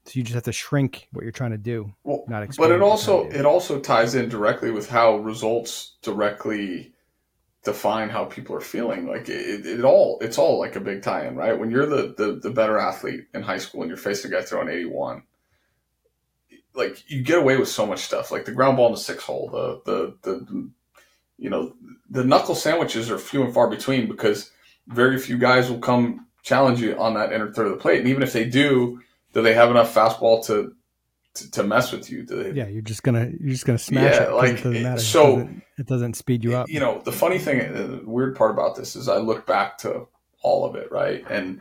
So 0.07 0.13
you 0.15 0.23
just 0.23 0.35
have 0.35 0.45
to 0.45 0.53
shrink 0.53 1.09
what 1.13 1.23
you're 1.23 1.33
trying 1.33 1.51
to 1.51 1.59
do. 1.59 1.93
Well, 2.05 2.25
Not 2.27 2.57
but 2.57 2.71
it 2.71 2.81
also 2.81 3.13
you're 3.13 3.21
trying 3.23 3.31
to 3.31 3.35
do. 3.35 3.41
it 3.41 3.47
also 3.47 3.81
ties 3.81 4.15
in 4.15 4.29
directly 4.29 4.71
with 4.71 4.89
how 4.89 5.19
results 5.19 5.97
directly 6.03 6.95
define 7.65 8.09
how 8.09 8.25
people 8.25 8.57
are 8.57 8.61
feeling. 8.61 9.07
Like 9.07 9.29
it, 9.29 9.67
it 9.67 9.85
all, 9.85 10.19
it's 10.23 10.39
all 10.39 10.59
like 10.59 10.77
a 10.77 10.81
big 10.81 11.03
tie-in, 11.03 11.37
right? 11.37 11.59
When 11.59 11.71
you're 11.71 11.87
the, 11.87 12.15
the, 12.17 12.41
the 12.43 12.51
better 12.51 12.79
athlete 12.79 13.27
in 13.35 13.43
high 13.43 13.59
school 13.59 13.83
and 13.83 13.91
you're 13.91 13.99
facing 13.99 14.33
a 14.33 14.35
guy 14.35 14.43
throwing 14.43 14.69
81, 14.71 15.23
like 16.75 17.11
you 17.11 17.23
get 17.23 17.39
away 17.39 17.57
with 17.57 17.69
so 17.69 17.87
much 17.87 18.01
stuff, 18.01 18.31
like 18.31 18.45
the 18.45 18.53
ground 18.53 18.77
ball 18.77 18.87
in 18.87 18.93
the 18.93 18.99
six 18.99 19.23
hole, 19.23 19.49
the, 19.51 19.83
the, 19.85 20.17
the, 20.23 20.71
you 21.39 21.51
know, 21.51 21.75
the 22.11 22.25
knuckle 22.25 22.55
sandwiches 22.55 23.11
are 23.11 23.19
few 23.19 23.43
and 23.43 23.55
far 23.55 23.69
between 23.69 24.09
because 24.09 24.51
very 24.87 25.19
few 25.19 25.39
guys 25.39 25.71
will 25.71 25.79
come 25.79 26.27
challenge 26.43 26.81
you 26.81 26.99
on 26.99 27.15
that 27.15 27.33
inner 27.33 27.53
third 27.53 27.67
of 27.67 27.73
the 27.73 27.79
plate. 27.79 28.01
And 28.01 28.09
even 28.09 28.23
if 28.23 28.33
they 28.33 28.45
do, 28.45 29.01
do 29.33 29.43
they 29.43 29.55
have 29.55 29.71
enough 29.71 29.95
fastball 29.95 30.45
to 30.47 30.75
to, 31.35 31.51
to 31.53 31.63
mess 31.63 31.93
with 31.93 32.11
you. 32.11 32.27
To, 32.27 32.53
yeah, 32.55 32.67
you're 32.67 32.83
just 32.83 33.03
gonna 33.03 33.31
you're 33.39 33.51
just 33.51 33.67
gonna 33.67 33.79
smash 33.79 34.15
yeah, 34.15 34.25
it. 34.25 34.33
Like 34.33 34.51
it 34.51 34.57
doesn't 34.57 34.83
matter. 34.83 35.01
So 35.01 35.23
it 35.23 35.29
doesn't, 35.31 35.63
it 35.79 35.87
doesn't, 35.87 36.15
speed 36.15 36.45
you 36.45 36.57
up. 36.57 36.69
You 36.69 36.81
know, 36.81 37.01
the 37.05 37.13
funny 37.13 37.39
thing, 37.39 37.59
the 37.73 38.03
weird 38.05 38.37
part 38.37 38.51
about 38.51 38.77
this 38.77 38.97
is 38.97 39.09
I 39.09 39.19
look 39.19 39.47
back 39.47 39.79
to 39.79 40.07
all 40.43 40.65
of 40.65 40.75
it, 40.75 40.91
right, 40.91 41.25
and 41.31 41.61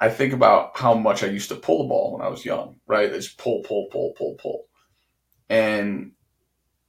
I 0.00 0.10
think 0.10 0.32
about 0.32 0.76
how 0.76 0.94
much 0.94 1.22
I 1.22 1.28
used 1.28 1.48
to 1.50 1.56
pull 1.56 1.82
the 1.82 1.88
ball 1.88 2.12
when 2.12 2.22
I 2.22 2.28
was 2.28 2.44
young, 2.44 2.76
right? 2.86 3.10
It's 3.10 3.28
pull, 3.28 3.62
pull, 3.62 3.88
pull, 3.90 4.12
pull, 4.16 4.34
pull, 4.34 4.66
and 5.48 6.12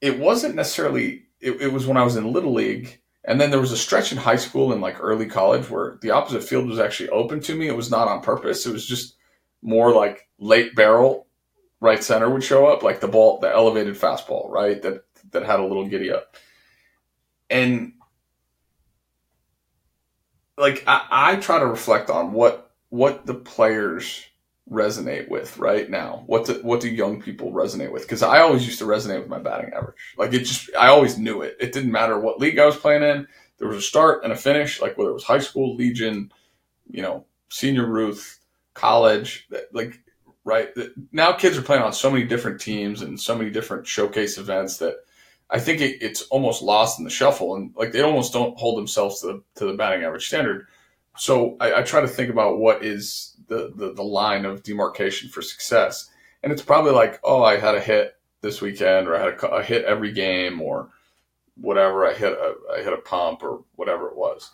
it 0.01 0.20
wasn't 0.20 0.56
necessarily. 0.56 1.24
It, 1.39 1.62
it 1.62 1.74
was 1.74 1.86
when 1.86 1.97
I 1.97 2.03
was 2.03 2.16
in 2.16 2.32
little 2.32 2.53
league. 2.53 3.01
And 3.28 3.41
then 3.41 3.49
there 3.49 3.60
was 3.60 3.72
a 3.72 3.78
stretch 3.78 4.12
in 4.12 4.20
high 4.20 4.36
school 4.36 4.72
and 4.72 4.82
like 4.82 5.01
early 5.01 5.26
college 5.26 5.68
where 5.68 5.97
the 6.03 6.12
opposite 6.12 6.43
field 6.43 6.68
was 6.68 6.80
actually 6.80 7.10
open 7.10 7.39
to 7.41 7.56
me. 7.56 7.68
It 7.68 7.76
was 7.76 7.89
not 7.89 8.08
on 8.08 8.22
purpose. 8.22 8.68
It 8.68 8.72
was 8.72 8.86
just 8.86 9.16
more 9.64 9.91
like 9.91 10.30
late 10.38 10.76
barrel 10.76 11.26
right 11.82 12.03
center 12.03 12.30
would 12.30 12.43
show 12.43 12.66
up, 12.66 12.84
like 12.84 12.99
the 12.99 13.08
ball, 13.08 13.39
the 13.39 13.49
elevated 13.49 13.95
fastball, 13.95 14.49
right? 14.49 14.82
That 14.82 15.03
that 15.32 15.45
had 15.45 15.60
a 15.60 15.66
little 15.66 15.88
giddy 15.88 16.12
up. 16.12 16.36
And 17.49 17.93
like 20.58 20.84
I, 20.88 21.06
I 21.10 21.36
try 21.38 21.60
to 21.60 21.66
reflect 21.66 22.10
on 22.10 22.34
what 22.34 22.64
what 22.96 23.26
the 23.26 23.34
players 23.34 24.26
resonate 24.72 25.30
with 25.30 25.58
right 25.58 25.89
now. 25.89 26.24
What 26.28 26.46
do, 26.46 26.54
what 26.64 26.80
do 26.80 26.89
young 26.89 27.22
people 27.22 27.52
resonate 27.52 27.91
with? 27.91 28.04
Because 28.04 28.24
I 28.24 28.39
always 28.39 28.66
used 28.66 28.80
to 28.80 28.86
resonate 28.86 29.20
with 29.20 29.28
my 29.28 29.38
batting 29.39 29.74
average. 29.74 29.98
Like 30.18 30.34
it 30.34 30.39
just, 30.39 30.70
I 30.80 30.88
always 30.88 31.18
knew 31.18 31.41
it. 31.41 31.58
It 31.60 31.74
didn't 31.74 31.91
matter 31.91 32.18
what 32.18 32.39
league 32.39 32.58
I 32.58 32.66
was 32.66 32.78
playing 32.78 33.04
in. 33.04 33.28
There 33.58 33.68
was 33.68 33.78
a 33.78 33.82
start 33.82 34.24
and 34.24 34.32
a 34.32 34.36
finish. 34.36 34.82
Like 34.82 34.98
whether 34.98 35.10
it 35.10 35.14
was 35.14 35.26
high 35.26 35.39
school, 35.39 35.76
Legion, 35.76 36.32
you 36.89 37.02
know, 37.02 37.26
senior 37.50 37.86
Ruth, 37.86 38.39
college. 38.74 39.48
Like 39.74 40.02
right? 40.46 40.70
Now 41.12 41.34
kids 41.34 41.58
are 41.58 41.64
playing 41.64 41.84
on 41.84 41.91
so 41.91 42.10
many 42.10 42.24
different 42.24 42.62
teams 42.62 43.02
and 43.02 43.20
so 43.20 43.38
many 43.38 43.50
different 43.50 43.86
showcase 43.86 44.38
events 44.38 44.78
that 44.78 44.96
I 45.50 45.60
think 45.60 45.82
it, 45.82 46.02
it's 46.02 46.22
almost 46.24 46.64
lost 46.64 46.98
in 46.98 47.04
the 47.06 47.12
shuffle, 47.12 47.56
and 47.56 47.72
like 47.76 47.91
they 47.91 48.02
almost 48.02 48.34
don't 48.34 48.58
hold 48.58 48.78
themselves 48.78 49.22
to 49.22 49.28
the, 49.28 49.43
to 49.56 49.66
the 49.66 49.74
batting 49.74 50.04
average 50.04 50.28
standard. 50.28 50.68
So 51.18 51.57
I, 51.59 51.76
I 51.76 51.82
try 51.84 52.01
to 52.01 52.07
think 52.07 52.30
about 52.30 52.57
what 52.57 52.84
is 52.84 53.36
the, 53.47 53.72
the, 53.76 53.93
the 53.93 54.03
line 54.03 54.45
of 54.45 54.63
demarcation 54.63 55.30
for 55.30 55.41
success, 55.41 56.09
and 56.43 56.51
it's 56.51 56.61
probably 56.61 56.91
like, 56.91 57.20
oh, 57.24 57.43
I 57.43 57.57
had 57.57 57.76
a 57.76 57.82
hit 57.82 58.16
this 58.41 58.61
weekend, 58.61 59.07
or 59.07 59.16
I 59.16 59.20
had 59.20 59.34
a, 59.34 59.47
a 59.47 59.63
hit 59.63 59.86
every 59.86 60.11
game, 60.11 60.61
or 60.61 60.89
whatever. 61.55 62.05
I 62.05 62.13
hit 62.13 62.34
a 62.34 62.55
I 62.78 62.84
hit 62.84 62.93
a 62.93 62.97
pump, 62.97 63.43
or 63.43 63.63
whatever 63.76 64.07
it 64.07 64.16
was. 64.16 64.51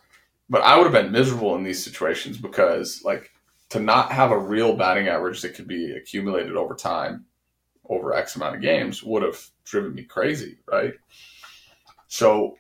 But 0.50 0.62
I 0.62 0.78
would 0.78 0.84
have 0.84 1.04
been 1.04 1.12
miserable 1.12 1.56
in 1.56 1.64
these 1.64 1.84
situations 1.84 2.38
because 2.38 3.02
like 3.04 3.32
to 3.70 3.80
not 3.80 4.12
have 4.12 4.32
a 4.32 4.38
real 4.38 4.76
batting 4.76 5.08
average 5.08 5.42
that 5.42 5.56
could 5.56 5.68
be 5.68 5.92
accumulated 5.94 6.58
over 6.58 6.76
time 6.76 7.26
over 7.88 8.14
X 8.14 8.36
amount 8.36 8.56
of 8.56 8.62
games 8.62 9.04
would 9.04 9.24
have 9.24 9.40
driven 9.64 9.94
me 9.94 10.04
crazy, 10.04 10.58
right? 10.70 10.94
So 12.08 12.58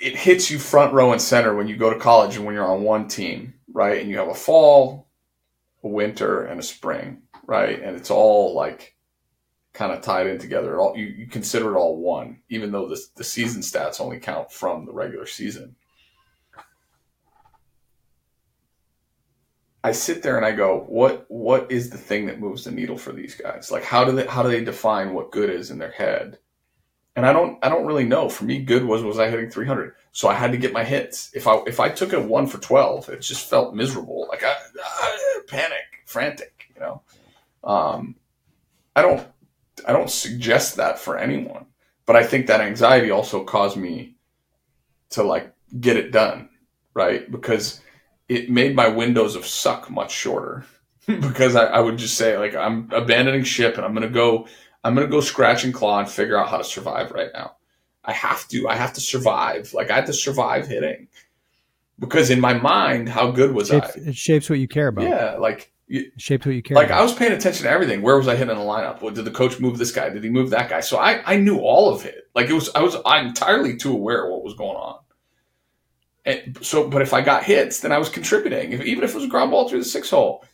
it 0.00 0.16
hits 0.16 0.50
you 0.50 0.58
front 0.58 0.92
row 0.92 1.12
and 1.12 1.20
center 1.20 1.54
when 1.54 1.68
you 1.68 1.76
go 1.76 1.92
to 1.92 1.98
college 1.98 2.36
and 2.36 2.44
when 2.44 2.54
you're 2.54 2.70
on 2.70 2.82
one 2.82 3.08
team, 3.08 3.54
right? 3.72 4.00
And 4.00 4.10
you 4.10 4.18
have 4.18 4.28
a 4.28 4.34
fall, 4.34 5.08
a 5.82 5.88
winter, 5.88 6.44
and 6.44 6.60
a 6.60 6.62
spring, 6.62 7.22
right? 7.46 7.80
And 7.80 7.96
it's 7.96 8.10
all 8.10 8.54
like 8.54 8.94
kind 9.72 9.92
of 9.92 10.02
tied 10.02 10.26
in 10.26 10.38
together. 10.38 10.78
All 10.78 10.96
you, 10.96 11.06
you 11.06 11.26
consider 11.26 11.74
it 11.74 11.78
all 11.78 11.96
one, 11.96 12.40
even 12.48 12.72
though 12.72 12.88
the 12.88 13.00
the 13.16 13.24
season 13.24 13.60
stats 13.62 14.00
only 14.00 14.18
count 14.18 14.50
from 14.50 14.86
the 14.86 14.92
regular 14.92 15.26
season. 15.26 15.76
I 19.82 19.92
sit 19.92 20.22
there 20.22 20.38
and 20.38 20.46
I 20.46 20.52
go, 20.52 20.84
what 20.88 21.26
what 21.28 21.70
is 21.70 21.90
the 21.90 21.98
thing 21.98 22.26
that 22.26 22.40
moves 22.40 22.64
the 22.64 22.70
needle 22.70 22.96
for 22.96 23.12
these 23.12 23.34
guys? 23.34 23.70
Like 23.70 23.84
how 23.84 24.04
do 24.04 24.12
they 24.12 24.26
how 24.26 24.42
do 24.42 24.48
they 24.48 24.64
define 24.64 25.12
what 25.12 25.30
good 25.30 25.50
is 25.50 25.70
in 25.70 25.78
their 25.78 25.90
head? 25.90 26.38
And 27.16 27.24
I 27.24 27.32
don't 27.32 27.58
I 27.62 27.68
don't 27.68 27.86
really 27.86 28.04
know. 28.04 28.28
For 28.28 28.44
me, 28.44 28.62
good 28.62 28.84
was 28.84 29.02
was 29.02 29.18
I 29.18 29.30
hitting 29.30 29.50
300, 29.50 29.94
so 30.12 30.28
I 30.28 30.34
had 30.34 30.52
to 30.52 30.58
get 30.58 30.72
my 30.72 30.82
hits. 30.82 31.30
If 31.34 31.46
I 31.46 31.62
if 31.66 31.78
I 31.78 31.88
took 31.88 32.12
a 32.12 32.20
one 32.20 32.46
for 32.46 32.58
12, 32.58 33.08
it 33.08 33.20
just 33.20 33.48
felt 33.48 33.74
miserable, 33.74 34.26
like 34.28 34.42
I, 34.42 34.54
I 34.84 35.40
panic, 35.46 36.02
frantic. 36.06 36.70
You 36.74 36.80
know, 36.80 37.02
um, 37.62 38.16
I 38.96 39.02
don't 39.02 39.26
I 39.86 39.92
don't 39.92 40.10
suggest 40.10 40.76
that 40.76 40.98
for 40.98 41.16
anyone, 41.16 41.66
but 42.04 42.16
I 42.16 42.24
think 42.24 42.46
that 42.46 42.60
anxiety 42.60 43.10
also 43.10 43.44
caused 43.44 43.76
me 43.76 44.16
to 45.10 45.22
like 45.22 45.54
get 45.80 45.96
it 45.96 46.10
done, 46.10 46.48
right? 46.94 47.30
Because 47.30 47.80
it 48.28 48.50
made 48.50 48.74
my 48.74 48.88
windows 48.88 49.36
of 49.36 49.46
suck 49.46 49.90
much 49.90 50.12
shorter 50.12 50.64
because 51.06 51.56
I, 51.56 51.66
I, 51.66 51.80
would 51.80 51.98
just 51.98 52.16
say 52.16 52.38
like 52.38 52.54
I'm 52.54 52.88
abandoning 52.90 53.44
ship 53.44 53.76
and 53.76 53.84
I'm 53.84 53.94
gonna 53.94 54.08
go 54.08 54.46
I'm 54.84 54.94
gonna 54.94 55.06
go 55.06 55.20
scratch 55.20 55.64
and 55.64 55.72
claw 55.72 55.98
and 55.98 56.08
figure 56.08 56.38
out 56.38 56.48
how 56.48 56.58
to 56.58 56.64
survive 56.64 57.10
right 57.10 57.30
now. 57.32 57.56
I 58.04 58.12
have 58.12 58.46
to. 58.48 58.68
I 58.68 58.76
have 58.76 58.92
to 58.92 59.00
survive. 59.00 59.72
Like 59.72 59.90
I 59.90 59.96
have 59.96 60.06
to 60.06 60.12
survive 60.12 60.68
hitting. 60.68 61.08
Because 61.98 62.28
in 62.28 62.40
my 62.40 62.54
mind, 62.54 63.08
how 63.08 63.30
good 63.30 63.54
was 63.54 63.70
it 63.70 63.82
shapes, 63.82 63.96
I? 63.96 64.08
It 64.10 64.16
shapes 64.16 64.50
what 64.50 64.58
you 64.58 64.68
care 64.68 64.88
about. 64.88 65.08
Yeah, 65.08 65.36
like 65.38 65.72
it 65.88 66.12
shapes 66.18 66.44
what 66.44 66.54
you 66.54 66.62
care. 66.62 66.74
Like 66.74 66.86
about. 66.86 66.98
I 66.98 67.02
was 67.02 67.14
paying 67.14 67.32
attention 67.32 67.64
to 67.64 67.70
everything. 67.70 68.02
Where 68.02 68.16
was 68.16 68.28
I 68.28 68.36
hitting 68.36 68.50
in 68.50 68.58
the 68.58 68.64
lineup? 68.64 69.00
What, 69.00 69.14
did 69.14 69.24
the 69.24 69.30
coach 69.30 69.58
move 69.58 69.78
this 69.78 69.92
guy? 69.92 70.10
Did 70.10 70.22
he 70.22 70.30
move 70.30 70.50
that 70.50 70.68
guy? 70.68 70.80
So 70.80 70.98
I, 70.98 71.22
I 71.24 71.36
knew 71.36 71.58
all 71.58 71.94
of 71.94 72.04
it. 72.04 72.28
Like 72.34 72.50
it 72.50 72.52
was 72.52 72.68
I 72.74 72.82
was 72.82 72.96
I'm 73.06 73.28
entirely 73.28 73.76
too 73.76 73.92
aware 73.92 74.24
of 74.24 74.32
what 74.32 74.44
was 74.44 74.54
going 74.54 74.76
on. 74.76 74.98
And 76.26 76.58
so, 76.62 76.88
but 76.88 77.02
if 77.02 77.12
I 77.12 77.20
got 77.20 77.44
hits, 77.44 77.80
then 77.80 77.92
I 77.92 77.98
was 77.98 78.08
contributing. 78.08 78.72
If, 78.72 78.82
even 78.82 79.04
if 79.04 79.10
it 79.10 79.16
was 79.16 79.24
a 79.24 79.28
ground 79.28 79.50
ball 79.50 79.68
through 79.68 79.80
the 79.80 79.84
six 79.84 80.10
hole, 80.10 80.44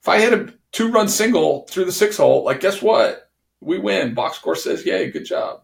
if 0.00 0.08
I 0.08 0.20
hit 0.20 0.32
a 0.32 0.54
two 0.72 0.90
run 0.90 1.08
single 1.08 1.66
through 1.68 1.84
the 1.84 1.92
six 1.92 2.16
hole, 2.16 2.44
like 2.44 2.60
guess 2.60 2.82
what? 2.82 3.27
We 3.60 3.78
win. 3.78 4.14
Box 4.14 4.36
score 4.36 4.54
says, 4.54 4.86
"Yay, 4.86 5.10
good 5.10 5.24
job." 5.24 5.62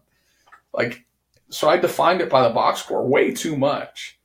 Like, 0.73 1.05
so 1.49 1.69
I 1.69 1.77
defined 1.77 2.21
it 2.21 2.29
by 2.29 2.47
the 2.47 2.53
box 2.53 2.81
score 2.81 3.05
way 3.05 3.31
too 3.31 3.55
much. 3.55 4.19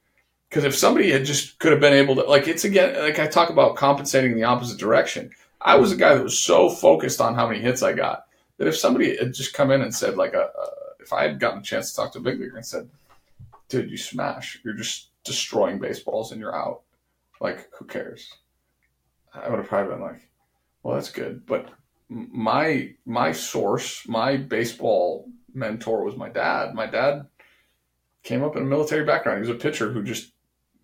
Because 0.48 0.64
if 0.64 0.76
somebody 0.76 1.12
had 1.12 1.24
just 1.24 1.58
could 1.60 1.70
have 1.70 1.80
been 1.80 1.92
able 1.92 2.16
to, 2.16 2.22
like, 2.22 2.48
it's 2.48 2.64
again, 2.64 3.00
like 3.00 3.20
I 3.20 3.28
talk 3.28 3.50
about 3.50 3.76
compensating 3.76 4.32
in 4.32 4.36
the 4.36 4.44
opposite 4.44 4.78
direction. 4.78 5.30
I 5.60 5.76
was 5.76 5.92
a 5.92 5.96
guy 5.96 6.14
that 6.14 6.24
was 6.24 6.38
so 6.38 6.70
focused 6.70 7.20
on 7.20 7.34
how 7.34 7.46
many 7.46 7.60
hits 7.60 7.82
I 7.82 7.92
got 7.92 8.26
that 8.56 8.66
if 8.66 8.76
somebody 8.76 9.16
had 9.16 9.34
just 9.34 9.54
come 9.54 9.70
in 9.70 9.82
and 9.82 9.94
said, 9.94 10.16
like, 10.16 10.34
a, 10.34 10.50
a 10.58 10.66
if 11.00 11.12
I 11.12 11.22
had 11.22 11.38
gotten 11.38 11.60
a 11.60 11.62
chance 11.62 11.90
to 11.90 11.96
talk 11.96 12.12
to 12.12 12.18
a 12.18 12.22
big 12.22 12.40
leaguer 12.40 12.56
and 12.56 12.66
said, 12.66 12.88
"Dude, 13.68 13.90
you 13.90 13.96
smash. 13.96 14.60
You're 14.64 14.74
just 14.74 15.08
destroying 15.24 15.78
baseballs 15.78 16.32
and 16.32 16.40
you're 16.40 16.56
out. 16.56 16.82
Like, 17.40 17.68
who 17.78 17.84
cares? 17.84 18.34
I 19.32 19.48
would 19.48 19.58
have 19.58 19.68
probably 19.68 19.94
been 19.94 20.02
like, 20.02 20.28
well, 20.82 20.94
that's 20.94 21.10
good. 21.10 21.46
But 21.46 21.70
my 22.10 22.94
my 23.06 23.32
source, 23.32 24.06
my 24.06 24.36
baseball 24.36 25.28
mentor 25.54 26.04
was 26.04 26.16
my 26.16 26.28
dad. 26.28 26.74
My 26.74 26.86
dad 26.86 27.26
came 28.22 28.42
up 28.42 28.56
in 28.56 28.62
a 28.62 28.66
military 28.66 29.04
background. 29.04 29.42
He 29.42 29.48
was 29.48 29.56
a 29.56 29.62
pitcher 29.62 29.90
who 29.90 30.02
just, 30.02 30.32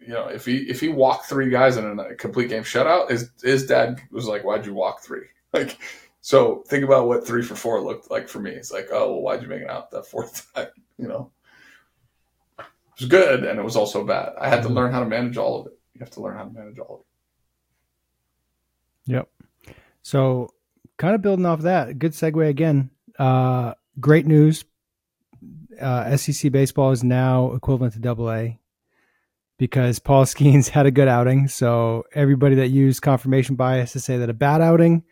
you 0.01 0.14
know, 0.14 0.29
if 0.29 0.47
he 0.47 0.59
if 0.70 0.81
he 0.81 0.89
walked 0.89 1.27
three 1.27 1.51
guys 1.51 1.77
in 1.77 1.99
a 1.99 2.14
complete 2.14 2.49
game 2.49 2.62
shutout, 2.62 3.11
his 3.11 3.31
his 3.43 3.66
dad 3.66 4.01
was 4.11 4.27
like, 4.27 4.45
"Why'd 4.45 4.66
you 4.66 4.74
walk 4.74 5.03
three? 5.03 5.27
Like, 5.53 5.79
so 6.20 6.64
think 6.66 6.85
about 6.85 7.09
what 7.09 7.27
three 7.27 7.43
for 7.43 7.55
four 7.55 7.81
looked 7.81 8.11
like 8.11 8.29
for 8.29 8.41
me. 8.41 8.51
It's 8.51 8.70
like, 8.70 8.89
oh, 8.93 9.12
well, 9.12 9.22
why'd 9.22 9.41
you 9.41 9.49
make 9.49 9.62
it 9.62 9.70
out 9.70 9.91
that 9.93 10.07
fourth 10.07 10.53
time? 10.55 10.66
You 10.99 11.09
know 11.09 11.31
it 12.97 13.03
was 13.03 13.09
good 13.11 13.45
and 13.45 13.59
it 13.59 13.62
was 13.62 13.77
also 13.77 14.05
bad. 14.05 14.33
I 14.41 14.49
had 14.49 14.62
to 14.62 14.68
mm-hmm. 14.68 14.77
learn 14.77 14.93
how 14.93 15.01
to 15.01 15.07
manage 15.07 15.37
all 15.37 15.61
of 15.61 15.66
it. 15.66 15.79
You 15.95 16.01
have 16.01 16.11
to 16.12 16.22
learn 16.22 16.37
how 16.37 16.45
to 16.45 16.51
manage 16.51 16.79
all 16.79 16.95
of 16.95 17.01
it. 19.07 19.12
Yep. 19.12 19.29
So, 20.03 20.51
kind 20.99 21.14
of 21.14 21.22
building 21.22 21.47
off 21.47 21.62
that, 21.62 21.99
good 21.99 22.12
segue 22.12 22.49
again. 22.49 22.90
Uh, 23.18 23.74
great 24.01 24.26
news. 24.26 24.64
Uh, 25.80 26.16
SEC 26.16 26.51
baseball 26.53 26.90
is 26.92 27.05
now 27.05 27.53
equivalent 27.53 27.94
to 27.94 28.01
Double 28.01 28.30
A 28.30 28.59
because 29.59 29.99
Paul 29.99 30.24
Skeens 30.26 30.68
had 30.68 30.86
a 30.86 30.90
good 30.90 31.09
outing. 31.09 31.49
So 31.49 32.05
everybody 32.14 32.57
that 32.57 32.68
used 32.68 33.03
confirmation 33.03 33.57
bias 33.57 33.92
to 33.92 34.01
say 34.01 34.18
that 34.18 34.30
a 34.30 34.34
bad 34.34 34.61
outing 34.61 35.05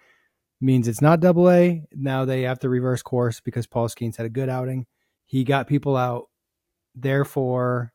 means 0.60 0.88
it's 0.88 1.02
not 1.02 1.20
Double 1.20 1.50
A, 1.50 1.84
now 1.92 2.24
they 2.24 2.42
have 2.42 2.58
to 2.60 2.68
reverse 2.68 3.02
course 3.02 3.40
because 3.40 3.66
Paul 3.66 3.88
Skenes 3.88 4.16
had 4.16 4.26
a 4.26 4.30
good 4.30 4.48
outing. 4.48 4.86
He 5.26 5.44
got 5.44 5.66
people 5.66 5.96
out 5.96 6.28
Therefore, 6.94 7.92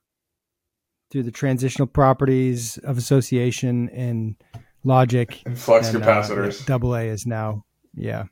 through 1.09 1.23
the 1.23 1.31
transitional 1.31 1.87
properties 1.87 2.77
of 2.79 2.97
association 2.97 3.89
and 3.89 4.35
logic 4.83 5.41
and 5.45 5.57
flux 5.57 5.93
and, 5.93 6.03
uh, 6.03 6.05
capacitors, 6.05 6.61
uh, 6.61 6.65
double 6.65 6.95
A 6.95 7.03
is 7.03 7.25
now, 7.25 7.65
yeah. 7.95 8.25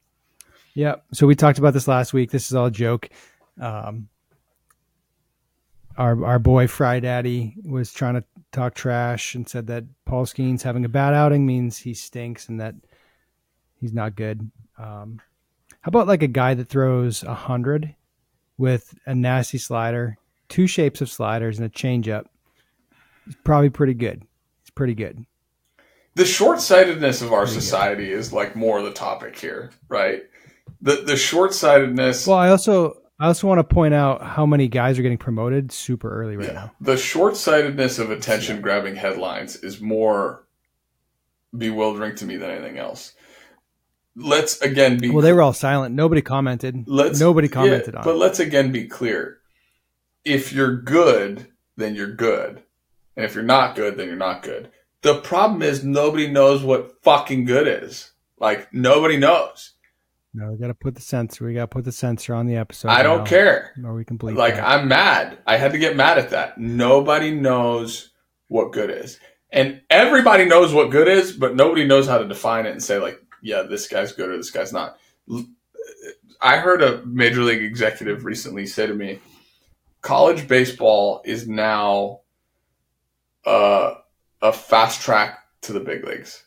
Yeah. 0.73 0.95
So 1.13 1.25
we 1.25 1.35
talked 1.35 1.59
about 1.59 1.73
this 1.73 1.87
last 1.87 2.13
week. 2.13 2.31
This 2.31 2.47
is 2.47 2.55
all 2.55 2.67
a 2.67 2.71
joke. 2.71 3.09
Um, 3.59 4.09
our 5.97 6.23
our 6.23 6.39
boy 6.39 6.67
Fry 6.67 6.99
Daddy 6.99 7.55
was 7.65 7.91
trying 7.91 8.13
to 8.15 8.23
talk 8.51 8.75
trash 8.75 9.33
and 9.33 9.49
said 9.49 9.67
that 9.67 9.83
Paul 10.05 10.25
Skenes 10.25 10.61
having 10.61 10.85
a 10.85 10.89
bad 10.89 11.13
outing 11.13 11.45
means 11.45 11.77
he 11.77 11.93
stinks 11.93 12.49
and 12.49 12.61
that 12.61 12.75
he's 13.81 13.93
not 13.93 14.15
good. 14.15 14.51
Um, 14.77 15.19
how 15.81 15.89
about 15.89 16.07
like 16.07 16.23
a 16.23 16.27
guy 16.27 16.53
that 16.53 16.69
throws 16.69 17.23
a 17.23 17.33
hundred 17.33 17.95
with 18.57 18.93
a 19.05 19.15
nasty 19.15 19.57
slider, 19.57 20.17
two 20.49 20.67
shapes 20.67 21.01
of 21.01 21.09
sliders, 21.09 21.57
and 21.59 21.65
a 21.65 21.69
changeup? 21.69 22.25
He's 23.25 23.35
probably 23.43 23.69
pretty 23.69 23.95
good. 23.95 24.23
It's 24.61 24.69
pretty 24.69 24.93
good. 24.93 25.25
The 26.17 26.25
short 26.25 26.59
sightedness 26.59 27.21
of 27.21 27.31
our 27.31 27.45
society 27.45 28.11
is 28.11 28.33
like 28.33 28.55
more 28.55 28.81
the 28.81 28.91
topic 28.91 29.37
here, 29.37 29.69
right? 29.87 30.23
The 30.81 31.03
the 31.05 31.15
short 31.15 31.53
sightedness. 31.53 32.25
Well, 32.25 32.39
I 32.39 32.49
also 32.49 32.97
I 33.19 33.27
also 33.27 33.45
want 33.47 33.59
to 33.59 33.63
point 33.63 33.93
out 33.93 34.23
how 34.23 34.47
many 34.47 34.67
guys 34.67 34.97
are 34.97 35.03
getting 35.03 35.19
promoted 35.19 35.71
super 35.71 36.09
early 36.09 36.35
right 36.35 36.47
yeah. 36.47 36.53
now. 36.53 36.71
The 36.81 36.97
short 36.97 37.37
sightedness 37.37 37.99
of 37.99 38.09
attention 38.09 38.61
grabbing 38.61 38.95
headlines 38.95 39.57
is 39.57 39.79
more 39.79 40.47
bewildering 41.55 42.15
to 42.15 42.25
me 42.25 42.37
than 42.37 42.49
anything 42.49 42.79
else. 42.79 43.13
Let's 44.15 44.59
again 44.61 44.97
be 44.97 45.11
well. 45.11 45.21
They 45.21 45.33
were 45.33 45.43
all 45.43 45.53
silent. 45.53 45.93
Nobody 45.93 46.23
commented. 46.23 46.85
Let's 46.87 47.19
nobody 47.19 47.47
commented 47.47 47.93
yeah, 47.93 47.99
on. 47.99 48.03
But 48.03 48.15
it. 48.15 48.17
let's 48.17 48.39
again 48.39 48.71
be 48.71 48.87
clear. 48.87 49.37
If 50.25 50.51
you're 50.51 50.77
good, 50.77 51.45
then 51.75 51.93
you're 51.93 52.11
good, 52.11 52.63
and 53.15 53.23
if 53.23 53.35
you're 53.35 53.43
not 53.43 53.75
good, 53.75 53.97
then 53.97 54.07
you're 54.07 54.15
not 54.15 54.41
good. 54.41 54.71
The 55.01 55.21
problem 55.21 55.61
is 55.61 55.83
nobody 55.83 56.27
knows 56.27 56.63
what 56.63 57.01
fucking 57.03 57.45
good 57.45 57.67
is. 57.83 58.11
Like 58.39 58.73
nobody 58.73 59.17
knows. 59.17 59.73
No, 60.33 60.51
we 60.51 60.57
got 60.57 60.67
to 60.67 60.75
put 60.75 60.95
the 60.95 61.01
censor. 61.01 61.45
We 61.45 61.55
got 61.55 61.61
to 61.61 61.67
put 61.67 61.85
the 61.85 61.91
censor 61.91 62.35
on 62.35 62.45
the 62.45 62.57
episode. 62.57 62.89
I 62.89 63.01
don't 63.01 63.25
care. 63.25 63.73
Or 63.83 63.95
we 63.95 64.05
can 64.05 64.17
bleep. 64.17 64.35
Like 64.35 64.55
that. 64.55 64.67
I'm 64.67 64.87
mad. 64.87 65.39
I 65.47 65.57
had 65.57 65.71
to 65.71 65.79
get 65.79 65.95
mad 65.95 66.19
at 66.19 66.29
that. 66.29 66.57
Nobody 66.57 67.31
knows 67.31 68.11
what 68.47 68.71
good 68.71 68.91
is, 68.91 69.19
and 69.49 69.81
everybody 69.89 70.45
knows 70.45 70.73
what 70.73 70.91
good 70.91 71.07
is, 71.07 71.31
but 71.31 71.55
nobody 71.55 71.85
knows 71.85 72.07
how 72.07 72.19
to 72.19 72.27
define 72.27 72.65
it 72.65 72.71
and 72.71 72.83
say 72.83 72.99
like, 72.99 73.19
yeah, 73.41 73.63
this 73.63 73.87
guy's 73.87 74.13
good 74.13 74.29
or 74.29 74.37
this 74.37 74.51
guy's 74.51 74.71
not. 74.71 74.97
I 76.39 76.57
heard 76.57 76.81
a 76.83 77.03
major 77.05 77.41
league 77.41 77.63
executive 77.63 78.23
recently 78.23 78.67
say 78.67 78.87
to 78.87 78.93
me, 78.93 79.19
college 80.01 80.47
baseball 80.47 81.21
is 81.25 81.47
now 81.47 82.21
uh, 83.45 83.95
a 84.47 84.53
fast 84.53 85.01
track 85.01 85.39
to 85.61 85.73
the 85.73 85.79
big 85.79 86.05
leagues 86.05 86.43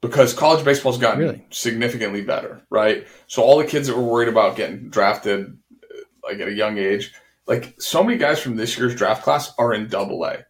because 0.00 0.32
college 0.32 0.64
baseball's 0.64 0.98
gotten 0.98 1.20
really? 1.20 1.46
significantly 1.50 2.22
better, 2.22 2.62
right? 2.70 3.06
So 3.26 3.42
all 3.42 3.58
the 3.58 3.64
kids 3.64 3.88
that 3.88 3.96
were 3.96 4.02
worried 4.02 4.28
about 4.28 4.56
getting 4.56 4.90
drafted 4.90 5.58
uh, 5.72 6.00
like 6.22 6.38
at 6.40 6.48
a 6.48 6.52
young 6.52 6.78
age, 6.78 7.12
like 7.46 7.80
so 7.80 8.02
many 8.02 8.18
guys 8.18 8.40
from 8.40 8.56
this 8.56 8.78
year's 8.78 8.94
draft 8.94 9.22
class 9.22 9.52
are 9.58 9.72
in 9.72 9.88
double 9.88 10.24
A. 10.24 10.44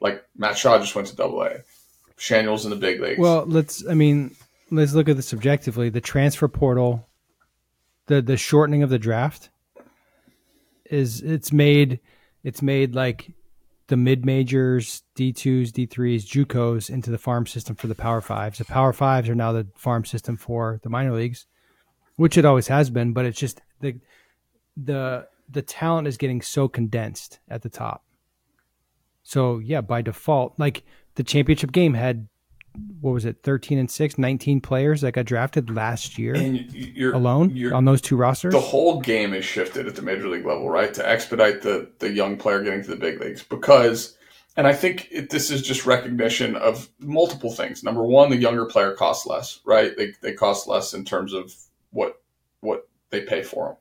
Like 0.00 0.24
Matt 0.36 0.58
Shaw 0.58 0.78
just 0.78 0.94
went 0.94 1.08
to 1.08 1.16
double 1.16 1.42
A. 1.42 1.60
Schanuel's 2.16 2.64
in 2.64 2.70
the 2.70 2.76
big 2.76 3.00
leagues. 3.00 3.18
Well, 3.18 3.44
let's 3.46 3.86
I 3.86 3.94
mean, 3.94 4.34
let's 4.70 4.92
look 4.92 5.08
at 5.08 5.16
this 5.16 5.32
objectively. 5.32 5.88
The 5.88 6.00
transfer 6.00 6.48
portal, 6.48 7.08
the 8.06 8.20
the 8.20 8.36
shortening 8.36 8.82
of 8.82 8.90
the 8.90 8.98
draft 8.98 9.50
is 10.84 11.22
it's 11.22 11.52
made 11.52 12.00
it's 12.44 12.62
made 12.62 12.94
like 12.94 13.32
the 13.92 13.96
mid 13.98 14.24
majors, 14.24 15.02
D2s, 15.16 15.68
D3s, 15.68 16.24
JUCOs 16.24 16.88
into 16.88 17.10
the 17.10 17.18
farm 17.18 17.46
system 17.46 17.76
for 17.76 17.88
the 17.88 17.94
Power 17.94 18.22
Fives. 18.22 18.56
The 18.56 18.64
Power 18.64 18.94
Fives 18.94 19.28
are 19.28 19.34
now 19.34 19.52
the 19.52 19.66
farm 19.76 20.06
system 20.06 20.38
for 20.38 20.80
the 20.82 20.88
minor 20.88 21.12
leagues, 21.12 21.44
which 22.16 22.38
it 22.38 22.46
always 22.46 22.68
has 22.68 22.88
been, 22.88 23.12
but 23.12 23.26
it's 23.26 23.38
just 23.38 23.60
the 23.80 24.00
the 24.78 25.28
the 25.50 25.60
talent 25.60 26.08
is 26.08 26.16
getting 26.16 26.40
so 26.40 26.68
condensed 26.68 27.40
at 27.50 27.60
the 27.60 27.68
top. 27.68 28.02
So 29.24 29.58
yeah, 29.58 29.82
by 29.82 30.00
default, 30.00 30.54
like 30.58 30.84
the 31.16 31.22
championship 31.22 31.70
game 31.70 31.92
had 31.92 32.28
what 33.00 33.12
was 33.12 33.24
it 33.24 33.42
13 33.42 33.78
and 33.78 33.90
6 33.90 34.18
19 34.18 34.60
players 34.60 35.00
that 35.02 35.12
got 35.12 35.24
drafted 35.24 35.70
last 35.70 36.18
year 36.18 36.36
you're, 36.36 37.12
alone 37.12 37.50
you're, 37.50 37.74
on 37.74 37.84
those 37.84 38.00
two 38.00 38.16
rosters? 38.16 38.52
The 38.52 38.60
whole 38.60 39.00
game 39.00 39.34
is 39.34 39.44
shifted 39.44 39.86
at 39.86 39.96
the 39.96 40.02
major 40.02 40.28
league 40.28 40.46
level 40.46 40.68
right? 40.68 40.92
To 40.94 41.08
expedite 41.08 41.62
the 41.62 41.90
the 41.98 42.10
young 42.10 42.36
player 42.36 42.62
getting 42.62 42.82
to 42.82 42.90
the 42.90 42.96
big 42.96 43.20
leagues. 43.20 43.42
Because 43.42 44.16
and 44.56 44.66
i 44.66 44.72
think 44.74 45.08
it, 45.10 45.30
this 45.30 45.50
is 45.50 45.62
just 45.62 45.86
recognition 45.86 46.56
of 46.56 46.88
multiple 46.98 47.52
things. 47.52 47.82
Number 47.82 48.04
one 48.04 48.30
the 48.30 48.36
younger 48.36 48.66
player 48.66 48.94
costs 48.94 49.26
less 49.26 49.60
right? 49.64 49.96
They, 49.96 50.14
they 50.22 50.32
cost 50.32 50.66
less 50.66 50.94
in 50.94 51.04
terms 51.04 51.32
of 51.32 51.54
what 51.90 52.20
what 52.60 52.88
they 53.10 53.22
pay 53.22 53.42
for 53.42 53.66
them 53.66 53.76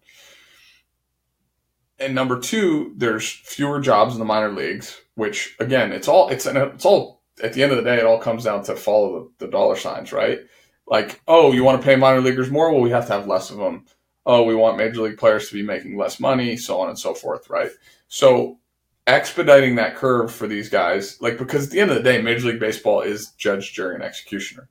and 2.01 2.15
number 2.15 2.39
two 2.39 2.93
there's 2.97 3.29
fewer 3.29 3.79
jobs 3.79 4.13
in 4.13 4.19
the 4.19 4.25
minor 4.25 4.51
leagues 4.51 4.99
which 5.15 5.55
again 5.59 5.91
it's 5.91 6.07
all 6.07 6.29
it's 6.29 6.45
an, 6.45 6.57
it's 6.57 6.85
all 6.85 7.20
at 7.43 7.53
the 7.53 7.63
end 7.63 7.71
of 7.71 7.77
the 7.77 7.83
day, 7.83 7.97
it 7.97 8.05
all 8.05 8.19
comes 8.19 8.43
down 8.43 8.63
to 8.63 8.75
follow 8.75 9.31
the, 9.39 9.45
the 9.45 9.51
dollar 9.51 9.75
signs, 9.75 10.11
right? 10.11 10.39
Like, 10.87 11.21
oh, 11.27 11.51
you 11.51 11.63
want 11.63 11.81
to 11.81 11.85
pay 11.85 11.95
minor 11.95 12.21
leaguers 12.21 12.51
more? 12.51 12.71
Well, 12.71 12.81
we 12.81 12.89
have 12.89 13.07
to 13.07 13.13
have 13.13 13.27
less 13.27 13.49
of 13.49 13.57
them. 13.57 13.85
Oh, 14.25 14.43
we 14.43 14.55
want 14.55 14.77
major 14.77 15.01
league 15.01 15.17
players 15.17 15.47
to 15.47 15.55
be 15.55 15.63
making 15.63 15.97
less 15.97 16.19
money, 16.19 16.57
so 16.57 16.79
on 16.81 16.89
and 16.89 16.99
so 16.99 17.13
forth, 17.13 17.49
right? 17.49 17.71
So 18.07 18.59
expediting 19.07 19.75
that 19.75 19.95
curve 19.95 20.31
for 20.31 20.47
these 20.47 20.69
guys, 20.69 21.19
like 21.21 21.37
because 21.37 21.65
at 21.65 21.71
the 21.71 21.79
end 21.79 21.91
of 21.91 21.97
the 21.97 22.03
day, 22.03 22.21
Major 22.21 22.47
League 22.47 22.59
Baseball 22.59 23.01
is 23.01 23.31
judge, 23.31 23.73
jury, 23.73 23.95
and 23.95 24.03
executioner. 24.03 24.69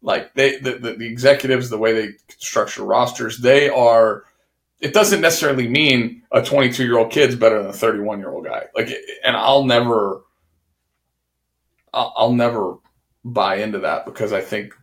Like 0.00 0.34
they, 0.34 0.58
the, 0.58 0.78
the, 0.78 0.94
the 0.94 1.06
executives, 1.06 1.70
the 1.70 1.78
way 1.78 1.92
they 1.92 2.14
structure 2.38 2.84
rosters, 2.84 3.38
they 3.38 3.68
are. 3.68 4.24
It 4.80 4.92
doesn't 4.92 5.20
necessarily 5.20 5.68
mean 5.68 6.22
a 6.32 6.42
22 6.42 6.82
year 6.82 6.98
old 6.98 7.12
kid's 7.12 7.36
better 7.36 7.58
than 7.58 7.70
a 7.70 7.72
31 7.72 8.18
year 8.18 8.30
old 8.30 8.44
guy. 8.44 8.64
Like, 8.74 8.90
and 9.24 9.36
I'll 9.36 9.64
never 9.64 10.22
I'll, 11.92 12.32
never 12.32 12.76
buy 13.24 13.56
into 13.56 13.80
that 13.80 14.06
because 14.06 14.32
I 14.32 14.40
think 14.40 14.74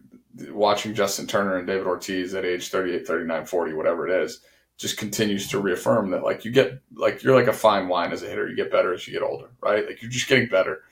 watching 0.51 0.93
Justin 0.93 1.27
Turner 1.27 1.57
and 1.57 1.67
David 1.67 1.87
Ortiz 1.87 2.33
at 2.33 2.45
age 2.45 2.69
38, 2.69 3.07
39, 3.07 3.45
40, 3.45 3.73
whatever 3.73 4.07
it 4.07 4.23
is, 4.23 4.41
just 4.77 4.97
continues 4.97 5.47
to 5.49 5.59
reaffirm 5.59 6.11
that 6.11 6.23
like 6.23 6.45
you 6.45 6.51
get 6.51 6.81
like 6.95 7.21
you're 7.21 7.35
like 7.35 7.47
a 7.47 7.53
fine 7.53 7.89
wine 7.89 8.13
as 8.13 8.23
a 8.23 8.29
hitter. 8.29 8.47
You 8.47 8.55
get 8.55 8.71
better 8.71 8.93
as 8.93 9.05
you 9.05 9.13
get 9.13 9.23
older, 9.23 9.49
right? 9.61 9.85
Like 9.85 10.01
you're 10.01 10.11
just 10.11 10.29
getting 10.29 10.47
better. 10.47 10.83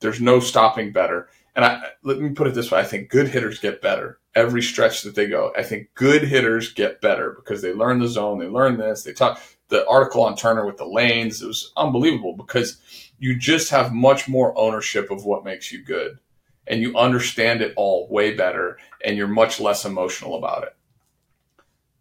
There's 0.00 0.20
no 0.20 0.38
stopping 0.38 0.92
better. 0.92 1.28
And 1.56 1.64
I 1.64 1.80
let 2.02 2.18
me 2.18 2.30
put 2.30 2.46
it 2.46 2.54
this 2.54 2.70
way: 2.70 2.80
I 2.80 2.84
think 2.84 3.08
good 3.08 3.28
hitters 3.28 3.58
get 3.58 3.80
better 3.80 4.18
every 4.34 4.62
stretch 4.62 5.02
that 5.02 5.14
they 5.14 5.26
go. 5.26 5.52
I 5.56 5.62
think 5.62 5.88
good 5.94 6.22
hitters 6.22 6.72
get 6.72 7.00
better 7.00 7.30
because 7.30 7.62
they 7.62 7.72
learn 7.72 7.98
the 7.98 8.08
zone, 8.08 8.38
they 8.38 8.46
learn 8.46 8.78
this. 8.78 9.02
They 9.02 9.12
talk 9.12 9.40
the 9.72 9.88
article 9.88 10.22
on 10.22 10.36
Turner 10.36 10.66
with 10.66 10.76
the 10.76 10.86
lanes. 10.86 11.42
It 11.42 11.46
was 11.46 11.72
unbelievable 11.76 12.34
because 12.36 12.80
you 13.18 13.36
just 13.36 13.70
have 13.70 13.92
much 13.92 14.28
more 14.28 14.56
ownership 14.56 15.10
of 15.10 15.24
what 15.24 15.44
makes 15.44 15.72
you 15.72 15.82
good 15.82 16.18
and 16.66 16.82
you 16.82 16.96
understand 16.96 17.62
it 17.62 17.72
all 17.76 18.06
way 18.10 18.34
better 18.34 18.78
and 19.04 19.16
you're 19.16 19.26
much 19.26 19.60
less 19.60 19.84
emotional 19.84 20.36
about 20.36 20.64
it. 20.64 20.76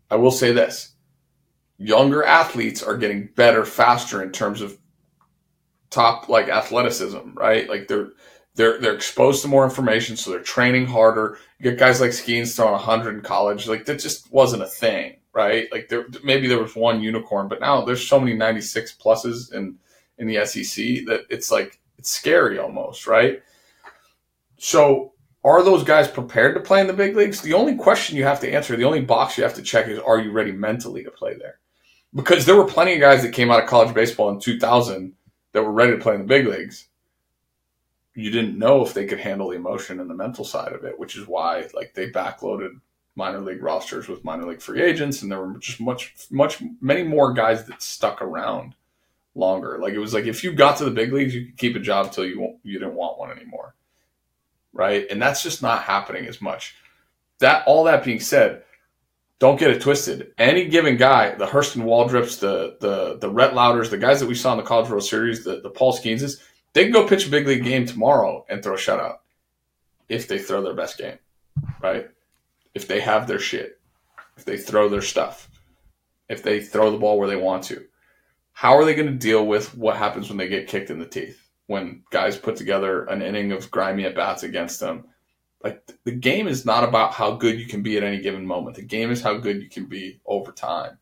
I 0.10 0.16
will 0.18 0.32
say 0.32 0.52
this 0.52 0.94
younger 1.78 2.24
athletes 2.24 2.84
are 2.84 2.98
getting 2.98 3.30
better 3.36 3.66
faster 3.66 4.22
in 4.22 4.32
terms 4.32 4.62
of 4.62 4.78
top 5.90 6.28
like 6.28 6.50
athleticism, 6.50 7.34
right? 7.34 7.70
Like 7.70 7.88
they're 7.88 8.10
they're 8.56 8.80
they're 8.82 8.96
exposed 8.96 9.42
to 9.44 9.48
more 9.48 9.64
information, 9.64 10.18
so 10.18 10.32
they're 10.32 10.42
training 10.42 10.88
harder. 10.88 11.38
You 11.58 11.72
get 11.72 11.80
guys 11.80 12.02
like 12.02 12.12
Skenes 12.12 12.54
throwing 12.54 12.74
100 12.74 13.16
in 13.16 13.22
college, 13.22 13.68
like 13.68 13.86
that 13.86 14.00
just 14.00 14.32
wasn't 14.32 14.64
a 14.64 14.68
thing, 14.68 15.21
right? 15.34 15.68
Like 15.72 15.90
there 15.90 16.06
maybe 16.24 16.48
there 16.48 16.62
was 16.62 16.76
one 16.76 17.02
unicorn, 17.02 17.48
but 17.48 17.62
now 17.62 17.84
there's 17.84 18.08
so 18.08 18.20
many 18.20 18.36
96 18.36 18.98
pluses 18.98 19.54
in 19.54 19.78
in 20.18 20.28
the 20.28 20.46
SEC 20.46 21.06
that 21.08 21.22
it's 21.30 21.52
like 21.52 21.80
it's 21.98 22.10
scary 22.10 22.60
almost, 22.60 23.08
right? 23.08 23.42
So 24.58 25.14
are 25.44 25.64
those 25.64 25.84
guys 25.84 26.08
prepared 26.08 26.56
to 26.56 26.62
play 26.62 26.82
in 26.82 26.88
the 26.88 26.94
big 26.94 27.16
leagues? 27.16 27.42
The 27.42 27.54
only 27.54 27.76
question 27.76 28.16
you 28.16 28.24
have 28.24 28.40
to 28.42 28.52
answer, 28.52 28.76
the 28.76 28.84
only 28.84 29.02
box 29.02 29.38
you 29.38 29.44
have 29.44 29.56
to 29.56 29.64
check 29.64 29.88
is 29.88 30.00
are 30.00 30.20
you 30.20 30.32
ready 30.32 30.52
mentally 30.52 31.04
to 31.04 31.12
play 31.12 31.36
there? 31.36 31.60
Because 32.14 32.46
there 32.46 32.56
were 32.56 32.66
plenty 32.66 32.94
of 32.94 33.00
guys 33.00 33.22
that 33.22 33.34
came 33.34 33.50
out 33.50 33.64
of 33.64 33.70
college 33.70 33.94
baseball 33.94 34.30
in 34.30 34.40
2000 34.40 35.14
that 35.54 35.64
were 35.64 35.72
ready 35.72 35.94
to 35.94 35.98
play 35.98 36.14
in 36.14 36.22
the 36.22 36.28
big 36.28 36.46
leagues. 36.46 36.88
You 38.14 38.30
didn't 38.30 38.60
know 38.60 38.86
if 38.86 38.94
they 38.94 39.06
could 39.06 39.20
handle 39.20 39.50
the 39.50 39.56
emotion 39.56 40.00
and 40.00 40.10
the 40.10 40.16
mental 40.16 40.44
side 40.44 40.74
of 40.74 40.84
it, 40.84 41.00
which 41.00 41.16
is 41.16 41.28
why 41.28 41.68
like 41.74 41.94
they 41.94 42.12
backloaded 42.12 42.80
minor 43.16 43.42
league 43.42 43.62
rosters 43.62 44.08
with 44.08 44.24
minor 44.24 44.46
league 44.46 44.62
free 44.62 44.82
agents 44.82 45.22
and 45.22 45.32
there 45.32 45.42
were 45.42 45.58
just 45.60 45.82
much 45.82 46.14
much 46.30 46.62
many 46.80 47.04
more 47.04 47.34
guys 47.34 47.66
that 47.66 47.82
stuck 47.82 48.22
around 48.22 48.74
longer. 49.36 49.78
Like 49.80 49.94
it 49.94 50.00
was 50.00 50.14
like 50.14 50.26
if 50.26 50.44
you 50.44 50.54
got 50.54 50.78
to 50.78 50.86
the 50.86 50.92
big 50.92 51.12
leagues, 51.12 51.36
you 51.36 51.46
could 51.46 51.58
keep 51.58 51.76
a 51.76 51.80
job 51.80 52.12
till 52.12 52.26
you 52.26 52.58
you 52.64 52.80
didn't 52.80 52.96
want 52.96 53.20
one 53.20 53.32
anymore, 53.32 53.76
right? 54.74 55.06
And 55.10 55.22
that's 55.22 55.44
just 55.44 55.62
not 55.62 55.84
happening 55.84 56.26
as 56.28 56.42
much. 56.42 56.76
That 57.40 57.66
all 57.66 57.86
that 57.86 58.04
being 58.04 58.20
said, 58.20 58.64
don't 59.40 59.60
get 59.60 59.72
it 59.72 59.82
twisted. 59.82 60.34
Any 60.38 60.68
given 60.68 60.98
guy, 60.98 61.36
the 61.36 61.48
Hurston 61.48 61.84
Waldreps, 61.84 62.40
the 62.40 62.78
the 62.80 63.18
the 63.18 63.30
Rhett 63.30 63.54
Lowders, 63.54 63.90
the 63.90 63.98
guys 63.98 64.20
that 64.20 64.30
we 64.30 64.36
saw 64.36 64.52
in 64.54 64.58
the 64.58 64.64
College 64.64 64.90
World 64.90 65.04
Series, 65.04 65.44
the 65.44 65.62
the 65.62 65.70
Paul 65.70 65.94
Skeneses, 65.94 66.40
they 66.74 66.84
can 66.84 66.94
go 66.94 67.08
pitch 67.08 67.28
a 67.28 67.32
big 67.32 67.48
league 67.48 67.64
game 67.64 67.86
tomorrow 67.86 68.46
and 68.50 68.64
throw 68.64 68.76
a 68.76 68.78
shutout 68.78 69.18
if 70.10 70.28
they 70.28 70.38
throw 70.38 70.62
their 70.62 70.74
best 70.74 70.98
game, 70.98 71.18
right? 71.82 72.10
If 72.74 72.88
they 72.88 73.02
have 73.02 73.28
their 73.28 73.40
shit, 73.40 73.80
if 74.38 74.46
they 74.46 74.58
throw 74.58 74.90
their 74.90 75.02
stuff, 75.02 75.50
if 76.30 76.44
they 76.44 76.62
throw 76.62 76.92
the 76.92 76.98
ball 76.98 77.20
where 77.20 77.28
they 77.28 77.36
want 77.36 77.64
to 77.66 77.86
how 78.62 78.78
are 78.78 78.86
they 78.86 78.94
going 78.94 79.08
to 79.08 79.14
deal 79.14 79.46
with 79.46 79.76
what 79.76 79.98
happens 79.98 80.30
when 80.30 80.38
they 80.38 80.48
get 80.48 80.68
kicked 80.68 80.90
in 80.90 81.00
the 81.00 81.06
teeth? 81.08 81.50
When 81.68 82.04
guys 82.12 82.38
put 82.38 82.56
together 82.56 83.06
an 83.06 83.22
inning 83.22 83.52
of 83.52 83.72
grimy 83.72 84.06
at 84.06 84.16
bats 84.16 84.44
against 84.44 84.80
them, 84.80 85.06
like 85.64 85.82
the 86.04 86.12
game 86.12 86.48
is 86.48 86.66
not 86.66 86.84
about 86.84 87.14
how 87.14 87.32
good 87.32 87.60
you 87.60 87.66
can 87.66 87.82
be 87.82 87.98
at 87.98 88.04
any 88.04 88.20
given 88.22 88.46
moment. 88.46 88.76
The 88.76 88.84
game 88.84 89.12
is 89.12 89.22
how 89.22 89.38
good 89.38 89.62
you 89.62 89.70
can 89.70 89.86
be 89.86 90.20
over 90.26 90.52
time. 90.52 90.98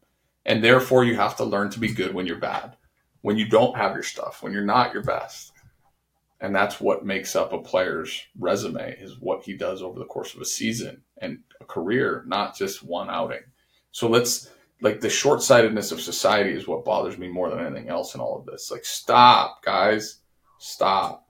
And 0.45 0.63
therefore 0.63 1.03
you 1.03 1.15
have 1.15 1.37
to 1.37 1.43
learn 1.43 1.69
to 1.71 1.79
be 1.79 1.93
good 1.93 2.13
when 2.13 2.25
you're 2.25 2.37
bad. 2.37 2.77
When 3.21 3.37
you 3.37 3.47
don't 3.47 3.75
have 3.75 3.93
your 3.93 4.03
stuff, 4.03 4.41
when 4.41 4.53
you're 4.53 4.63
not 4.63 4.93
your 4.93 5.03
best. 5.03 5.51
And 6.39 6.55
that's 6.55 6.79
what 6.79 7.05
makes 7.05 7.35
up 7.35 7.51
a 7.51 7.59
player's 7.59 8.21
resume 8.37 8.95
is 9.01 9.19
what 9.19 9.43
he 9.43 9.57
does 9.57 9.81
over 9.81 9.99
the 9.99 10.05
course 10.05 10.33
of 10.33 10.39
a 10.39 10.45
season 10.45 11.01
and 11.17 11.39
a 11.61 11.65
career, 11.65 12.23
not 12.27 12.55
just 12.55 12.83
one 12.83 13.09
outing. 13.09 13.43
So 13.91 14.07
let's 14.07 14.49
like 14.81 15.01
the 15.01 15.09
short-sightedness 15.09 15.91
of 15.91 15.99
society 15.99 16.53
is 16.53 16.67
what 16.67 16.85
bothers 16.85 17.17
me 17.17 17.27
more 17.27 17.49
than 17.49 17.59
anything 17.59 17.89
else 17.89 18.15
in 18.15 18.21
all 18.21 18.37
of 18.39 18.45
this. 18.45 18.71
Like 18.71 18.85
stop, 18.85 19.63
guys. 19.63 20.21
Stop. 20.57 21.27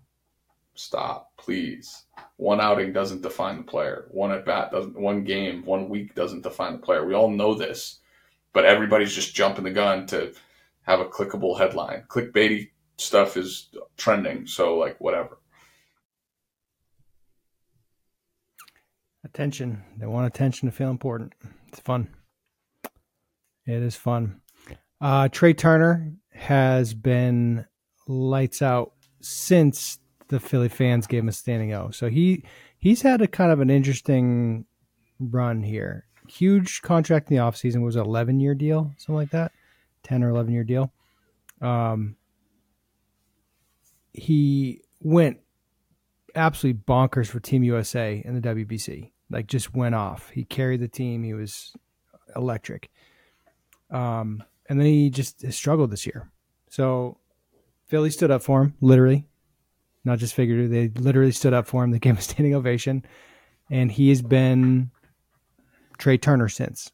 Stop, 0.76 1.32
please. 1.38 2.04
One 2.38 2.62
outing 2.62 2.94
doesn't 2.94 3.22
define 3.22 3.58
the 3.58 3.64
player. 3.64 4.08
One 4.12 4.32
at 4.32 4.46
bat 4.46 4.72
doesn't 4.72 4.98
one 4.98 5.24
game, 5.24 5.66
one 5.66 5.90
week 5.90 6.16
doesn't 6.16 6.44
define 6.44 6.74
the 6.74 6.80
player. 6.80 7.06
We 7.06 7.14
all 7.14 7.30
know 7.30 7.54
this. 7.54 8.00
But 8.54 8.66
everybody's 8.66 9.14
just 9.14 9.36
jumping 9.36 9.64
the 9.64 9.72
gun 9.72 10.08
to 10.08 10.34
have 10.84 11.00
a 11.00 11.06
clickable 11.06 11.58
headline. 11.58 12.04
Clickbaity 12.08 12.70
stuff 12.98 13.38
is 13.38 13.70
trending, 13.98 14.48
so 14.48 14.78
like 14.78 15.00
whatever. 15.00 15.38
Attention. 19.24 19.84
They 19.98 20.06
want 20.06 20.28
attention 20.28 20.70
to 20.70 20.76
feel 20.76 20.90
important. 20.90 21.34
It's 21.68 21.80
fun. 21.80 22.10
It 23.66 23.84
is 23.84 23.96
fun. 23.96 24.42
Uh, 25.02 25.28
Trea 25.30 25.54
Turner 25.54 26.14
has 26.34 26.94
been 26.94 27.66
lights 28.08 28.62
out 28.62 28.94
since 29.22 30.00
the 30.30 30.40
Philly 30.40 30.70
fans 30.70 31.08
gave 31.08 31.24
him 31.24 31.30
a 31.30 31.34
standing 31.34 31.74
O. 31.74 31.92
So 31.92 32.10
he 32.10 32.44
he's 32.78 33.02
had 33.02 33.22
a 33.22 33.28
kind 33.28 33.52
of 33.52 33.60
an 33.60 33.70
interesting 33.70 34.66
run 35.20 35.64
here. 35.64 36.06
Huge 36.28 36.82
contract 36.82 37.30
in 37.30 37.38
the 37.38 37.44
offseason 37.44 37.84
was 37.84 37.96
an 37.96 38.06
11 38.06 38.40
year 38.40 38.56
deal, 38.56 38.92
something 38.98 39.16
like 39.16 39.32
that, 39.32 39.52
10 40.04 40.24
or 40.24 40.30
11 40.30 40.54
year 40.54 40.64
deal. 40.64 40.92
Um, 41.62 42.16
he 44.14 44.82
went 45.02 45.40
absolutely 46.36 46.82
bonkers 46.88 47.28
for 47.28 47.40
Team 47.40 47.64
USA 47.64 48.22
in 48.24 48.40
the 48.40 48.42
WBC. 48.42 49.12
Like 49.30 49.48
just 49.48 49.74
went 49.74 49.96
off. 49.96 50.30
He 50.30 50.44
carried 50.44 50.82
the 50.82 50.88
team. 50.88 51.24
He 51.24 51.34
was 51.34 51.76
electric. 52.36 52.90
Um, 53.92 54.44
and 54.68 54.80
then 54.80 54.86
he 54.86 55.10
just 55.10 55.52
struggled 55.52 55.92
this 55.92 56.06
year. 56.06 56.30
So 56.70 57.18
Philly 57.88 58.12
stood 58.12 58.32
up 58.32 58.44
for 58.44 58.62
him, 58.62 58.76
literally, 58.82 59.26
not 60.06 60.20
just 60.20 60.36
figuratively. 60.36 60.88
They 60.88 61.02
literally 61.02 61.32
stood 61.32 61.54
up 61.54 61.68
for 61.68 61.84
him. 61.84 61.92
They 61.92 62.00
gave 62.00 62.14
him 62.14 62.20
a 62.20 62.22
standing 62.22 62.56
ovation, 62.56 63.04
and 63.70 63.92
he 63.92 64.10
has 64.10 64.22
been 64.22 64.92
Trea 65.98 66.18
Turner 66.18 66.50
since. 66.50 66.92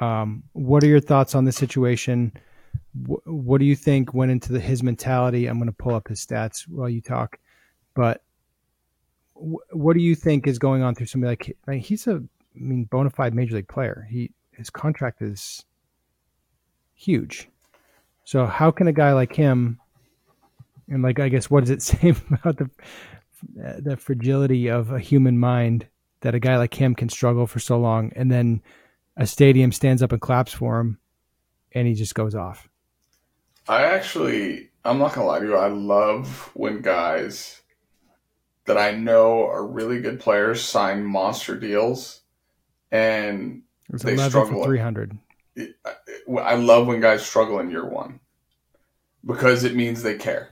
Um, 0.00 0.44
what 0.52 0.82
are 0.82 0.88
your 0.88 1.00
thoughts 1.00 1.34
on 1.34 1.44
this 1.44 1.56
situation? 1.56 2.32
What, 3.04 3.58
do 3.58 3.64
you 3.64 3.76
think 3.76 4.14
went 4.14 4.32
into 4.32 4.52
the, 4.52 4.60
his 4.60 4.82
mentality? 4.82 5.46
I'm 5.46 5.58
going 5.58 5.66
to 5.66 5.72
pull 5.72 5.94
up 5.94 6.08
his 6.08 6.24
stats 6.24 6.66
while 6.66 6.88
you 6.88 7.00
talk, 7.00 7.38
but 7.94 8.22
what 9.34 9.94
do 9.94 10.02
you 10.02 10.14
think 10.14 10.46
is 10.46 10.58
going 10.58 10.82
on 10.82 10.94
through 10.94 11.06
somebody 11.06 11.30
like 11.30 11.56
I 11.66 11.72
mean, 11.72 11.80
he's 11.80 12.06
a 12.06 12.16
I 12.16 12.58
mean 12.58 12.84
bona 12.84 13.10
fide 13.10 13.34
major 13.34 13.56
league 13.56 13.68
player. 13.68 14.06
He 14.10 14.30
his 14.52 14.70
contract 14.70 15.22
is 15.22 15.64
huge. 16.94 17.48
So 18.24 18.46
how 18.46 18.70
can 18.70 18.86
a 18.86 18.92
guy 18.92 19.12
like 19.12 19.34
him 19.34 19.80
and 20.88 21.02
like 21.02 21.18
I 21.18 21.28
guess 21.28 21.50
what 21.50 21.60
does 21.60 21.70
it 21.70 21.82
say 21.82 22.14
about 22.30 22.58
the 22.58 22.70
the 23.80 23.96
fragility 23.96 24.68
of 24.68 24.90
a 24.90 24.98
human 24.98 25.38
mind 25.38 25.86
that 26.20 26.34
a 26.34 26.40
guy 26.40 26.56
like 26.56 26.74
him 26.74 26.94
can 26.94 27.10
struggle 27.10 27.46
for 27.46 27.58
so 27.58 27.78
long 27.78 28.10
and 28.16 28.30
then 28.32 28.62
a 29.16 29.26
stadium 29.26 29.70
stands 29.70 30.02
up 30.02 30.12
and 30.12 30.20
claps 30.20 30.52
for 30.52 30.80
him 30.80 30.98
and 31.72 31.86
he 31.86 31.94
just 31.94 32.14
goes 32.14 32.34
off. 32.34 32.68
I 33.68 33.82
actually 33.82 34.70
I'm 34.84 34.98
not 34.98 35.14
gonna 35.14 35.26
lie 35.26 35.40
to 35.40 35.46
you, 35.46 35.56
I 35.56 35.68
love 35.68 36.50
when 36.54 36.80
guys 36.80 37.60
that 38.66 38.78
I 38.78 38.92
know 38.92 39.46
are 39.46 39.66
really 39.66 40.00
good 40.00 40.20
players 40.20 40.62
sign 40.62 41.04
monster 41.04 41.56
deals 41.58 42.22
and 42.90 43.62
they 43.90 44.16
struggle. 44.16 44.62
For 44.62 44.66
300. 44.66 45.18
I 46.42 46.54
love 46.54 46.86
when 46.86 47.00
guys 47.00 47.24
struggle 47.24 47.58
in 47.60 47.70
year 47.70 47.84
one 47.84 48.20
because 49.24 49.64
it 49.64 49.74
means 49.74 50.02
they 50.02 50.16
care. 50.16 50.50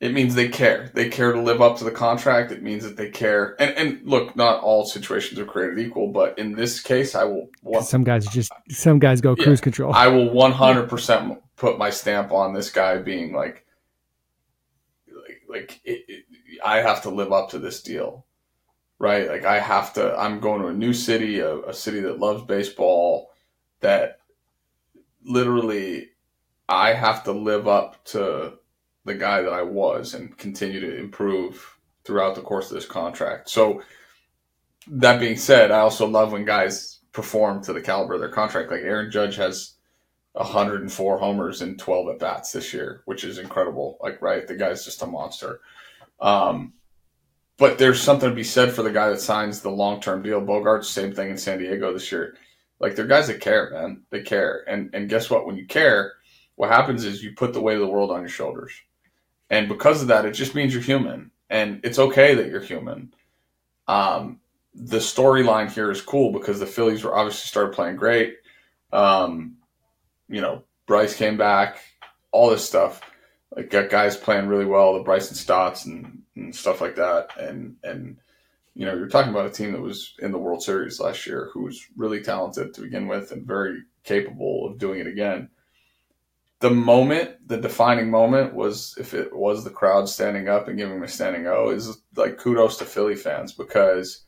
It 0.00 0.14
means 0.14 0.34
they 0.34 0.48
care. 0.48 0.90
They 0.94 1.10
care 1.10 1.32
to 1.32 1.40
live 1.42 1.60
up 1.60 1.76
to 1.78 1.84
the 1.84 1.90
contract. 1.90 2.52
It 2.52 2.62
means 2.62 2.84
that 2.84 2.96
they 2.96 3.10
care. 3.10 3.54
And 3.60 3.76
and 3.76 4.08
look, 4.08 4.34
not 4.34 4.62
all 4.62 4.86
situations 4.86 5.38
are 5.38 5.44
created 5.44 5.78
equal, 5.78 6.08
but 6.08 6.38
in 6.38 6.52
this 6.52 6.80
case, 6.80 7.14
I 7.14 7.24
will. 7.24 7.50
some 7.82 8.02
guys 8.02 8.26
just 8.26 8.50
some 8.70 8.98
guys 8.98 9.20
go 9.20 9.36
cruise 9.36 9.60
control. 9.60 9.92
I 9.92 10.08
will 10.08 10.30
one 10.30 10.52
hundred 10.52 10.88
percent 10.88 11.38
put 11.56 11.78
my 11.78 11.90
stamp 11.90 12.32
on 12.32 12.54
this 12.54 12.70
guy 12.70 12.96
being 12.96 13.34
like, 13.34 13.66
like, 15.06 15.42
like 15.48 15.80
it, 15.84 16.04
it, 16.08 16.24
I 16.64 16.78
have 16.78 17.02
to 17.02 17.10
live 17.10 17.32
up 17.32 17.50
to 17.50 17.58
this 17.58 17.82
deal, 17.82 18.26
right? 18.98 19.28
Like 19.28 19.44
I 19.44 19.60
have 19.60 19.92
to. 19.94 20.16
I'm 20.18 20.40
going 20.40 20.62
to 20.62 20.68
a 20.68 20.72
new 20.72 20.92
city, 20.92 21.40
a, 21.40 21.58
a 21.60 21.74
city 21.74 22.00
that 22.00 22.18
loves 22.18 22.42
baseball, 22.42 23.30
that 23.80 24.20
literally 25.24 26.10
I 26.68 26.94
have 26.94 27.24
to 27.24 27.32
live 27.32 27.68
up 27.68 28.04
to 28.06 28.54
the 29.04 29.14
guy 29.14 29.42
that 29.42 29.52
I 29.52 29.62
was 29.62 30.14
and 30.14 30.36
continue 30.36 30.80
to 30.80 30.98
improve 30.98 31.78
throughout 32.04 32.34
the 32.34 32.42
course 32.42 32.70
of 32.70 32.74
this 32.74 32.86
contract. 32.86 33.48
So 33.48 33.82
that 34.86 35.20
being 35.20 35.36
said, 35.36 35.70
I 35.70 35.80
also 35.80 36.06
love 36.06 36.32
when 36.32 36.44
guys 36.44 37.00
perform 37.12 37.62
to 37.64 37.72
the 37.72 37.80
caliber 37.80 38.14
of 38.14 38.20
their 38.20 38.28
contract. 38.28 38.70
Like 38.70 38.82
Aaron 38.82 39.10
Judge 39.10 39.36
has 39.36 39.74
104 40.32 41.18
homers 41.18 41.60
and 41.60 41.78
12 41.78 42.08
at 42.08 42.18
bats 42.18 42.52
this 42.52 42.72
year, 42.72 43.02
which 43.04 43.24
is 43.24 43.38
incredible. 43.38 43.98
Like, 44.00 44.22
right, 44.22 44.46
the 44.46 44.54
guy's 44.54 44.84
just 44.84 45.02
a 45.02 45.06
monster. 45.06 45.60
Um, 46.20 46.74
but 47.58 47.78
there's 47.78 48.00
something 48.00 48.28
to 48.28 48.34
be 48.34 48.44
said 48.44 48.72
for 48.72 48.82
the 48.82 48.90
guy 48.90 49.10
that 49.10 49.20
signs 49.20 49.60
the 49.60 49.70
long 49.70 50.00
term 50.00 50.22
deal. 50.22 50.40
Bogaerts, 50.40 50.84
same 50.86 51.12
thing 51.12 51.30
in 51.30 51.36
San 51.36 51.58
Diego 51.58 51.92
this 51.92 52.10
year. 52.10 52.36
Like 52.78 52.96
they're 52.96 53.06
guys 53.06 53.26
that 53.26 53.40
care, 53.40 53.70
man. 53.70 54.02
They 54.10 54.22
care. 54.22 54.64
And 54.66 54.90
and 54.94 55.08
guess 55.08 55.28
what? 55.28 55.46
When 55.46 55.56
you 55.56 55.66
care, 55.66 56.14
what 56.56 56.70
happens 56.70 57.04
is 57.04 57.22
you 57.22 57.32
put 57.34 57.52
the 57.52 57.60
weight 57.60 57.74
of 57.74 57.80
the 57.80 57.86
world 57.86 58.10
on 58.10 58.20
your 58.20 58.28
shoulders. 58.28 58.72
And 59.50 59.68
because 59.68 60.00
of 60.00 60.08
that, 60.08 60.24
it 60.24 60.32
just 60.32 60.54
means 60.54 60.72
you're 60.72 60.82
human. 60.82 61.30
And 61.50 61.80
it's 61.84 61.98
okay 61.98 62.34
that 62.34 62.46
you're 62.46 62.60
human. 62.60 63.12
Um, 63.88 64.40
the 64.74 64.98
storyline 64.98 65.70
here 65.70 65.90
is 65.90 66.00
cool 66.00 66.32
because 66.32 66.60
the 66.60 66.66
Phillies 66.66 67.02
were 67.02 67.16
obviously 67.16 67.48
started 67.48 67.74
playing 67.74 67.96
great. 67.96 68.36
Um, 68.92 69.56
you 70.28 70.40
know, 70.40 70.62
Bryce 70.86 71.14
came 71.14 71.36
back, 71.36 71.80
all 72.30 72.50
this 72.50 72.64
stuff. 72.64 73.00
Like 73.54 73.70
got 73.70 73.90
guys 73.90 74.16
playing 74.16 74.46
really 74.46 74.64
well, 74.64 74.94
the 74.94 75.02
Bryson 75.02 75.34
Stotts 75.34 75.84
and, 75.86 76.22
and 76.36 76.54
stuff 76.54 76.80
like 76.80 76.96
that. 76.96 77.36
And 77.38 77.76
and 77.82 78.18
you 78.74 78.86
know, 78.86 78.94
you're 78.94 79.08
talking 79.08 79.32
about 79.32 79.46
a 79.46 79.50
team 79.50 79.72
that 79.72 79.80
was 79.80 80.14
in 80.20 80.30
the 80.30 80.38
World 80.38 80.62
Series 80.62 81.00
last 81.00 81.26
year 81.26 81.50
who 81.52 81.64
was 81.64 81.84
really 81.96 82.22
talented 82.22 82.74
to 82.74 82.82
begin 82.82 83.08
with 83.08 83.32
and 83.32 83.46
very 83.46 83.82
capable 84.04 84.66
of 84.66 84.78
doing 84.78 85.00
it 85.00 85.06
again 85.06 85.50
the 86.60 86.70
moment, 86.70 87.48
the 87.48 87.56
defining 87.56 88.10
moment 88.10 88.54
was 88.54 88.94
if 88.98 89.14
it 89.14 89.34
was 89.34 89.64
the 89.64 89.70
crowd 89.70 90.08
standing 90.08 90.48
up 90.48 90.68
and 90.68 90.76
giving 90.76 90.96
him 90.96 91.02
a 91.02 91.08
standing 91.08 91.46
O 91.46 91.70
is 91.70 91.98
like 92.14 92.36
kudos 92.36 92.76
to 92.78 92.84
Philly 92.84 93.16
fans 93.16 93.52
because 93.52 94.24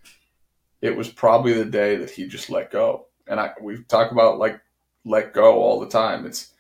it 0.81 0.97
was 0.97 1.11
probably 1.11 1.53
the 1.53 1.67
day 1.67 1.97
that 1.97 2.11
he 2.11 2.27
just 2.27 2.51
let 2.51 2.71
go. 2.71 3.07
And 3.27 3.39
I 3.39 3.53
we 3.61 3.83
talk 3.85 4.13
about 4.13 4.39
like 4.39 4.61
let 5.05 5.35
go 5.35 5.61
all 5.61 5.79
the 5.79 5.89
time. 5.89 6.25
It's 6.25 6.53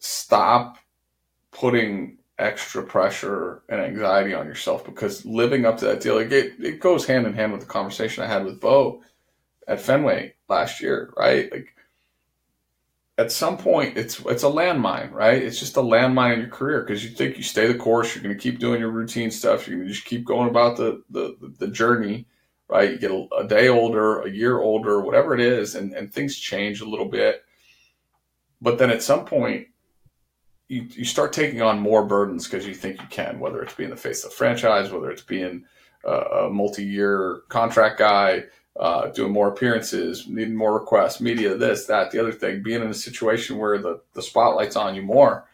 stop 0.00 0.78
putting 1.50 2.18
extra 2.38 2.82
pressure 2.82 3.62
and 3.68 3.80
anxiety 3.80 4.32
on 4.32 4.46
yourself 4.46 4.84
because 4.84 5.24
living 5.24 5.66
up 5.66 5.76
to 5.78 5.84
that 5.86 6.00
deal, 6.00 6.16
like 6.16 6.30
it, 6.30 6.52
it 6.60 6.80
goes 6.80 7.06
hand 7.06 7.26
in 7.26 7.34
hand 7.34 7.52
with 7.52 7.60
the 7.60 7.66
conversation 7.66 8.22
I 8.22 8.28
had 8.28 8.44
with 8.44 8.60
Bo 8.60 9.02
at 9.66 9.80
Fenway 9.80 10.34
last 10.48 10.80
year, 10.80 11.12
right? 11.16 11.50
Like 11.50 11.74
at 13.18 13.32
some 13.32 13.58
point 13.58 13.98
it's 13.98 14.20
it's 14.20 14.44
a 14.44 14.46
landmine, 14.46 15.12
right? 15.12 15.42
It's 15.42 15.58
just 15.58 15.76
a 15.76 15.80
landmine 15.80 16.34
in 16.34 16.40
your 16.40 16.48
career 16.48 16.82
because 16.82 17.04
you 17.04 17.10
think 17.10 17.36
you 17.36 17.42
stay 17.42 17.66
the 17.66 17.78
course, 17.78 18.14
you're 18.14 18.22
going 18.22 18.36
to 18.36 18.40
keep 18.40 18.60
doing 18.60 18.80
your 18.80 18.92
routine 18.92 19.30
stuff, 19.30 19.66
you're 19.66 19.82
to 19.82 19.88
just 19.88 20.04
keep 20.04 20.24
going 20.24 20.48
about 20.48 20.76
the 20.76 21.02
the, 21.10 21.36
the 21.58 21.68
journey, 21.68 22.26
right? 22.68 22.92
You 22.92 22.98
get 22.98 23.10
a, 23.10 23.26
a, 23.40 23.46
day 23.46 23.68
older, 23.68 24.20
a 24.20 24.30
year 24.30 24.60
older, 24.60 25.00
whatever 25.00 25.34
it 25.34 25.40
is, 25.40 25.74
and, 25.74 25.92
and 25.94 26.12
things 26.12 26.38
change 26.38 26.80
a 26.80 26.88
little 26.88 27.08
bit. 27.08 27.42
But 28.60 28.78
then 28.78 28.90
at 28.90 29.02
some 29.02 29.24
point, 29.24 29.68
you, 30.68 30.86
you 30.90 31.04
start 31.04 31.32
taking 31.32 31.62
on 31.62 31.80
more 31.80 32.04
burdens 32.04 32.46
because 32.46 32.66
you 32.66 32.74
think 32.74 33.00
you 33.00 33.06
can, 33.08 33.40
whether 33.40 33.62
it's 33.62 33.74
being 33.74 33.90
the 33.90 33.96
face 33.96 34.22
of 34.24 34.30
the 34.30 34.36
franchise, 34.36 34.92
whether 34.92 35.10
it's 35.10 35.22
being 35.22 35.64
a, 36.04 36.48
multi-year 36.50 37.42
contract 37.48 37.98
guy, 37.98 38.44
uh, 38.78 39.08
doing 39.08 39.32
more 39.32 39.48
appearances, 39.48 40.28
needing 40.28 40.54
more 40.54 40.78
requests, 40.78 41.20
media, 41.20 41.56
this, 41.56 41.86
that, 41.86 42.10
the 42.10 42.20
other 42.20 42.32
thing, 42.32 42.62
being 42.62 42.82
in 42.82 42.90
a 42.90 42.94
situation 42.94 43.58
where 43.58 43.78
the, 43.78 44.00
the 44.14 44.22
spotlight's 44.22 44.76
on 44.76 44.94
you 44.94 45.02
more. 45.02 45.48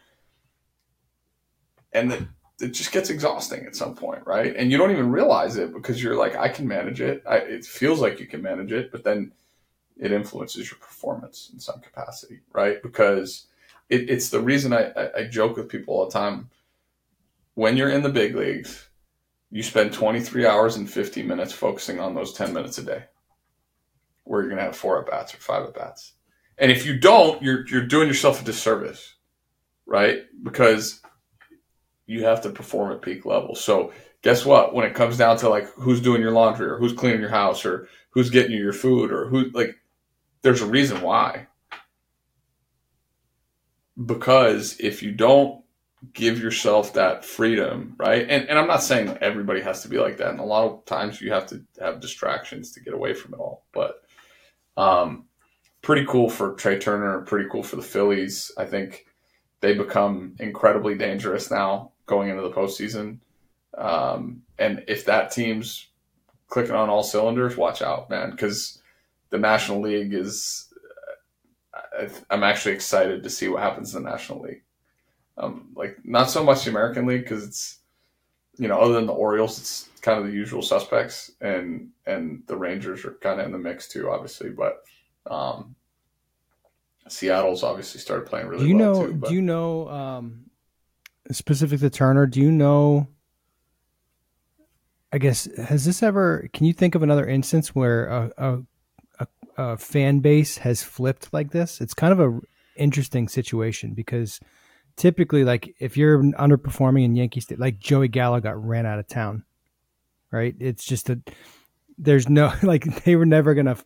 And 1.91 2.27
it 2.61 2.71
just 2.71 2.91
gets 2.91 3.09
exhausting 3.09 3.65
at 3.65 3.75
some 3.75 3.95
point, 3.95 4.25
right? 4.25 4.55
And 4.55 4.71
you 4.71 4.77
don't 4.77 4.91
even 4.91 5.11
realize 5.11 5.57
it 5.57 5.73
because 5.73 6.03
you're 6.03 6.15
like, 6.15 6.35
I 6.35 6.49
can 6.49 6.67
manage 6.67 7.01
it. 7.01 7.23
I, 7.27 7.37
it 7.37 7.65
feels 7.65 8.01
like 8.01 8.19
you 8.19 8.27
can 8.27 8.41
manage 8.41 8.71
it, 8.71 8.91
but 8.91 9.03
then 9.03 9.31
it 9.97 10.11
influences 10.11 10.69
your 10.69 10.79
performance 10.79 11.49
in 11.53 11.59
some 11.59 11.79
capacity, 11.79 12.41
right? 12.53 12.81
Because 12.83 13.47
it, 13.89 14.09
it's 14.09 14.29
the 14.29 14.39
reason 14.39 14.73
I, 14.73 14.91
I, 14.91 15.17
I 15.19 15.23
joke 15.25 15.57
with 15.57 15.69
people 15.69 15.95
all 15.95 16.05
the 16.05 16.11
time. 16.11 16.49
When 17.53 17.77
you're 17.77 17.89
in 17.89 18.03
the 18.03 18.09
big 18.09 18.35
leagues, 18.35 18.89
you 19.51 19.63
spend 19.63 19.93
23 19.93 20.45
hours 20.45 20.75
and 20.75 20.89
50 20.89 21.23
minutes 21.23 21.53
focusing 21.53 21.99
on 21.99 22.13
those 22.13 22.33
10 22.33 22.53
minutes 22.53 22.77
a 22.77 22.83
day, 22.83 23.03
where 24.23 24.41
you're 24.41 24.49
going 24.49 24.59
to 24.59 24.65
have 24.65 24.75
four 24.75 24.99
at 24.99 25.09
bats 25.09 25.33
or 25.33 25.37
five 25.37 25.63
at 25.63 25.73
bats. 25.73 26.13
And 26.57 26.71
if 26.71 26.85
you 26.85 26.97
don't, 26.97 27.41
you're 27.41 27.67
you're 27.67 27.85
doing 27.85 28.07
yourself 28.07 28.41
a 28.41 28.45
disservice, 28.45 29.15
right? 29.85 30.23
Because 30.41 31.01
you 32.05 32.23
have 32.23 32.41
to 32.41 32.49
perform 32.49 32.91
at 32.91 33.01
peak 33.01 33.25
level. 33.25 33.55
So 33.55 33.91
guess 34.21 34.45
what? 34.45 34.73
When 34.73 34.85
it 34.85 34.95
comes 34.95 35.17
down 35.17 35.37
to 35.37 35.49
like 35.49 35.69
who's 35.73 36.01
doing 36.01 36.21
your 36.21 36.31
laundry 36.31 36.67
or 36.67 36.77
who's 36.77 36.93
cleaning 36.93 37.19
your 37.19 37.29
house 37.29 37.65
or 37.65 37.87
who's 38.11 38.29
getting 38.29 38.51
you 38.51 38.61
your 38.61 38.73
food 38.73 39.11
or 39.11 39.27
who 39.27 39.49
like 39.51 39.75
there's 40.41 40.61
a 40.61 40.65
reason 40.65 41.01
why. 41.01 41.47
Because 44.03 44.77
if 44.79 45.01
you 45.01 45.11
don't 45.11 45.63
give 46.13 46.39
yourself 46.39 46.93
that 46.93 47.25
freedom, 47.25 47.95
right? 47.97 48.21
And 48.29 48.47
and 48.49 48.59
I'm 48.59 48.67
not 48.67 48.83
saying 48.83 49.17
everybody 49.21 49.61
has 49.61 49.81
to 49.83 49.89
be 49.89 49.97
like 49.97 50.17
that. 50.17 50.29
And 50.29 50.39
a 50.39 50.43
lot 50.43 50.65
of 50.65 50.85
times 50.85 51.21
you 51.21 51.31
have 51.31 51.47
to 51.47 51.63
have 51.79 51.99
distractions 52.01 52.71
to 52.73 52.81
get 52.81 52.93
away 52.93 53.13
from 53.13 53.33
it 53.33 53.39
all. 53.39 53.65
But 53.73 54.01
um 54.77 55.25
pretty 55.81 56.05
cool 56.05 56.29
for 56.29 56.53
Trea 56.53 56.79
Turner, 56.79 57.21
pretty 57.21 57.47
cool 57.49 57.63
for 57.63 57.75
the 57.75 57.81
Phillies. 57.81 58.51
I 58.57 58.65
think 58.65 59.05
they 59.61 59.73
become 59.73 60.35
incredibly 60.39 60.95
dangerous 60.95 61.49
now 61.49 61.91
going 62.07 62.29
into 62.29 62.41
the 62.41 62.51
postseason. 62.51 63.19
Um, 63.77 64.41
and 64.57 64.83
if 64.87 65.05
that 65.05 65.31
team's 65.31 65.87
clicking 66.47 66.75
on 66.75 66.89
all 66.89 67.03
cylinders, 67.03 67.57
watch 67.57 67.81
out, 67.81 68.09
man, 68.09 68.31
because 68.31 68.81
the 69.29 69.37
National 69.37 69.81
League 69.81 70.13
is. 70.13 70.64
I'm 72.29 72.43
actually 72.43 72.75
excited 72.75 73.23
to 73.23 73.29
see 73.29 73.47
what 73.47 73.61
happens 73.61 73.95
in 73.95 74.03
the 74.03 74.09
National 74.09 74.41
League. 74.41 74.63
Um, 75.37 75.69
like 75.75 75.97
not 76.03 76.29
so 76.29 76.43
much 76.43 76.63
the 76.63 76.69
American 76.69 77.05
League 77.05 77.23
because 77.23 77.45
it's, 77.45 77.79
you 78.57 78.67
know, 78.67 78.79
other 78.79 78.93
than 78.93 79.05
the 79.05 79.13
Orioles, 79.13 79.59
it's 79.59 79.89
kind 80.01 80.19
of 80.19 80.25
the 80.25 80.31
usual 80.31 80.61
suspects, 80.61 81.31
and 81.41 81.89
and 82.05 82.43
the 82.47 82.55
Rangers 82.55 83.03
are 83.03 83.17
kind 83.21 83.39
of 83.39 83.45
in 83.45 83.51
the 83.51 83.57
mix 83.57 83.87
too, 83.87 84.09
obviously. 84.09 84.49
But 84.49 84.83
um, 85.29 85.75
Seattle's 87.09 87.63
obviously 87.63 87.99
started 87.99 88.27
playing 88.27 88.47
really. 88.47 88.63
Do 88.63 88.69
you 88.69 88.77
well 88.77 88.93
know? 88.93 89.07
Too, 89.07 89.13
do 89.13 89.33
you 89.33 89.41
know? 89.41 89.89
Um, 89.89 90.45
specific 91.31 91.79
to 91.79 91.89
Turner, 91.89 92.27
do 92.27 92.39
you 92.39 92.51
know? 92.51 93.07
I 95.11 95.17
guess 95.17 95.47
has 95.57 95.85
this 95.85 96.03
ever? 96.03 96.49
Can 96.53 96.65
you 96.65 96.73
think 96.73 96.93
of 96.93 97.03
another 97.03 97.25
instance 97.25 97.73
where 97.73 98.07
a, 98.07 98.31
a, 98.37 98.61
a, 99.57 99.63
a 99.63 99.77
fan 99.77 100.19
base 100.19 100.57
has 100.59 100.83
flipped 100.83 101.33
like 101.33 101.51
this? 101.51 101.81
It's 101.81 101.93
kind 101.93 102.13
of 102.13 102.19
a 102.19 102.39
interesting 102.77 103.27
situation 103.27 103.93
because 103.93 104.39
typically, 104.97 105.43
like 105.43 105.75
if 105.79 105.97
you're 105.97 106.21
underperforming 106.21 107.03
in 107.05 107.15
Yankee 107.15 107.39
State, 107.39 107.59
like 107.59 107.79
Joey 107.79 108.07
Gallo 108.07 108.39
got 108.39 108.61
ran 108.63 108.85
out 108.85 108.99
of 108.99 109.07
town, 109.07 109.43
right? 110.31 110.55
It's 110.59 110.85
just 110.85 111.09
a 111.09 111.19
there's 111.97 112.27
no 112.29 112.53
like 112.63 113.03
they 113.03 113.15
were 113.15 113.25
never 113.25 113.53
gonna 113.53 113.77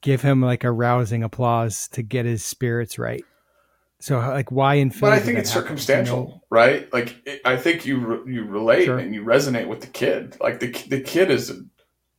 give 0.00 0.22
him 0.22 0.40
like 0.40 0.64
a 0.64 0.72
rousing 0.72 1.22
applause 1.22 1.88
to 1.88 2.02
get 2.02 2.24
his 2.24 2.44
spirits 2.44 2.98
right. 2.98 3.24
So 4.02 4.18
like 4.18 4.50
why 4.50 4.76
in 4.76 4.90
Philly? 4.90 5.10
But 5.12 5.18
I 5.18 5.20
think 5.20 5.38
it's 5.38 5.50
happen? 5.50 5.62
circumstantial, 5.66 6.16
You 6.18 6.24
know? 6.24 6.42
right? 6.48 6.90
Like 6.90 7.16
it, 7.26 7.42
I 7.44 7.56
think 7.58 7.84
you 7.84 7.98
re- 7.98 8.32
you 8.32 8.44
relate 8.44 8.86
Sure. 8.86 8.96
and 8.98 9.14
you 9.14 9.22
resonate 9.24 9.68
with 9.68 9.82
the 9.82 9.88
kid. 9.88 10.38
Like 10.40 10.60
the 10.60 10.70
the 10.88 11.02
kid 11.02 11.30
is 11.30 11.52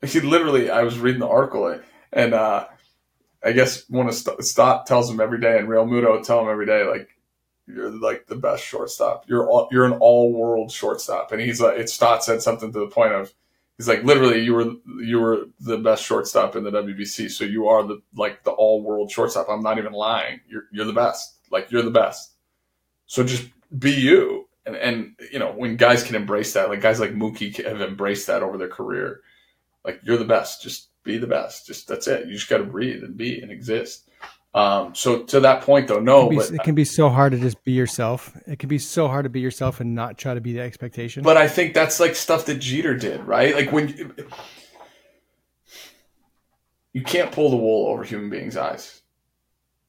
he 0.05 0.19
literally. 0.19 0.69
I 0.69 0.83
was 0.83 0.99
reading 0.99 1.21
the 1.21 1.27
article 1.27 1.79
and 2.13 2.33
uh, 2.35 2.67
I 3.43 3.51
guess 3.53 3.89
one 3.89 4.07
of 4.07 4.13
St- 4.13 4.43
Stott 4.43 4.85
tells 4.85 5.09
him 5.09 5.19
every 5.19 5.39
day, 5.39 5.57
and 5.57 5.67
Realmuto 5.67 6.23
tell 6.23 6.41
him 6.41 6.49
every 6.49 6.65
day, 6.65 6.83
like 6.83 7.09
you're 7.67 7.89
like 7.89 8.27
the 8.27 8.35
best 8.35 8.63
shortstop. 8.63 9.25
You're 9.27 9.49
all, 9.49 9.67
you're 9.71 9.85
an 9.85 9.93
all 9.93 10.31
world 10.31 10.71
shortstop, 10.71 11.31
and 11.31 11.41
he's 11.41 11.61
like 11.61 11.77
it. 11.77 11.89
Stott 11.89 12.23
said 12.23 12.41
something 12.41 12.71
to 12.73 12.79
the 12.79 12.87
point 12.87 13.13
of 13.13 13.33
he's 13.77 13.87
like 13.87 14.03
literally 14.03 14.43
you 14.43 14.53
were 14.53 14.73
you 15.01 15.19
were 15.19 15.45
the 15.59 15.77
best 15.77 16.03
shortstop 16.03 16.55
in 16.55 16.63
the 16.63 16.71
WBC, 16.71 17.31
so 17.31 17.43
you 17.43 17.67
are 17.67 17.83
the 17.83 18.01
like 18.15 18.43
the 18.43 18.51
all 18.51 18.83
world 18.83 19.09
shortstop. 19.11 19.47
I'm 19.49 19.63
not 19.63 19.77
even 19.79 19.93
lying. 19.93 20.41
You're 20.47 20.65
you're 20.71 20.85
the 20.85 20.93
best. 20.93 21.37
Like 21.49 21.71
you're 21.71 21.81
the 21.81 21.91
best. 21.91 22.33
So 23.07 23.23
just 23.23 23.49
be 23.77 23.91
you. 23.91 24.47
And, 24.63 24.75
and 24.75 25.15
you 25.31 25.39
know 25.39 25.51
when 25.53 25.75
guys 25.75 26.03
can 26.03 26.15
embrace 26.15 26.53
that, 26.53 26.69
like 26.69 26.81
guys 26.81 26.99
like 26.99 27.15
Mookie 27.15 27.65
have 27.65 27.81
embraced 27.81 28.27
that 28.27 28.43
over 28.43 28.59
their 28.59 28.67
career. 28.67 29.21
Like 29.83 29.99
you're 30.03 30.17
the 30.17 30.25
best. 30.25 30.61
Just 30.61 30.89
be 31.03 31.17
the 31.17 31.27
best. 31.27 31.67
Just 31.67 31.87
that's 31.87 32.07
it. 32.07 32.27
You 32.27 32.33
just 32.33 32.49
got 32.49 32.57
to 32.57 32.63
breathe 32.63 33.03
and 33.03 33.17
be 33.17 33.41
and 33.41 33.51
exist. 33.51 34.07
Um, 34.53 34.93
so 34.93 35.23
to 35.23 35.39
that 35.41 35.61
point, 35.61 35.87
though, 35.87 35.99
It 35.99 36.03
no, 36.03 36.27
can, 36.27 36.29
be, 36.29 36.35
but 36.35 36.51
it 36.51 36.63
can 36.63 36.75
be 36.75 36.83
so 36.83 37.09
hard 37.09 37.31
to 37.31 37.39
just 37.39 37.63
be 37.63 37.71
yourself. 37.71 38.35
It 38.45 38.59
can 38.59 38.67
be 38.67 38.79
so 38.79 39.07
hard 39.07 39.23
to 39.23 39.29
be 39.29 39.39
yourself 39.39 39.79
and 39.79 39.95
not 39.95 40.17
try 40.17 40.33
to 40.33 40.41
be 40.41 40.53
the 40.53 40.59
expectation. 40.59 41.23
But 41.23 41.37
I 41.37 41.47
think 41.47 41.73
that's 41.73 41.99
like 41.99 42.15
stuff 42.15 42.45
that 42.47 42.55
Jeter 42.55 42.95
did, 42.95 43.25
right? 43.25 43.55
Like 43.55 43.71
when 43.71 43.87
you, 43.87 44.13
you 46.91 47.01
can't 47.01 47.31
pull 47.31 47.49
the 47.49 47.55
wool 47.55 47.87
over 47.87 48.03
human 48.03 48.29
beings' 48.29 48.57
eyes, 48.57 49.01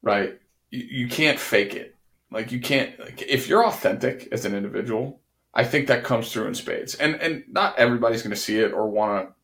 right? 0.00 0.38
You, 0.70 0.84
you 0.90 1.08
can't 1.08 1.40
fake 1.40 1.74
it. 1.74 1.96
Like 2.30 2.52
you 2.52 2.60
can't. 2.60 2.98
Like, 3.00 3.20
if 3.22 3.48
you're 3.48 3.66
authentic 3.66 4.28
as 4.30 4.44
an 4.44 4.54
individual, 4.54 5.20
I 5.52 5.64
think 5.64 5.88
that 5.88 6.04
comes 6.04 6.32
through 6.32 6.46
in 6.46 6.54
spades. 6.54 6.94
And 6.94 7.16
and 7.16 7.42
not 7.48 7.78
everybody's 7.78 8.22
going 8.22 8.30
to 8.30 8.36
see 8.36 8.60
it 8.60 8.72
or 8.72 8.88
want 8.88 9.28
to 9.28 9.34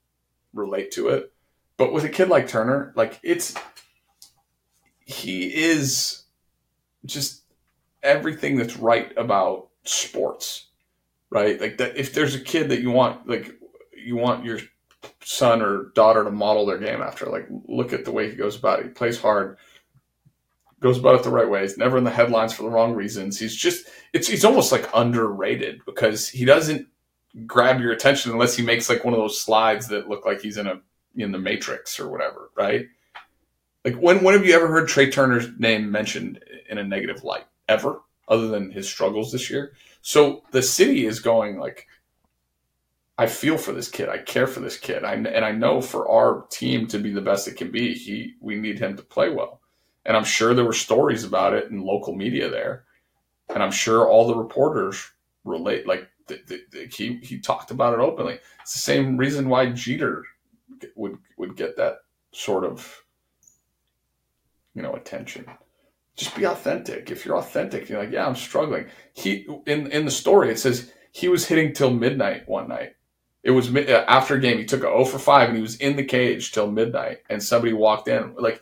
relate 0.55 0.93
to 0.93 1.09
it. 1.09 1.33
But 1.79 1.93
with 1.93 2.05
a 2.05 2.09
kid 2.11 2.29
like 2.29 2.49
Turner, 2.49 2.93
like 2.97 3.19
it's 3.23 3.55
he 5.07 5.47
is 5.47 6.25
just 7.07 7.45
everything 8.03 8.57
that's 8.57 8.77
right 8.77 9.17
about 9.17 9.69
sports 9.85 10.69
right? 11.31 11.61
Like 11.61 11.79
that 11.79 11.97
if 11.97 12.13
there's 12.13 12.35
a 12.35 12.41
kid 12.41 12.71
that 12.71 12.81
you 12.81 12.91
want 12.91 13.29
like 13.29 13.59
you 13.93 14.17
want 14.17 14.45
your 14.45 14.59
son 15.23 15.63
or 15.63 15.91
daughter 15.95 16.25
to 16.25 16.31
model 16.31 16.67
their 16.67 16.79
game 16.79 17.03
after, 17.03 17.27
like 17.27 17.47
look 17.67 17.93
at 17.93 18.05
the 18.05 18.13
way 18.13 18.31
he 18.31 18.37
goes 18.37 18.57
about 18.57 18.81
it. 18.81 18.87
He 18.87 18.91
plays 18.91 19.21
hard, 19.21 19.59
goes 20.81 20.99
about 20.99 21.17
it 21.17 21.23
the 21.23 21.31
right 21.31 21.49
way. 21.49 21.63
He's 21.63 21.79
never 21.79 21.99
in 21.99 22.05
the 22.05 22.11
headlines 22.11 22.53
for 22.53 22.63
the 22.63 22.71
wrong 22.71 22.95
reasons. 22.95 23.39
He's 23.39 23.55
just 23.55 23.89
it's 24.13 24.29
he's 24.29 24.45
almost 24.45 24.73
like 24.73 24.89
underrated 24.95 25.81
because 25.85 26.29
he 26.29 26.45
doesn't 26.45 26.87
grab 27.47 27.81
your 27.81 27.93
attention 27.93 28.33
unless 28.33 28.57
he 28.57 28.63
makes 28.63 28.89
like 28.89 29.05
one 29.05 29.15
of 29.15 29.21
those 29.21 29.41
slides 29.41 29.89
that 29.89 30.09
look 30.09 30.25
like 30.25 30.41
he's 30.41 30.57
in 30.57 30.67
a 30.67 30.81
in 31.25 31.33
the 31.33 31.39
Matrix 31.39 31.99
or 31.99 32.09
whatever, 32.09 32.51
right? 32.57 32.87
Like 33.85 33.97
when 33.97 34.23
when 34.23 34.35
have 34.35 34.45
you 34.47 34.55
ever 34.55 34.69
heard 34.69 34.89
Trea 34.89 35.11
Turner's 35.11 35.49
name 35.59 35.91
mentioned 35.91 36.43
in 36.69 36.79
a 36.79 36.85
negative 36.85 37.25
light 37.25 37.47
ever, 37.69 38.01
other 38.29 38.49
than 38.49 38.71
his 38.71 38.89
struggles 38.89 39.33
this 39.33 39.51
year? 39.51 39.73
So 40.03 40.43
the 40.53 40.63
city 40.63 41.07
is 41.07 41.21
going 41.21 41.59
like, 41.59 41.87
I 43.17 43.27
feel 43.27 43.59
for 43.59 43.73
this 43.73 43.89
kid. 43.89 44.09
I 44.09 44.19
care 44.19 44.47
for 44.47 44.61
this 44.61 44.77
kid. 44.77 45.05
I, 45.05 45.15
and 45.15 45.45
I 45.45 45.53
know 45.53 45.81
for 45.81 46.09
our 46.09 46.47
team 46.51 46.87
to 46.89 46.99
be 46.99 47.13
the 47.13 47.21
best 47.21 47.49
it 47.49 47.57
can 47.57 47.71
be, 47.71 47.95
he 47.95 48.35
we 48.41 48.57
need 48.57 48.79
him 48.79 48.97
to 48.97 49.03
play 49.03 49.31
well. 49.31 49.61
And 50.05 50.17
I'm 50.17 50.25
sure 50.25 50.55
there 50.55 50.65
were 50.65 50.73
stories 50.73 51.25
about 51.25 51.55
it 51.55 51.71
in 51.71 51.81
local 51.81 52.15
media 52.15 52.49
there, 52.49 52.85
and 53.53 53.63
I'm 53.63 53.73
sure 53.73 54.09
all 54.09 54.27
the 54.27 54.37
reporters 54.37 55.11
relate. 55.45 55.87
Like 55.87 56.09
th- 56.29 56.47
th- 56.47 56.71
th- 56.71 56.97
he 56.97 57.19
he 57.23 57.39
talked 57.39 57.71
about 57.71 57.95
it 57.95 58.01
openly. 58.01 58.39
It's 58.63 58.73
the 58.73 58.79
same 58.79 59.17
reason 59.17 59.49
why 59.49 59.73
Jeter 59.73 60.25
would 60.97 61.19
would 61.37 61.57
get 61.57 61.77
that 61.77 61.99
sort 62.33 62.65
of 62.65 63.05
you 64.75 64.83
know 64.83 64.95
attention 64.95 65.47
just 66.19 66.35
be 66.35 66.47
authentic. 66.47 67.13
If 67.13 67.25
you're 67.25 67.39
authentic, 67.39 67.89
you're 67.89 68.01
like, 68.01 68.11
yeah, 68.11 68.27
I'm 68.27 68.35
struggling. 68.35 68.87
He 69.15 69.47
in 69.67 69.87
in 69.93 70.05
the 70.05 70.11
story 70.11 70.51
it 70.51 70.59
says 70.59 70.93
he 71.13 71.29
was 71.29 71.47
hitting 71.47 71.73
till 71.73 71.91
midnight 71.91 72.49
one 72.49 72.69
night. 72.69 72.97
It 73.43 73.53
was 73.53 73.71
mi- 73.71 73.91
uh, 73.91 74.05
after 74.09 74.35
a 74.35 74.41
game. 74.41 74.59
He 74.59 74.65
took 74.65 74.81
a 74.81 74.87
0 74.87 75.05
for 75.05 75.19
5 75.19 75.49
and 75.49 75.57
he 75.57 75.63
was 75.63 75.77
in 75.77 75.97
the 75.97 76.05
cage 76.05 76.53
till 76.53 76.71
midnight. 76.71 77.19
And 77.31 77.43
somebody 77.43 77.73
walked 77.73 78.09
in. 78.09 78.35
Like, 78.37 78.61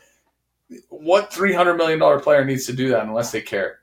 what 0.89 1.31
$300 1.31 1.77
million 1.77 2.21
player 2.21 2.45
needs 2.45 2.67
to 2.67 2.73
do 2.73 2.91
that 2.91 3.05
unless 3.05 3.33
they 3.33 3.41
care? 3.41 3.81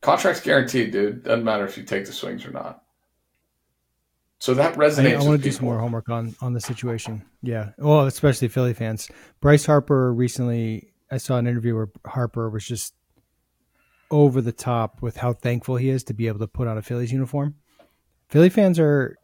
Contract's 0.00 0.40
guaranteed, 0.40 0.92
dude. 0.92 1.24
Doesn't 1.24 1.44
matter 1.44 1.64
if 1.64 1.78
you 1.78 1.84
take 1.84 2.06
the 2.06 2.12
swings 2.12 2.44
or 2.44 2.50
not. 2.50 2.82
So 4.38 4.54
that 4.54 4.74
resonates. 4.74 5.16
I, 5.16 5.22
I 5.22 5.24
want 5.24 5.40
to 5.40 5.44
do 5.44 5.52
some 5.52 5.64
more 5.64 5.78
homework 5.78 6.08
on 6.08 6.34
on 6.40 6.52
the 6.52 6.60
situation. 6.60 7.24
Yeah, 7.42 7.70
well, 7.78 8.06
especially 8.06 8.48
Philly 8.48 8.74
fans. 8.74 9.08
Bryce 9.40 9.64
Harper 9.66 10.12
recently, 10.12 10.92
I 11.10 11.16
saw 11.16 11.38
an 11.38 11.46
interview 11.46 11.74
where 11.74 11.88
Harper 12.04 12.50
was 12.50 12.66
just 12.66 12.94
over 14.10 14.40
the 14.40 14.52
top 14.52 15.02
with 15.02 15.16
how 15.16 15.32
thankful 15.32 15.76
he 15.76 15.88
is 15.88 16.04
to 16.04 16.14
be 16.14 16.28
able 16.28 16.38
to 16.38 16.46
put 16.46 16.68
on 16.68 16.78
a 16.78 16.82
Phillies 16.82 17.12
uniform. 17.12 17.54
Philly 18.28 18.50
fans 18.50 18.78
are 18.78 19.16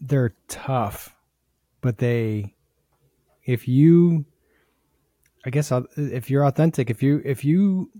they're 0.00 0.34
tough. 0.48 1.14
but 1.80 1.98
they, 1.98 2.54
if 3.44 3.66
you, 3.68 4.24
I 5.44 5.50
guess 5.50 5.72
if 5.96 6.30
you're 6.30 6.44
authentic, 6.44 6.90
if 6.90 7.02
you 7.02 7.22
if 7.24 7.44
you 7.44 7.90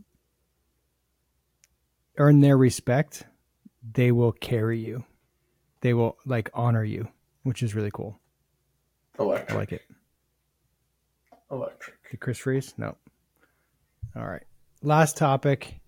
earn 2.18 2.40
their 2.40 2.56
respect, 2.56 3.24
they 3.94 4.12
will 4.12 4.32
carry 4.32 4.78
you. 4.78 5.04
They 5.82 5.94
will 5.94 6.16
like 6.24 6.48
honor 6.54 6.84
you, 6.84 7.08
which 7.42 7.62
is 7.62 7.74
really 7.74 7.90
cool. 7.92 8.18
Electric. 9.18 9.50
I 9.50 9.54
like 9.56 9.72
it. 9.72 9.82
Electric. 11.50 11.96
Did 12.10 12.20
Chris 12.20 12.38
freeze? 12.38 12.72
No. 12.78 12.96
All 14.16 14.26
right. 14.26 14.44
Last 14.82 15.16
topic. 15.16 15.80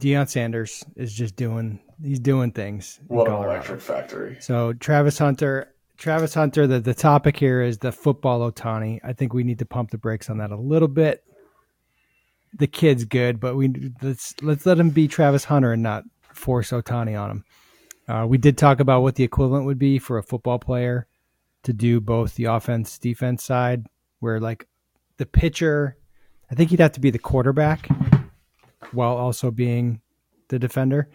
Deion 0.00 0.28
Sanders 0.28 0.84
is 0.96 1.14
just 1.14 1.36
doing 1.36 1.78
he's 2.02 2.18
doing 2.18 2.50
things. 2.50 3.00
What 3.06 3.28
an 3.28 3.34
electric 3.34 3.80
factory. 3.80 4.38
So 4.40 4.72
Travis 4.72 5.18
Hunter, 5.18 5.72
Travis 5.98 6.34
Hunter. 6.34 6.66
The 6.66 6.80
the 6.80 6.94
topic 6.94 7.36
here 7.36 7.62
is 7.62 7.78
the 7.78 7.92
football 7.92 8.50
Ohtani. 8.50 8.98
I 9.04 9.12
think 9.12 9.32
we 9.32 9.44
need 9.44 9.60
to 9.60 9.66
pump 9.66 9.90
the 9.90 9.98
brakes 9.98 10.28
on 10.28 10.38
that 10.38 10.50
a 10.50 10.56
little 10.56 10.88
bit. 10.88 11.22
The 12.54 12.66
kid's 12.66 13.04
good, 13.04 13.38
but 13.38 13.56
we 13.56 13.92
let's 14.02 14.34
let's 14.42 14.66
let 14.66 14.78
him 14.78 14.90
be 14.90 15.06
Travis 15.06 15.44
Hunter 15.44 15.72
and 15.72 15.82
not 15.82 16.04
force 16.32 16.70
Ohtani 16.70 17.20
on 17.20 17.30
him. 17.30 17.44
Uh, 18.06 18.26
we 18.28 18.38
did 18.38 18.58
talk 18.58 18.80
about 18.80 19.02
what 19.02 19.14
the 19.14 19.24
equivalent 19.24 19.66
would 19.66 19.78
be 19.78 19.98
for 19.98 20.18
a 20.18 20.22
football 20.22 20.58
player 20.58 21.06
to 21.62 21.72
do 21.72 22.00
both 22.00 22.34
the 22.34 22.44
offense 22.44 22.98
defense 22.98 23.42
side, 23.42 23.86
where 24.20 24.40
like 24.40 24.66
the 25.16 25.26
pitcher, 25.26 25.96
I 26.50 26.54
think 26.54 26.70
he'd 26.70 26.80
have 26.80 26.92
to 26.92 27.00
be 27.00 27.10
the 27.10 27.18
quarterback 27.18 27.88
while 28.92 29.16
also 29.16 29.50
being 29.50 30.00
the 30.48 30.58
defender. 30.58 31.08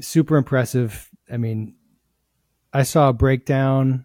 Super 0.00 0.36
impressive. 0.36 1.08
I 1.30 1.36
mean, 1.36 1.76
I 2.72 2.82
saw 2.82 3.08
a 3.08 3.12
breakdown 3.12 4.04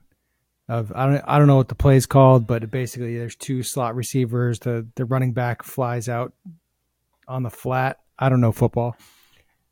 of 0.69 0.91
I 0.95 1.05
don't 1.05 1.23
I 1.27 1.37
don't 1.37 1.47
know 1.47 1.57
what 1.57 1.67
the 1.67 1.75
play 1.75 1.97
is 1.97 2.05
called, 2.05 2.47
but 2.47 2.71
basically 2.71 3.17
there's 3.17 3.35
two 3.35 3.63
slot 3.63 3.95
receivers. 3.95 4.59
The 4.59 4.87
the 4.95 5.05
running 5.05 5.33
back 5.33 5.63
flies 5.63 6.07
out 6.07 6.33
on 7.27 7.43
the 7.43 7.49
flat. 7.49 7.99
I 8.17 8.29
don't 8.29 8.39
know 8.39 8.51
football, 8.51 8.95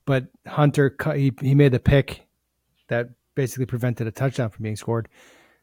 but 0.10 0.26
Hunter 0.48 0.96
he 1.14 1.32
he 1.40 1.54
made 1.54 1.72
the 1.72 1.80
pick 1.80 2.26
that 2.88 3.12
basically 3.36 3.68
prevented 3.68 4.08
a 4.08 4.12
touchdown 4.12 4.50
from 4.50 4.64
being 4.64 4.76
scored. 4.76 5.08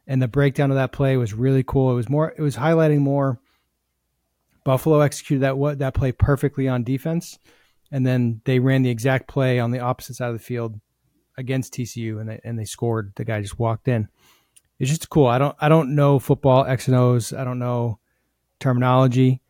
And 0.06 0.22
the 0.22 0.28
breakdown 0.28 0.70
of 0.70 0.76
that 0.76 0.92
play 0.92 1.16
was 1.16 1.34
really 1.34 1.64
cool. 1.64 1.90
It 1.90 1.96
was 1.96 2.08
more 2.08 2.32
it 2.38 2.40
was 2.40 2.54
highlighting 2.54 3.00
more 3.00 3.40
Buffalo 4.62 5.00
executed 5.00 5.42
that 5.42 5.58
what 5.58 5.80
that 5.80 5.94
play 5.94 6.12
perfectly 6.12 6.68
on 6.68 6.84
defense, 6.84 7.40
and 7.90 8.06
then 8.06 8.40
they 8.44 8.60
ran 8.60 8.82
the 8.82 8.90
exact 8.90 9.26
play 9.26 9.58
on 9.58 9.72
the 9.72 9.80
opposite 9.80 10.14
side 10.14 10.28
of 10.28 10.38
the 10.38 10.44
field 10.44 10.78
against 11.36 11.74
TCU, 11.74 12.20
and 12.20 12.28
they 12.28 12.40
and 12.44 12.56
they 12.56 12.64
scored. 12.64 13.14
The 13.16 13.24
guy 13.24 13.42
just 13.42 13.58
walked 13.58 13.88
in. 13.88 14.06
It's 14.78 14.90
just 14.90 15.10
cool. 15.10 15.26
I 15.26 15.38
don't 15.38 15.56
I 15.60 15.68
don't 15.68 15.96
know 15.96 16.20
football 16.20 16.64
X 16.64 16.86
and 16.86 16.96
O's. 16.96 17.32
I 17.32 17.42
don't 17.42 17.58
know 17.58 17.98
terminology, 18.60 19.42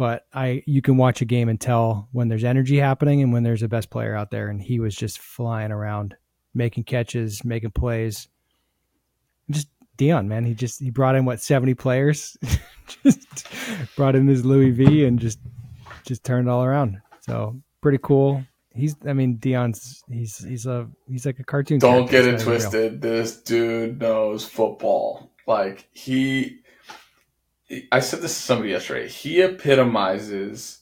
but 0.00 0.24
I 0.32 0.62
you 0.66 0.80
can 0.80 0.96
watch 0.96 1.20
a 1.20 1.26
game 1.26 1.50
and 1.50 1.60
tell 1.60 2.08
when 2.12 2.28
there's 2.28 2.42
energy 2.42 2.78
happening 2.78 3.20
and 3.20 3.34
when 3.34 3.42
there's 3.42 3.62
a 3.62 3.68
best 3.68 3.90
player 3.90 4.16
out 4.16 4.30
there. 4.30 4.48
And 4.48 4.58
he 4.58 4.80
was 4.80 4.96
just 4.96 5.18
flying 5.18 5.70
around, 5.70 6.16
making 6.54 6.84
catches, 6.84 7.44
making 7.44 7.72
plays. 7.72 8.26
Just 9.50 9.68
Deion, 9.98 10.26
man. 10.26 10.46
He 10.46 10.54
just 10.54 10.80
he 10.80 10.88
brought 10.88 11.16
in 11.16 11.26
what 11.26 11.42
seventy 11.42 11.74
players, 11.74 12.38
just 13.04 13.46
brought 13.94 14.16
in 14.16 14.26
his 14.26 14.42
Louis 14.42 14.70
V 14.70 15.04
and 15.04 15.18
just 15.18 15.38
just 16.06 16.24
turned 16.24 16.48
it 16.48 16.50
all 16.50 16.64
around. 16.64 17.02
So 17.20 17.60
pretty 17.82 17.98
cool. 18.02 18.42
He's 18.72 18.96
I 19.06 19.12
mean 19.12 19.36
Deion's 19.36 20.02
he's 20.10 20.38
he's 20.38 20.64
a 20.64 20.88
he's 21.10 21.26
like 21.26 21.40
a 21.40 21.44
cartoon. 21.44 21.78
Don't 21.78 22.10
get 22.10 22.24
it 22.24 22.40
twisted. 22.40 23.02
This 23.02 23.36
dude 23.36 24.00
knows 24.00 24.46
football. 24.46 25.30
Like 25.46 25.88
he, 25.92 26.59
I 27.92 28.00
said 28.00 28.20
this 28.20 28.34
to 28.36 28.42
somebody 28.42 28.70
yesterday. 28.70 29.08
He 29.08 29.40
epitomizes 29.42 30.80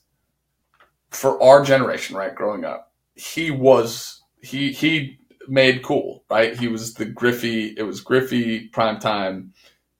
for 1.10 1.42
our 1.42 1.64
generation, 1.64 2.16
right? 2.16 2.34
Growing 2.34 2.64
up, 2.64 2.92
he 3.14 3.50
was 3.50 4.22
he 4.42 4.72
he 4.72 5.18
made 5.48 5.82
cool, 5.82 6.24
right? 6.30 6.56
He 6.58 6.68
was 6.68 6.94
the 6.94 7.04
Griffey. 7.04 7.74
It 7.76 7.82
was 7.84 8.00
Griffey 8.00 8.68
prime 8.68 8.98
time. 9.00 9.52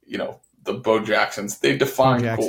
You 0.06 0.18
know 0.18 0.40
the 0.64 0.74
Bo 0.74 1.00
Jacksons. 1.04 1.58
They 1.58 1.76
defined 1.76 2.22
cool. 2.36 2.48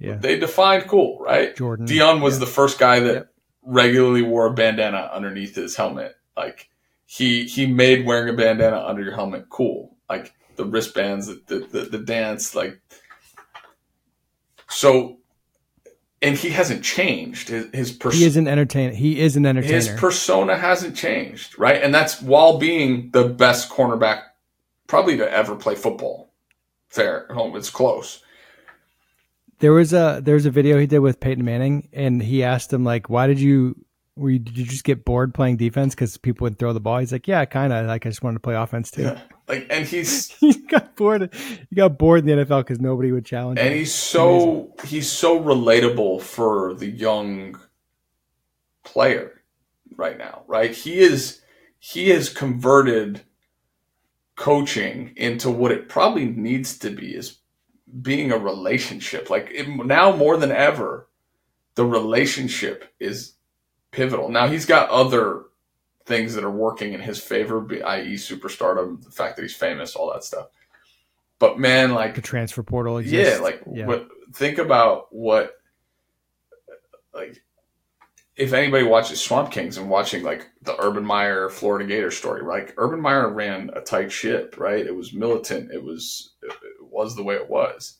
Yeah, 0.00 0.16
They 0.16 0.38
defined 0.38 0.86
cool, 0.88 1.18
right? 1.20 1.54
Jordan. 1.56 1.86
Deion 1.86 2.20
was 2.22 2.34
yeah. 2.36 2.40
the 2.40 2.46
first 2.46 2.78
guy 2.78 3.00
that 3.00 3.14
Yep. 3.14 3.30
regularly 3.62 4.22
wore 4.22 4.46
a 4.46 4.54
bandana 4.54 5.10
underneath 5.12 5.54
his 5.54 5.76
helmet. 5.76 6.14
Like 6.36 6.68
he 7.06 7.44
he 7.46 7.66
made 7.66 8.06
wearing 8.06 8.32
a 8.32 8.36
bandana 8.36 8.84
under 8.86 9.02
your 9.02 9.14
helmet 9.14 9.48
cool. 9.50 9.96
Like 10.08 10.34
the 10.56 10.64
wristbands, 10.64 11.26
the 11.26 11.42
the, 11.46 11.58
the, 11.60 11.80
the 11.90 11.98
dance, 11.98 12.54
like 12.54 12.80
so. 14.78 15.16
And 16.20 16.36
he 16.36 16.50
hasn't 16.50 16.82
changed. 16.82 17.48
His 17.48 17.66
his, 17.72 17.92
pers- 17.92 18.16
he 18.18 18.24
is 18.24 18.36
an 18.36 18.48
entertainer. 18.48 18.92
He 18.92 19.20
is 19.20 19.36
an 19.36 19.46
entertainer. 19.46 19.74
his 19.74 19.88
persona 19.88 20.56
hasn't 20.56 20.96
changed, 20.96 21.56
right? 21.58 21.80
And 21.80 21.94
that's 21.94 22.20
while 22.20 22.58
being 22.58 23.10
the 23.12 23.24
best 23.28 23.70
cornerback 23.70 24.22
probably 24.88 25.16
to 25.18 25.30
ever 25.30 25.54
play 25.54 25.76
football. 25.76 26.32
Fair 26.88 27.26
home, 27.30 27.54
it's 27.54 27.70
close. 27.70 28.20
there 29.60 29.72
was 29.72 29.92
a 29.92 30.20
there 30.22 30.34
was 30.34 30.46
a 30.46 30.50
video 30.50 30.78
he 30.78 30.86
did 30.88 30.98
with 31.00 31.20
Peyton 31.20 31.44
Manning, 31.44 31.88
and 31.92 32.20
he 32.20 32.42
asked 32.42 32.72
him 32.72 32.82
like, 32.82 33.08
"Why 33.08 33.26
did 33.28 33.38
you? 33.38 33.76
Were 34.16 34.30
you, 34.30 34.40
did 34.40 34.58
you 34.58 34.64
just 34.64 34.82
get 34.82 35.04
bored 35.04 35.32
playing 35.34 35.58
defense 35.58 35.94
because 35.94 36.16
people 36.16 36.46
would 36.46 36.58
throw 36.58 36.72
the 36.72 36.80
ball?" 36.80 36.98
He's 36.98 37.12
like, 37.12 37.28
"Yeah, 37.28 37.44
kind 37.44 37.72
of. 37.72 37.86
Like 37.86 38.06
I 38.06 38.08
just 38.08 38.24
wanted 38.24 38.36
to 38.36 38.40
play 38.40 38.56
offense 38.56 38.90
too." 38.90 39.02
Yeah. 39.02 39.20
Like, 39.48 39.66
and 39.70 39.86
he's 39.86 40.28
he 40.40 40.54
got 40.54 40.94
bored. 40.94 41.34
He 41.34 41.76
got 41.76 41.98
bored 41.98 42.20
in 42.20 42.38
the 42.38 42.44
NFL 42.44 42.60
because 42.60 42.80
nobody 42.80 43.12
would 43.12 43.24
challenge 43.24 43.58
and 43.58 43.68
him. 43.68 43.78
he's 43.78 43.94
so 43.94 44.74
he's 44.84 45.10
so 45.10 45.40
relatable 45.40 46.20
for 46.20 46.74
the 46.74 46.88
young 46.88 47.58
player 48.84 49.42
right 49.96 50.16
now 50.16 50.42
right 50.46 50.74
he 50.74 50.98
is 50.98 51.42
he 51.78 52.08
has 52.08 52.28
converted 52.28 53.20
coaching 54.36 55.12
into 55.16 55.50
what 55.50 55.72
it 55.72 55.88
probably 55.88 56.24
needs 56.24 56.78
to 56.78 56.90
be 56.90 57.14
is 57.14 57.38
being 58.00 58.30
a 58.32 58.38
relationship 58.38 59.28
like 59.28 59.50
it, 59.52 59.68
now 59.84 60.14
more 60.14 60.36
than 60.36 60.52
ever 60.52 61.08
the 61.74 61.84
relationship 61.84 62.92
is 63.00 63.34
pivotal 63.90 64.28
now 64.28 64.46
he's 64.48 64.66
got 64.66 64.88
other 64.88 65.44
things 66.08 66.34
that 66.34 66.42
are 66.42 66.50
working 66.50 66.94
in 66.94 67.00
his 67.00 67.22
favor 67.22 67.60
be- 67.60 67.82
i.e 67.82 68.14
superstardom 68.14 69.02
the 69.04 69.10
fact 69.10 69.36
that 69.36 69.42
he's 69.42 69.54
famous 69.54 69.94
all 69.94 70.12
that 70.12 70.24
stuff 70.24 70.48
but 71.38 71.58
man 71.58 71.92
like 71.92 72.14
the 72.14 72.20
transfer 72.20 72.62
portal 72.62 72.98
exists. 72.98 73.36
yeah, 73.36 73.42
like 73.42 73.62
yeah. 73.72 73.86
what 73.86 74.08
think 74.32 74.58
about 74.58 75.14
what 75.14 75.54
like 77.14 77.40
if 78.38 78.52
anybody 78.52 78.84
watches 78.84 79.20
Swamp 79.20 79.50
Kings 79.50 79.78
and 79.78 79.90
watching 79.90 80.22
like 80.22 80.48
the 80.62 80.80
Urban 80.80 81.04
Meyer 81.04 81.48
Florida 81.48 81.84
Gator 81.84 82.12
story, 82.12 82.40
right? 82.40 82.66
Like, 82.66 82.74
Urban 82.78 83.00
Meyer 83.00 83.28
ran 83.28 83.70
a 83.74 83.80
tight 83.80 84.12
ship, 84.12 84.54
right? 84.56 84.86
It 84.86 84.94
was 84.94 85.12
militant. 85.12 85.72
It 85.72 85.82
was 85.82 86.34
it 86.42 86.54
was 86.80 87.16
the 87.16 87.24
way 87.24 87.34
it 87.34 87.50
was. 87.50 87.98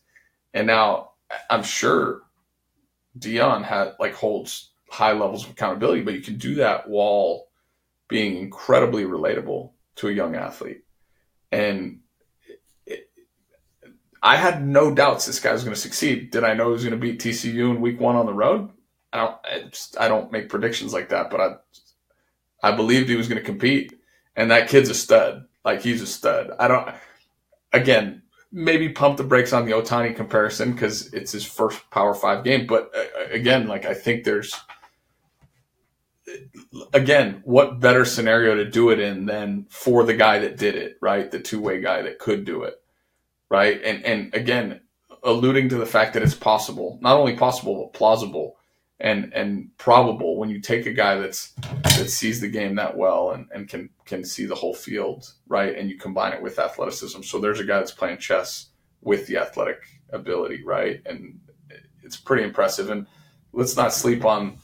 And 0.54 0.68
now 0.68 1.10
I'm 1.50 1.64
sure 1.64 2.22
Deion 3.18 3.64
had 3.64 3.94
like 3.98 4.14
holds 4.14 4.70
high 4.90 5.12
levels 5.12 5.44
of 5.44 5.50
accountability, 5.50 6.02
but 6.02 6.14
you 6.14 6.20
can 6.20 6.36
do 6.36 6.54
that 6.54 6.88
while 6.88 7.47
being 8.08 8.36
incredibly 8.36 9.04
relatable 9.04 9.72
to 9.96 10.08
a 10.08 10.12
young 10.12 10.34
athlete. 10.34 10.84
And 11.52 12.00
it, 12.86 13.10
I 14.22 14.36
had 14.36 14.66
no 14.66 14.94
doubts 14.94 15.26
this 15.26 15.40
guy 15.40 15.52
was 15.52 15.64
going 15.64 15.74
to 15.74 15.80
succeed. 15.80 16.30
Did 16.30 16.44
I 16.44 16.54
know 16.54 16.66
he 16.66 16.72
was 16.72 16.84
going 16.84 16.98
to 16.98 17.00
beat 17.00 17.20
TCU 17.20 17.70
in 17.70 17.80
week 17.80 18.00
one 18.00 18.16
on 18.16 18.26
the 18.26 18.34
road? 18.34 18.70
I 19.12 19.18
don't. 19.18 19.36
I, 19.44 19.60
just, 19.70 19.98
I 19.98 20.08
don't 20.08 20.32
make 20.32 20.48
predictions 20.48 20.92
like 20.92 21.08
that, 21.10 21.30
but 21.30 21.40
I, 21.40 22.68
I 22.68 22.76
believed 22.76 23.08
he 23.08 23.16
was 23.16 23.28
going 23.28 23.40
to 23.40 23.44
compete, 23.44 23.98
and 24.36 24.50
that 24.50 24.68
kid's 24.68 24.90
a 24.90 24.94
stud. 24.94 25.46
Like 25.64 25.82
he's 25.82 26.02
a 26.02 26.06
stud. 26.06 26.50
I 26.58 26.68
don't. 26.68 26.88
Again, 27.72 28.22
maybe 28.52 28.90
pump 28.90 29.16
the 29.16 29.24
brakes 29.24 29.52
on 29.52 29.64
the 29.64 29.72
Ohtani 29.72 30.14
comparison 30.14 30.72
because 30.72 31.12
it's 31.12 31.32
his 31.32 31.44
first 31.44 31.88
Power 31.90 32.14
Five 32.14 32.44
game. 32.44 32.66
But 32.66 32.90
uh, 32.96 33.30
again, 33.30 33.66
like 33.66 33.86
I 33.86 33.94
think 33.94 34.24
there's, 34.24 34.54
again, 36.92 37.40
what 37.44 37.80
better 37.80 38.04
scenario 38.04 38.54
to 38.54 38.68
do 38.68 38.90
it 38.90 39.00
in 39.00 39.26
than 39.26 39.66
for 39.70 40.04
the 40.04 40.14
guy 40.14 40.38
that 40.40 40.56
did 40.56 40.74
it, 40.74 40.96
right? 41.00 41.30
The 41.30 41.40
two 41.40 41.60
way 41.60 41.80
guy 41.80 42.02
that 42.02 42.18
could 42.18 42.44
do 42.44 42.62
it, 42.62 42.74
right? 43.50 43.80
And 43.82 44.04
and 44.04 44.34
again, 44.34 44.80
alluding 45.22 45.68
to 45.70 45.76
the 45.76 45.86
fact 45.86 46.14
that 46.14 46.22
it's 46.22 46.34
possible, 46.34 46.98
not 47.00 47.18
only 47.18 47.36
possible 47.36 47.84
but 47.84 47.98
plausible 47.98 48.58
and 49.00 49.32
and 49.32 49.70
probable 49.78 50.36
when 50.36 50.50
you 50.50 50.60
take 50.60 50.86
a 50.86 50.92
guy 50.92 51.16
that's 51.16 51.52
that 51.96 52.10
sees 52.10 52.40
the 52.40 52.48
game 52.48 52.74
that 52.74 52.96
well 52.96 53.30
and, 53.30 53.46
and 53.54 53.68
can 53.68 53.88
can 54.04 54.24
see 54.24 54.44
the 54.44 54.54
whole 54.54 54.74
field 54.74 55.32
right 55.46 55.76
and 55.76 55.88
you 55.88 55.96
combine 55.96 56.32
it 56.32 56.42
with 56.42 56.58
athleticism 56.58 57.22
so 57.22 57.38
there's 57.38 57.60
a 57.60 57.64
guy 57.64 57.78
that's 57.78 57.92
playing 57.92 58.18
chess 58.18 58.70
with 59.00 59.26
the 59.26 59.36
athletic 59.36 59.78
ability 60.12 60.64
right 60.64 61.00
and 61.06 61.38
it's 62.02 62.16
pretty 62.16 62.42
impressive 62.42 62.90
and 62.90 63.06
let's 63.52 63.76
not 63.76 63.92
sleep 63.92 64.24
on 64.24 64.58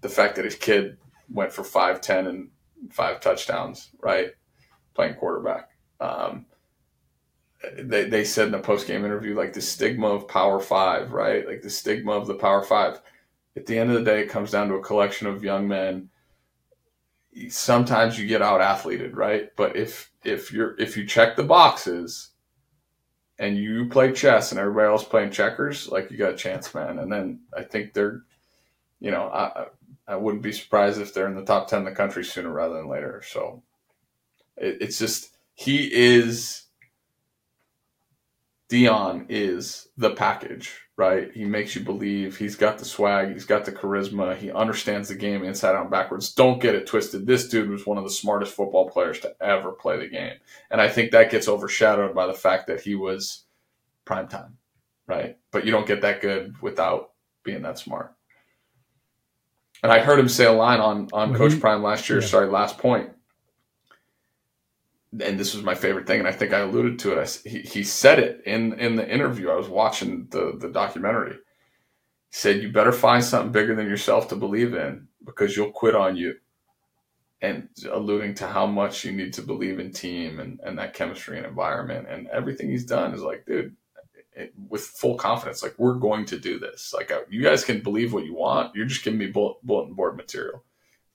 the 0.00 0.08
fact 0.08 0.36
that 0.36 0.44
his 0.44 0.54
kid 0.54 0.96
went 1.32 1.52
for 1.52 1.64
5 1.64 2.00
10 2.00 2.26
and 2.26 2.48
five 2.90 3.20
touchdowns 3.20 3.90
right 4.00 4.30
playing 4.94 5.14
quarterback 5.14 5.70
um, 6.00 6.46
they, 7.78 8.04
they 8.04 8.24
said 8.24 8.48
in 8.48 8.54
a 8.54 8.60
post 8.60 8.86
game 8.86 9.04
interview, 9.04 9.36
like 9.36 9.52
the 9.52 9.60
stigma 9.60 10.08
of 10.08 10.28
Power 10.28 10.60
Five, 10.60 11.12
right? 11.12 11.46
Like 11.46 11.62
the 11.62 11.70
stigma 11.70 12.12
of 12.12 12.26
the 12.26 12.34
Power 12.34 12.62
Five. 12.62 13.00
At 13.56 13.66
the 13.66 13.78
end 13.78 13.90
of 13.90 13.96
the 13.96 14.10
day, 14.10 14.20
it 14.20 14.30
comes 14.30 14.50
down 14.50 14.68
to 14.68 14.74
a 14.74 14.82
collection 14.82 15.26
of 15.26 15.44
young 15.44 15.68
men. 15.68 16.08
Sometimes 17.48 18.18
you 18.18 18.26
get 18.26 18.42
out 18.42 18.60
athleted, 18.60 19.16
right? 19.16 19.50
But 19.56 19.76
if 19.76 20.10
if 20.24 20.52
you're 20.52 20.78
if 20.80 20.96
you 20.96 21.06
check 21.06 21.36
the 21.36 21.44
boxes 21.44 22.30
and 23.38 23.56
you 23.56 23.88
play 23.88 24.12
chess 24.12 24.50
and 24.50 24.60
everybody 24.60 24.88
else 24.88 25.04
playing 25.04 25.30
checkers, 25.30 25.88
like 25.88 26.10
you 26.10 26.16
got 26.16 26.34
a 26.34 26.36
chance, 26.36 26.74
man. 26.74 26.98
And 26.98 27.12
then 27.12 27.40
I 27.56 27.62
think 27.62 27.92
they're, 27.92 28.22
you 29.00 29.10
know, 29.10 29.28
I 29.28 29.66
I 30.06 30.16
wouldn't 30.16 30.42
be 30.42 30.52
surprised 30.52 31.00
if 31.00 31.14
they're 31.14 31.28
in 31.28 31.36
the 31.36 31.44
top 31.44 31.68
ten 31.68 31.80
in 31.80 31.84
the 31.84 31.92
country 31.92 32.24
sooner 32.24 32.50
rather 32.50 32.74
than 32.74 32.88
later. 32.88 33.22
So 33.26 33.62
it, 34.56 34.78
it's 34.80 34.98
just 34.98 35.30
he 35.54 35.90
is 35.92 36.64
Deion 38.72 39.26
is 39.28 39.88
the 39.98 40.14
package, 40.14 40.72
right? 40.96 41.30
He 41.34 41.44
makes 41.44 41.74
you 41.76 41.82
believe 41.82 42.38
he's 42.38 42.56
got 42.56 42.78
the 42.78 42.86
swag, 42.86 43.34
he's 43.34 43.44
got 43.44 43.66
the 43.66 43.72
charisma, 43.72 44.34
he 44.34 44.50
understands 44.50 45.08
the 45.08 45.14
game 45.14 45.44
inside 45.44 45.74
out 45.74 45.82
and 45.82 45.90
backwards. 45.90 46.32
Don't 46.32 46.58
get 46.58 46.74
it 46.74 46.86
twisted. 46.86 47.26
This 47.26 47.48
dude 47.48 47.68
was 47.68 47.84
one 47.86 47.98
of 47.98 48.04
the 48.04 48.10
smartest 48.10 48.54
football 48.54 48.88
players 48.88 49.20
to 49.20 49.36
ever 49.42 49.72
play 49.72 49.98
the 49.98 50.08
game. 50.08 50.36
And 50.70 50.80
I 50.80 50.88
think 50.88 51.10
that 51.10 51.30
gets 51.30 51.48
overshadowed 51.48 52.14
by 52.14 52.26
the 52.26 52.32
fact 52.32 52.66
that 52.68 52.80
he 52.80 52.94
was 52.94 53.44
prime 54.06 54.26
time, 54.26 54.56
right? 55.06 55.36
But 55.50 55.66
you 55.66 55.70
don't 55.70 55.86
get 55.86 56.00
that 56.00 56.22
good 56.22 56.54
without 56.62 57.10
being 57.44 57.60
that 57.62 57.78
smart. 57.78 58.14
And 59.82 59.92
I 59.92 60.00
heard 60.00 60.18
him 60.20 60.28
say 60.28 60.46
a 60.46 60.52
line 60.52 60.80
on 60.80 61.08
on 61.12 61.34
Coach 61.34 61.54
he, 61.54 61.60
Prime 61.60 61.82
last 61.82 62.08
year, 62.10 62.20
yeah. 62.20 62.26
sorry, 62.26 62.48
last 62.48 62.78
point. 62.78 63.10
and 65.20 65.38
this 65.38 65.54
was 65.54 65.62
my 65.64 65.74
favorite 65.74 66.06
thing, 66.06 66.20
and 66.20 66.28
I 66.28 66.32
think 66.32 66.52
I 66.52 66.60
alluded 66.60 66.98
to 67.00 67.12
it. 67.18 67.18
I, 67.46 67.48
he, 67.48 67.60
he 67.60 67.82
said 67.84 68.18
it 68.18 68.42
in 68.46 68.74
in 68.80 68.96
the 68.96 69.08
interview. 69.08 69.50
I 69.50 69.56
was 69.56 69.68
watching 69.68 70.28
the 70.30 70.56
the 70.58 70.68
documentary. 70.70 71.34
He 71.34 71.38
said, 72.32 72.62
"You 72.62 72.72
better 72.72 72.92
find 72.92 73.24
something 73.24 73.52
bigger 73.52 73.74
than 73.74 73.88
yourself 73.88 74.28
to 74.28 74.36
believe 74.36 74.74
in, 74.74 75.08
because 75.24 75.56
you'll 75.56 75.72
quit 75.72 75.94
on 75.96 76.16
you." 76.16 76.36
And 77.42 77.68
alluding 77.90 78.34
to 78.36 78.46
how 78.48 78.66
much 78.66 79.04
you 79.04 79.12
need 79.12 79.34
to 79.34 79.42
believe 79.42 79.78
in 79.80 79.92
team 79.92 80.40
and, 80.40 80.60
and 80.64 80.78
that 80.78 80.94
chemistry 80.94 81.38
and 81.38 81.46
environment 81.46 82.06
and 82.08 82.28
everything 82.28 82.70
he's 82.70 82.86
done 82.86 83.14
is 83.14 83.22
like, 83.22 83.46
dude, 83.46 83.76
with 84.68 84.82
full 84.82 85.16
confidence, 85.16 85.62
like 85.62 85.74
we're 85.78 85.94
going 85.94 86.24
to 86.26 86.38
do 86.38 86.58
this. 86.58 86.92
Like 86.94 87.10
uh, 87.10 87.20
you 87.30 87.42
guys 87.42 87.64
can 87.64 87.80
believe 87.80 88.12
what 88.12 88.24
you 88.24 88.34
want. 88.34 88.74
You're 88.74 88.86
just 88.86 89.04
giving 89.04 89.18
me 89.18 89.26
bullet, 89.26 89.58
bulletin 89.62 89.94
board 89.94 90.16
material. 90.16 90.64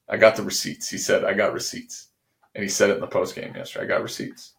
I 0.09 0.18
got 0.18 0.36
the 0.36 0.43
receipts. 0.43 0.89
He 0.89 0.97
said, 0.97 1.24
I 1.26 1.34
got 1.34 1.53
receipts 1.53 2.09
and 2.57 2.63
he 2.63 2.70
said 2.70 2.89
it 2.89 2.95
in 2.95 3.01
the 3.01 3.07
post 3.07 3.36
game 3.36 3.55
yesterday. 3.55 3.86
I 3.86 3.88
got 3.88 4.01
receipts. 4.01 4.55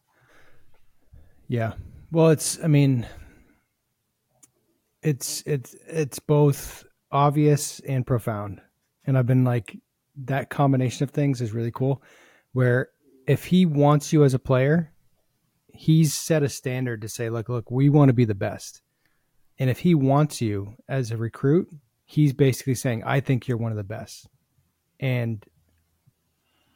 Yeah. 1.48 1.72
Well, 2.12 2.30
it's. 2.30 2.62
I 2.62 2.68
mean, 2.68 3.06
it's 5.02 5.42
it's 5.46 5.74
it's 5.86 6.20
both 6.20 6.86
obvious 7.10 7.80
and 7.80 8.06
profound, 8.06 8.60
and 9.04 9.18
I've 9.18 9.26
been 9.26 9.44
like 9.44 9.76
that 10.24 10.48
combination 10.48 11.04
of 11.04 11.10
things 11.10 11.40
is 11.40 11.52
really 11.52 11.72
cool. 11.72 12.02
Where 12.52 12.90
if 13.26 13.44
he 13.44 13.66
wants 13.66 14.12
you 14.12 14.22
as 14.22 14.32
a 14.32 14.38
player, 14.38 14.92
he's 15.78 16.12
set 16.12 16.42
a 16.42 16.48
standard 16.48 17.00
to 17.00 17.08
say, 17.08 17.30
look, 17.30 17.48
look, 17.48 17.70
we 17.70 17.88
want 17.88 18.08
to 18.08 18.12
be 18.12 18.24
the 18.24 18.34
best. 18.34 18.82
And 19.60 19.70
if 19.70 19.78
he 19.78 19.94
wants 19.94 20.40
you 20.40 20.74
as 20.88 21.12
a 21.12 21.16
recruit, 21.16 21.68
he's 22.04 22.32
basically 22.32 22.74
saying, 22.74 23.04
I 23.06 23.20
think 23.20 23.46
you're 23.46 23.56
one 23.56 23.70
of 23.70 23.76
the 23.76 23.84
best. 23.84 24.26
And 24.98 25.44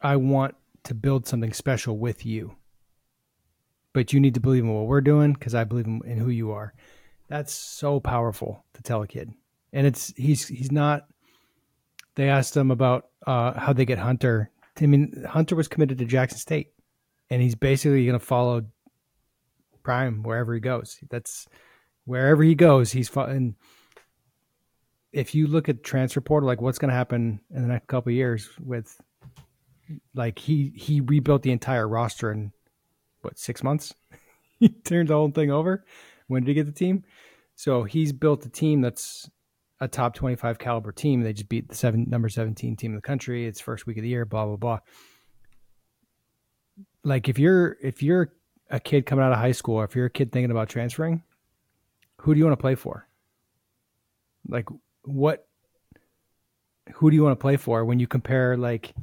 I 0.01 0.15
want 0.15 0.55
to 0.85 0.93
build 0.93 1.27
something 1.27 1.51
special 1.51 1.97
with 1.97 2.25
you. 2.25 2.55
But 3.91 4.13
you 4.13 4.21
need 4.21 4.35
to 4.35 4.39
believe 4.39 4.63
in 4.63 4.73
what 4.73 4.87
we're 4.87 5.01
doing 5.01 5.33
because 5.33 5.53
I 5.53 5.65
believe 5.65 5.85
in, 5.85 6.17
who 6.17 6.29
you 6.29 6.51
are. 6.51 6.73
That's 7.27 7.53
so 7.53 7.99
powerful 7.99 8.63
to 8.73 8.81
tell 8.81 9.01
a 9.01 9.07
kid. 9.07 9.33
And 9.73 9.85
it's 9.85 10.13
he's 10.15 10.47
he's 10.47 10.71
not. 10.71 11.07
They 12.15 12.29
asked 12.29 12.55
him 12.55 12.71
about 12.71 13.09
uh, 13.27 13.59
how 13.59 13.73
they 13.73 13.85
get 13.85 13.99
Hunter. 13.99 14.49
I 14.81 14.85
mean, 14.85 15.25
Hunter 15.27 15.55
was 15.57 15.67
committed 15.67 15.97
to 15.97 16.05
Jackson 16.05 16.39
State, 16.39 16.71
and 17.29 17.41
he's 17.41 17.55
basically 17.55 18.05
going 18.05 18.17
to 18.17 18.25
follow 18.25 18.63
Prime 19.83 20.23
wherever 20.23 20.53
he 20.53 20.59
goes. 20.59 20.99
That's 21.09 21.47
wherever 22.05 22.43
he 22.43 22.55
goes, 22.55 22.91
he's 22.91 23.09
and 23.15 23.55
if 25.11 25.35
you 25.35 25.47
look 25.47 25.69
at 25.69 25.83
transfer 25.83 26.21
portal, 26.21 26.47
like 26.47 26.61
what's 26.61 26.79
going 26.79 26.89
to 26.89 26.95
happen 26.95 27.39
in 27.53 27.61
the 27.61 27.67
next 27.67 27.87
couple 27.87 28.11
years 28.11 28.49
with 28.59 28.99
like 30.15 30.39
he 30.39 30.73
he 30.75 31.01
rebuilt 31.01 31.43
the 31.43 31.51
entire 31.51 31.87
roster 31.87 32.31
in 32.31 32.51
what 33.21 33.37
six 33.37 33.63
months. 33.63 33.93
he 34.59 34.69
turned 34.69 35.09
the 35.09 35.13
whole 35.13 35.31
thing 35.31 35.51
over. 35.51 35.85
When 36.27 36.43
did 36.43 36.49
he 36.49 36.53
get 36.55 36.65
the 36.65 36.71
team? 36.71 37.03
So 37.55 37.83
he's 37.83 38.11
built 38.11 38.45
a 38.45 38.49
team 38.49 38.81
that's 38.81 39.29
a 39.79 39.87
top 39.87 40.15
twenty 40.15 40.35
five 40.35 40.57
caliber 40.57 40.91
team. 40.91 41.21
They 41.21 41.33
just 41.33 41.49
beat 41.49 41.69
the 41.69 41.75
seven 41.75 42.07
number 42.09 42.29
seventeen 42.29 42.75
team 42.75 42.91
in 42.91 42.95
the 42.95 43.01
country. 43.01 43.45
It's 43.45 43.61
first 43.61 43.85
week 43.85 43.97
of 43.97 44.03
the 44.03 44.09
year. 44.09 44.25
Blah 44.25 44.47
blah 44.47 44.55
blah. 44.55 44.79
Like 47.03 47.29
if 47.29 47.37
you're 47.37 47.77
if 47.83 48.01
you're 48.01 48.33
a 48.73 48.79
kid 48.81 49.05
coming 49.05 49.23
out 49.23 49.31
of 49.31 49.37
high 49.37 49.53
school, 49.53 49.75
or 49.75 49.85
if 49.85 49.95
you're 49.95 50.07
a 50.07 50.09
kid 50.09 50.33
thinking 50.33 50.51
about 50.51 50.67
transferring, 50.67 51.23
who 52.17 52.33
do 52.33 52.39
you 52.39 52.45
want 52.45 52.57
to 52.57 52.61
play 52.61 52.75
for? 52.75 53.07
Like 54.49 54.67
what? 55.03 55.47
Who 56.95 57.09
do 57.09 57.15
you 57.15 57.23
want 57.23 57.39
to 57.39 57.41
play 57.41 57.55
for 57.55 57.85
when 57.85 57.99
you 57.99 58.07
compare 58.07 58.57
like? 58.57 58.93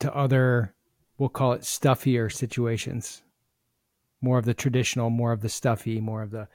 to 0.00 0.14
other, 0.14 0.74
we'll 1.18 1.28
call 1.28 1.52
it 1.52 1.64
stuffier 1.64 2.30
situations. 2.30 3.22
More 4.20 4.38
of 4.38 4.44
the 4.44 4.54
traditional, 4.54 5.10
more 5.10 5.32
of 5.32 5.40
the 5.40 5.48
stuffy, 5.48 6.00
more 6.00 6.22
of 6.22 6.30
the 6.30 6.48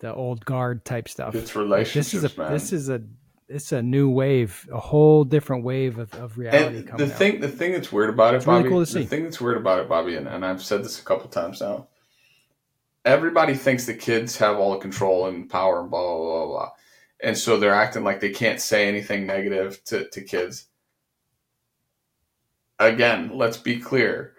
the 0.00 0.14
old 0.14 0.44
guard 0.44 0.84
type 0.84 1.08
stuff. 1.08 1.34
It's 1.34 1.56
relationships, 1.56 2.12
this 2.12 2.14
is 2.14 2.36
a, 2.36 2.40
man. 2.40 2.52
This 2.52 2.72
is 2.72 2.88
a 2.88 3.02
it's 3.48 3.72
a 3.72 3.82
new 3.82 4.10
wave, 4.10 4.68
a 4.72 4.78
whole 4.78 5.24
different 5.24 5.64
wave 5.64 5.98
of, 5.98 6.12
of 6.14 6.38
reality. 6.38 6.88
And 6.88 6.98
the 6.98 7.08
thing, 7.08 7.36
out. 7.36 7.40
the 7.40 7.48
thing 7.48 7.72
that's 7.72 7.90
weird 7.90 8.10
about 8.10 8.34
it, 8.34 8.38
it's 8.38 8.46
Bobby. 8.46 8.64
Really 8.64 8.86
cool 8.86 9.00
the 9.00 9.06
thing 9.06 9.24
that's 9.24 9.40
weird 9.40 9.56
about 9.56 9.80
it, 9.80 9.88
Bobby, 9.88 10.16
and, 10.16 10.28
and 10.28 10.44
I've 10.44 10.62
said 10.62 10.84
this 10.84 11.00
a 11.00 11.04
couple 11.04 11.28
times 11.28 11.60
now. 11.60 11.88
Everybody 13.04 13.54
thinks 13.54 13.86
the 13.86 13.94
kids 13.94 14.36
have 14.38 14.58
all 14.58 14.72
the 14.72 14.78
control 14.78 15.26
and 15.26 15.48
power 15.48 15.80
and 15.80 15.90
blah 15.90 16.02
blah 16.02 16.16
blah 16.16 16.46
blah, 16.46 16.70
and 17.22 17.36
so 17.38 17.58
they're 17.58 17.74
acting 17.74 18.04
like 18.04 18.20
they 18.20 18.30
can't 18.30 18.60
say 18.60 18.86
anything 18.86 19.26
negative 19.26 19.82
to, 19.84 20.08
to 20.10 20.20
kids 20.20 20.66
again, 22.78 23.30
let's 23.34 23.56
be 23.56 23.78
clear. 23.78 24.34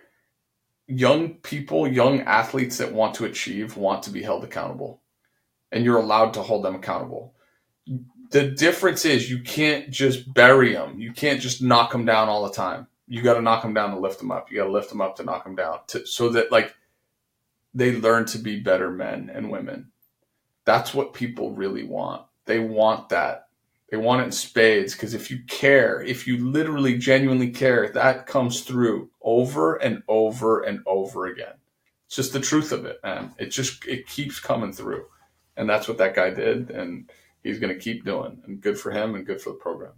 Young 0.88 1.36
people, 1.36 1.88
young 1.88 2.22
athletes 2.22 2.78
that 2.78 2.93
want 2.93 3.16
to 3.16 3.26
achieve 3.26 3.78
want 3.78 4.03
to 4.03 4.10
be 4.10 4.24
held 4.24 4.43
accountable. 4.43 5.01
And 5.72 5.86
you're 5.86 5.99
allowed 5.99 6.34
to 6.34 6.41
hold 6.41 6.66
them 6.66 6.76
accountable. 6.76 7.36
The 8.30 8.49
difference 8.51 9.05
is 9.05 9.30
you 9.30 9.41
can't 9.41 9.89
just 9.89 10.34
bury 10.34 10.73
them. 10.73 10.99
You 10.99 11.13
can't 11.13 11.41
just 11.41 11.61
knock 11.61 11.91
them 11.91 12.05
down 12.05 12.30
all 12.30 12.47
the 12.47 12.53
time. 12.53 12.88
You 13.07 13.23
got 13.23 13.36
to 13.36 13.41
knock 13.41 13.63
them 13.63 13.73
down 13.73 13.91
to 13.91 13.99
lift 13.99 14.19
them 14.19 14.32
up. 14.32 14.51
You 14.51 14.57
got 14.57 14.65
to 14.65 14.71
lift 14.71 14.89
them 14.89 15.01
up 15.01 15.15
to 15.15 15.23
knock 15.23 15.43
them 15.43 15.55
down 15.55 15.80
to, 15.88 16.05
so 16.05 16.30
that 16.30 16.51
like 16.51 16.75
they 17.73 17.95
learn 17.95 18.25
to 18.27 18.38
be 18.38 18.59
better 18.59 18.91
men 18.91 19.32
and 19.34 19.49
women. 19.49 19.91
That's 20.65 20.93
what 20.93 21.13
people 21.13 21.51
really 21.53 21.84
want. 21.84 22.23
They 22.45 22.59
want 22.59 23.09
that 23.09 23.49
they 23.89 23.97
want 23.97 24.21
it 24.21 24.25
in 24.25 24.32
spades 24.32 24.93
because 24.93 25.13
if 25.13 25.32
you 25.32 25.39
care, 25.47 26.01
if 26.01 26.27
you 26.27 26.38
literally 26.38 26.97
genuinely 26.97 27.49
care, 27.49 27.89
that 27.89 28.27
comes 28.27 28.61
through 28.61 29.09
over 29.21 29.75
and 29.77 30.03
over 30.07 30.61
and 30.61 30.82
over 30.86 31.25
again. 31.25 31.55
It's 32.05 32.15
just 32.15 32.34
the 32.34 32.39
truth 32.39 32.71
of 32.71 32.86
it, 32.86 32.99
man. 33.03 33.34
It 33.39 33.47
just 33.47 33.86
it 33.88 34.07
keeps 34.07 34.39
coming 34.39 34.73
through. 34.73 35.05
And 35.57 35.67
that's 35.69 35.88
what 35.88 35.97
that 35.97 36.15
guy 36.15 36.30
did 36.30 36.69
and 36.69 37.09
he's 37.44 37.60
going 37.60 37.74
to 37.74 37.80
keep 37.80 38.06
doing. 38.06 38.42
And 38.46 38.62
good 38.62 38.80
for 38.80 38.92
him 38.92 39.16
and 39.16 39.26
good 39.26 39.42
for 39.42 39.52
the 39.52 39.58
program. 39.58 39.94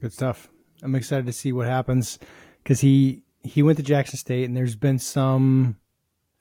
Good 0.00 0.12
stuff. 0.12 0.48
I'm 0.82 0.94
excited 0.94 1.26
to 1.26 1.32
see 1.32 1.52
what 1.52 1.66
happens 1.66 2.18
cuz 2.64 2.80
he 2.80 3.22
he 3.42 3.62
went 3.62 3.78
to 3.78 3.82
Jackson 3.82 4.18
State 4.18 4.44
and 4.44 4.56
there's 4.56 4.76
been 4.76 4.98
some 4.98 5.76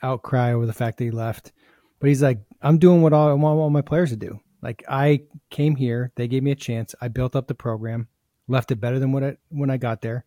outcry 0.02 0.52
over 0.54 0.66
the 0.66 0.74
fact 0.74 0.98
that 0.98 1.06
he 1.06 1.12
left. 1.12 1.54
But 2.00 2.10
he's 2.10 2.22
like, 2.22 2.40
I'm 2.62 2.78
doing 2.78 3.02
what 3.02 3.14
all, 3.14 3.30
I 3.30 3.34
want 3.34 3.58
all 3.58 3.70
my 3.70 3.82
players 3.82 4.10
to 4.10 4.18
do. 4.18 4.42
Like 4.62 4.84
I 4.88 5.22
came 5.50 5.76
here, 5.76 6.12
they 6.16 6.28
gave 6.28 6.44
me 6.44 6.52
a 6.52 6.56
chance. 6.56 6.96
I 7.02 7.08
built 7.08 7.36
up 7.36 7.48
the 7.48 7.56
program, 7.56 8.08
left 8.48 8.72
it 8.72 8.82
better 8.82 9.00
than 9.00 9.12
what 9.12 9.38
when 9.50 9.70
I 9.70 9.78
got 9.78 10.02
there. 10.02 10.26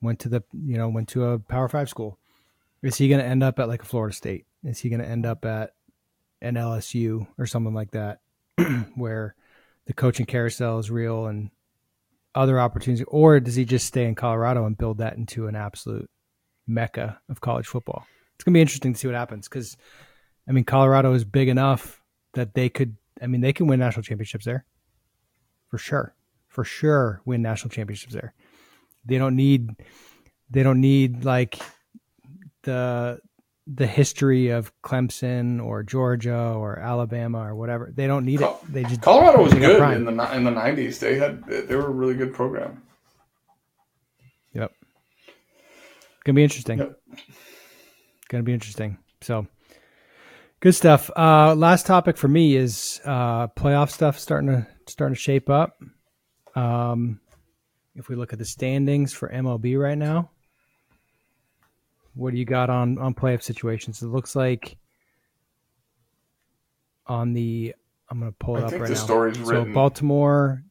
Went 0.00 0.18
to 0.20 0.28
the 0.28 0.42
you 0.52 0.76
know 0.76 0.88
went 0.88 1.08
to 1.10 1.24
a 1.24 1.38
Power 1.38 1.68
Five 1.68 1.88
school. 1.88 2.18
Is 2.82 2.96
he 2.96 3.08
going 3.08 3.20
to 3.20 3.26
end 3.26 3.42
up 3.42 3.58
at 3.58 3.68
like 3.68 3.82
a 3.82 3.86
Florida 3.86 4.14
State? 4.14 4.46
Is 4.62 4.80
he 4.80 4.90
going 4.90 5.00
to 5.00 5.08
end 5.08 5.24
up 5.24 5.44
at 5.44 5.72
an 6.44 6.54
LSU 6.54 7.26
or 7.38 7.46
something 7.46 7.74
like 7.74 7.92
that, 7.92 8.20
where 8.94 9.34
the 9.86 9.92
coaching 9.92 10.26
carousel 10.26 10.78
is 10.78 10.90
real 10.90 11.26
and 11.26 11.50
other 12.34 12.58
opportunities, 12.60 13.04
or 13.08 13.40
does 13.40 13.54
he 13.54 13.64
just 13.64 13.86
stay 13.86 14.06
in 14.06 14.14
Colorado 14.14 14.66
and 14.66 14.76
build 14.76 14.98
that 14.98 15.16
into 15.16 15.46
an 15.46 15.54
absolute 15.54 16.10
mecca 16.66 17.20
of 17.28 17.40
college 17.40 17.66
football? 17.66 18.06
It's 18.34 18.44
gonna 18.44 18.54
be 18.54 18.60
interesting 18.60 18.92
to 18.92 18.98
see 18.98 19.06
what 19.06 19.16
happens 19.16 19.48
because 19.48 19.76
I 20.48 20.52
mean, 20.52 20.64
Colorado 20.64 21.12
is 21.14 21.24
big 21.24 21.48
enough 21.48 22.02
that 22.34 22.54
they 22.54 22.68
could. 22.68 22.96
I 23.22 23.26
mean, 23.26 23.40
they 23.40 23.52
can 23.52 23.66
win 23.66 23.80
national 23.80 24.02
championships 24.02 24.44
there, 24.44 24.64
for 25.68 25.78
sure, 25.78 26.14
for 26.48 26.64
sure, 26.64 27.22
win 27.24 27.42
national 27.42 27.70
championships 27.70 28.12
there. 28.12 28.34
They 29.04 29.18
don't 29.18 29.36
need, 29.36 29.70
they 30.50 30.62
don't 30.62 30.80
need 30.80 31.24
like 31.24 31.58
the 32.62 33.20
the 33.66 33.86
history 33.86 34.48
of 34.50 34.72
Clemson 34.82 35.64
or 35.64 35.82
Georgia 35.82 36.52
or 36.54 36.78
Alabama 36.78 37.46
or 37.46 37.54
whatever. 37.54 37.90
They 37.94 38.06
don't 38.06 38.24
need 38.24 38.40
Col- 38.40 38.60
it. 38.62 38.72
They 38.72 38.82
just 38.84 39.00
Colorado 39.00 39.42
was 39.42 39.54
good 39.54 39.80
in 39.92 40.04
the 40.04 40.34
in 40.34 40.44
the 40.44 40.50
nineties. 40.50 40.98
They 40.98 41.16
had 41.16 41.44
they 41.44 41.74
were 41.74 41.86
a 41.86 41.90
really 41.90 42.14
good 42.14 42.34
program. 42.34 42.82
Yep. 44.52 44.72
Gonna 46.24 46.36
be 46.36 46.44
interesting. 46.44 46.78
Yep. 46.78 47.00
Gonna 48.28 48.42
be 48.44 48.52
interesting. 48.52 48.98
So 49.22 49.46
good 50.60 50.74
stuff. 50.74 51.10
Uh 51.16 51.54
last 51.54 51.86
topic 51.86 52.16
for 52.18 52.28
me 52.28 52.56
is 52.56 53.00
uh 53.04 53.48
playoff 53.48 53.90
stuff 53.90 54.18
starting 54.18 54.50
to 54.50 54.66
starting 54.86 55.14
to 55.14 55.20
shape 55.20 55.48
up. 55.48 55.78
Um 56.54 57.20
if 57.96 58.08
we 58.08 58.16
look 58.16 58.32
at 58.32 58.38
the 58.38 58.44
standings 58.44 59.12
for 59.12 59.28
MLB 59.28 59.80
right 59.80 59.96
now, 59.96 60.30
what 62.14 62.32
do 62.32 62.38
you 62.38 62.44
got 62.44 62.70
on 62.70 62.98
on 62.98 63.14
playoff 63.14 63.42
situations? 63.42 64.02
It 64.02 64.06
looks 64.06 64.34
like 64.34 64.76
on 67.06 67.32
the 67.32 67.74
I'm 68.10 68.18
gonna 68.18 68.32
pull 68.32 68.56
it 68.56 68.62
I 68.62 68.66
up 68.66 68.72
right 68.72 68.88
now. 68.90 68.94
So 68.94 69.18
written. 69.18 69.72
Baltimore, 69.72 70.62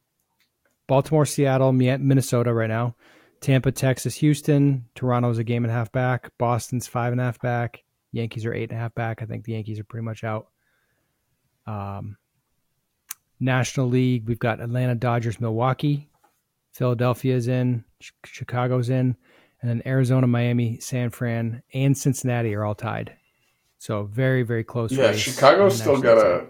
Baltimore, 0.86 1.26
Seattle, 1.26 1.72
Minnesota 1.72 2.52
right 2.52 2.68
now. 2.68 2.96
Tampa, 3.40 3.72
Texas, 3.72 4.14
Houston. 4.16 4.86
Toronto's 4.94 5.38
a 5.38 5.44
game 5.44 5.64
and 5.64 5.70
a 5.70 5.74
half 5.74 5.92
back. 5.92 6.30
Boston's 6.38 6.86
five 6.86 7.12
and 7.12 7.20
a 7.20 7.24
half 7.24 7.38
back. 7.40 7.82
Yankees 8.12 8.46
are 8.46 8.54
eight 8.54 8.70
and 8.70 8.78
a 8.78 8.80
half 8.80 8.94
back. 8.94 9.20
I 9.20 9.26
think 9.26 9.44
the 9.44 9.52
Yankees 9.52 9.78
are 9.78 9.84
pretty 9.84 10.04
much 10.04 10.24
out. 10.24 10.46
Um, 11.66 12.16
National 13.40 13.88
League, 13.88 14.26
we've 14.26 14.38
got 14.38 14.60
Atlanta, 14.60 14.94
Dodgers, 14.94 15.40
Milwaukee. 15.40 16.08
Philadelphia's 16.72 17.48
in. 17.48 17.84
Ch- 18.00 18.14
Chicago's 18.24 18.88
in. 18.88 19.16
And 19.64 19.70
then 19.70 19.82
Arizona, 19.86 20.26
Miami, 20.26 20.78
San 20.78 21.08
Fran, 21.08 21.62
and 21.72 21.96
Cincinnati 21.96 22.54
are 22.54 22.64
all 22.64 22.74
tied. 22.74 23.16
So 23.78 24.02
very, 24.02 24.42
very 24.42 24.62
close. 24.62 24.92
yeah, 24.92 25.12
Chicago's 25.12 25.80
still 25.80 26.02
got 26.02 26.18
a. 26.18 26.48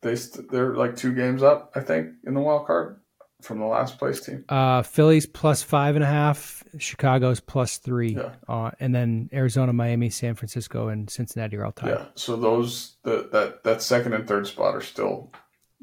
They 0.00 0.16
st- 0.16 0.50
they're 0.50 0.74
like 0.74 0.96
two 0.96 1.14
games 1.14 1.44
up, 1.44 1.70
I 1.76 1.80
think, 1.80 2.08
in 2.26 2.34
the 2.34 2.40
wild 2.40 2.66
card 2.66 2.98
from 3.40 3.60
the 3.60 3.66
last 3.66 4.00
place 4.00 4.20
team. 4.20 4.44
Uh, 4.48 4.82
Phillies 4.82 5.26
plus 5.26 5.62
five 5.62 5.94
and 5.94 6.02
a 6.02 6.08
half. 6.08 6.64
Chicago's 6.78 7.38
plus 7.38 7.78
three. 7.78 8.16
Yeah. 8.16 8.32
Uh, 8.48 8.72
and 8.80 8.92
then 8.92 9.30
Arizona, 9.32 9.72
Miami, 9.72 10.10
San 10.10 10.34
Francisco, 10.34 10.88
and 10.88 11.08
Cincinnati 11.08 11.56
are 11.56 11.64
all 11.64 11.70
tied. 11.70 11.90
Yeah, 11.90 12.06
so 12.16 12.34
those 12.34 12.96
the, 13.04 13.28
that 13.30 13.62
that 13.62 13.80
second 13.80 14.14
and 14.14 14.26
third 14.26 14.48
spot 14.48 14.74
are 14.74 14.80
still 14.80 15.30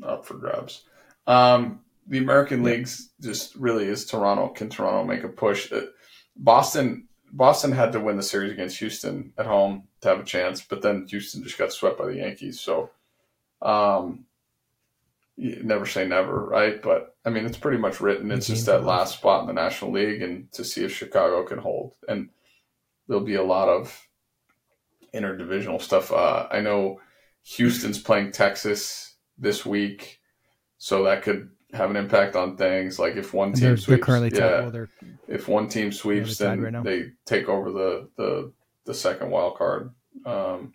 up 0.03 0.25
for 0.25 0.33
grabs. 0.33 0.83
Um, 1.27 1.79
the 2.07 2.17
American 2.17 2.63
leagues 2.63 3.11
just 3.21 3.55
really 3.55 3.85
is 3.85 4.05
Toronto. 4.05 4.49
Can 4.49 4.69
Toronto 4.69 5.03
make 5.03 5.23
a 5.23 5.29
push? 5.29 5.71
Uh, 5.71 5.81
Boston 6.35 7.07
Boston 7.31 7.71
had 7.71 7.91
to 7.91 7.99
win 7.99 8.17
the 8.17 8.23
series 8.23 8.51
against 8.51 8.79
Houston 8.79 9.33
at 9.37 9.45
home 9.45 9.83
to 10.01 10.07
have 10.07 10.19
a 10.19 10.23
chance, 10.23 10.61
but 10.61 10.81
then 10.81 11.05
Houston 11.09 11.43
just 11.43 11.57
got 11.57 11.73
swept 11.73 11.97
by 11.97 12.05
the 12.05 12.15
Yankees. 12.15 12.59
So, 12.59 12.89
um, 13.61 14.25
never 15.37 15.85
say 15.85 16.07
never, 16.07 16.45
right? 16.45 16.81
But 16.81 17.15
I 17.25 17.29
mean, 17.29 17.45
it's 17.45 17.57
pretty 17.57 17.77
much 17.77 17.99
written. 17.99 18.31
It's 18.31 18.47
just 18.47 18.65
that 18.67 18.85
last 18.85 19.17
spot 19.17 19.41
in 19.41 19.47
the 19.47 19.53
National 19.53 19.91
League, 19.91 20.21
and 20.21 20.51
to 20.53 20.63
see 20.63 20.83
if 20.83 20.95
Chicago 20.95 21.43
can 21.43 21.59
hold. 21.59 21.95
And 22.07 22.29
there'll 23.07 23.23
be 23.23 23.35
a 23.35 23.43
lot 23.43 23.67
of 23.67 24.07
interdivisional 25.13 25.81
stuff. 25.81 26.11
Uh, 26.11 26.47
I 26.49 26.61
know 26.61 27.01
Houston's 27.43 27.99
playing 27.99 28.31
Texas 28.31 29.15
this 29.37 29.65
week, 29.65 30.21
so 30.77 31.03
that 31.03 31.23
could 31.23 31.49
have 31.73 31.89
an 31.89 31.95
impact 31.95 32.35
on 32.35 32.57
things. 32.57 32.99
Like 32.99 33.15
if 33.15 33.33
one 33.33 33.53
team 33.53 33.61
they're, 33.61 33.77
sweeps, 33.77 33.87
they're 33.87 33.97
currently 33.97 34.29
tied. 34.31 34.39
yeah, 34.39 34.69
Well, 34.69 34.87
if 35.27 35.47
one 35.47 35.67
team 35.67 35.91
sweeps, 35.91 36.37
then 36.37 36.61
right 36.61 36.83
they 36.83 37.11
take 37.25 37.49
over 37.49 37.71
the 37.71 38.09
the 38.15 38.51
the 38.85 38.93
second 38.93 39.29
wild 39.29 39.57
card. 39.57 39.91
Um, 40.25 40.73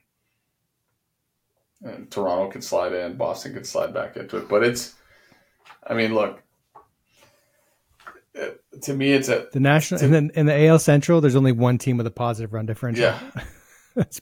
and 1.83 2.11
Toronto 2.11 2.51
can 2.51 2.63
slide 2.63 2.93
in, 2.93 3.17
Boston 3.17 3.55
can 3.55 3.65
slide 3.65 3.93
back 3.93 4.17
into 4.17 4.37
it. 4.37 4.49
But 4.49 4.63
it's, 4.63 4.95
I 5.85 5.95
mean, 5.95 6.15
look, 6.15 6.43
it, 8.35 8.63
to 8.83 8.95
me, 8.95 9.13
it's 9.13 9.29
a 9.29 9.49
the 9.53 9.61
national. 9.61 10.03
And 10.03 10.15
then 10.15 10.31
in 10.35 10.47
the 10.47 10.67
AL 10.67 10.79
Central, 10.79 11.21
there's 11.21 11.37
only 11.37 11.53
one 11.53 11.79
team 11.79 11.97
with 11.97 12.07
a 12.07 12.11
positive 12.11 12.53
run 12.53 12.67
differential. 12.67 13.05
yeah. 13.05 13.21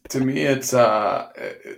To 0.09 0.19
me, 0.19 0.41
it's 0.41 0.75
uh, 0.75 1.29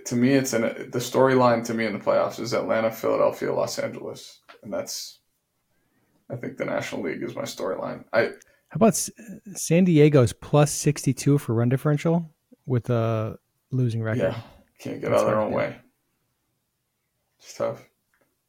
to 0.05 0.15
me, 0.15 0.33
it's 0.33 0.53
an 0.53 0.61
the 0.63 0.97
storyline 0.97 1.63
to 1.65 1.75
me 1.75 1.85
in 1.85 1.93
the 1.93 1.99
playoffs 1.99 2.39
is 2.39 2.51
Atlanta, 2.51 2.89
Philadelphia, 2.89 3.53
Los 3.53 3.77
Angeles, 3.77 4.39
and 4.63 4.73
that's. 4.73 5.19
I 6.29 6.35
think 6.35 6.57
the 6.57 6.65
National 6.65 7.03
League 7.03 7.21
is 7.21 7.35
my 7.35 7.43
storyline. 7.43 8.05
I 8.13 8.21
How 8.69 8.75
about 8.75 8.87
S- 8.89 9.11
San 9.55 9.83
Diego's 9.85 10.33
plus 10.33 10.71
62 10.71 11.37
for 11.37 11.53
run 11.53 11.69
differential 11.69 12.29
with 12.65 12.89
a 12.89 13.37
losing 13.71 14.01
record? 14.01 14.21
yeah 14.33 14.41
can't 14.79 14.99
get 14.99 15.11
That's 15.11 15.21
out 15.21 15.27
of 15.27 15.31
their 15.31 15.39
own 15.39 15.51
way. 15.53 15.75
It's 17.39 17.55
tough. 17.57 17.87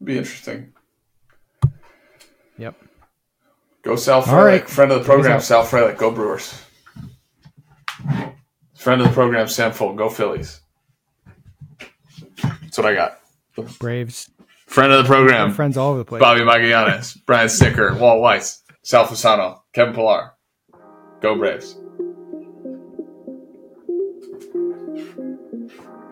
Be 0.02 0.18
interesting. 0.18 0.72
Yep. 2.58 2.74
Go 3.82 3.94
Sal 3.96 4.22
Frelick, 4.22 4.32
right. 4.62 4.68
friend 4.68 4.90
of 4.90 4.98
the 5.00 5.04
program. 5.04 5.40
Sal 5.40 5.64
Frelick, 5.64 5.96
go 5.96 6.10
Brewers. 6.10 6.60
Friend 8.74 9.00
of 9.00 9.06
the 9.08 9.12
program, 9.12 9.46
Sam 9.46 9.72
Folk, 9.72 9.96
go 9.96 10.08
Phillies. 10.08 10.60
That's 12.42 12.76
what 12.78 12.86
I 12.86 12.94
got. 12.94 13.20
Braves. 13.78 14.30
Friend 14.74 14.92
of 14.92 15.04
the 15.04 15.08
program, 15.08 15.52
friends 15.52 15.76
all 15.76 15.90
over 15.90 15.98
the 15.98 16.04
place. 16.04 16.18
Bobby 16.18 16.40
Magallanes, 16.40 17.16
Brian 17.26 17.46
Snitker, 17.46 17.96
Walt 17.96 18.20
Weiss, 18.20 18.60
Sal 18.82 19.06
Fasano, 19.06 19.60
Kevin 19.72 19.94
Pillar. 19.94 20.32
Go 21.20 21.36
Braves. 21.36 21.76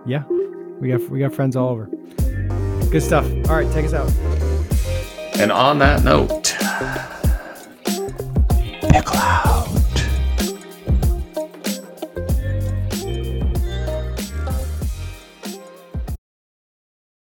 Yeah. 0.06 0.22
We 0.78 0.90
got 0.90 1.00
we 1.10 1.18
got 1.18 1.34
friends 1.34 1.56
all 1.56 1.70
over. 1.70 1.86
Good 2.92 3.02
stuff. 3.02 3.26
All 3.48 3.56
right, 3.56 3.68
take 3.72 3.86
us 3.86 3.94
out. 3.94 4.12
And 5.40 5.50
on 5.50 5.80
that 5.80 6.04
note, 6.04 6.41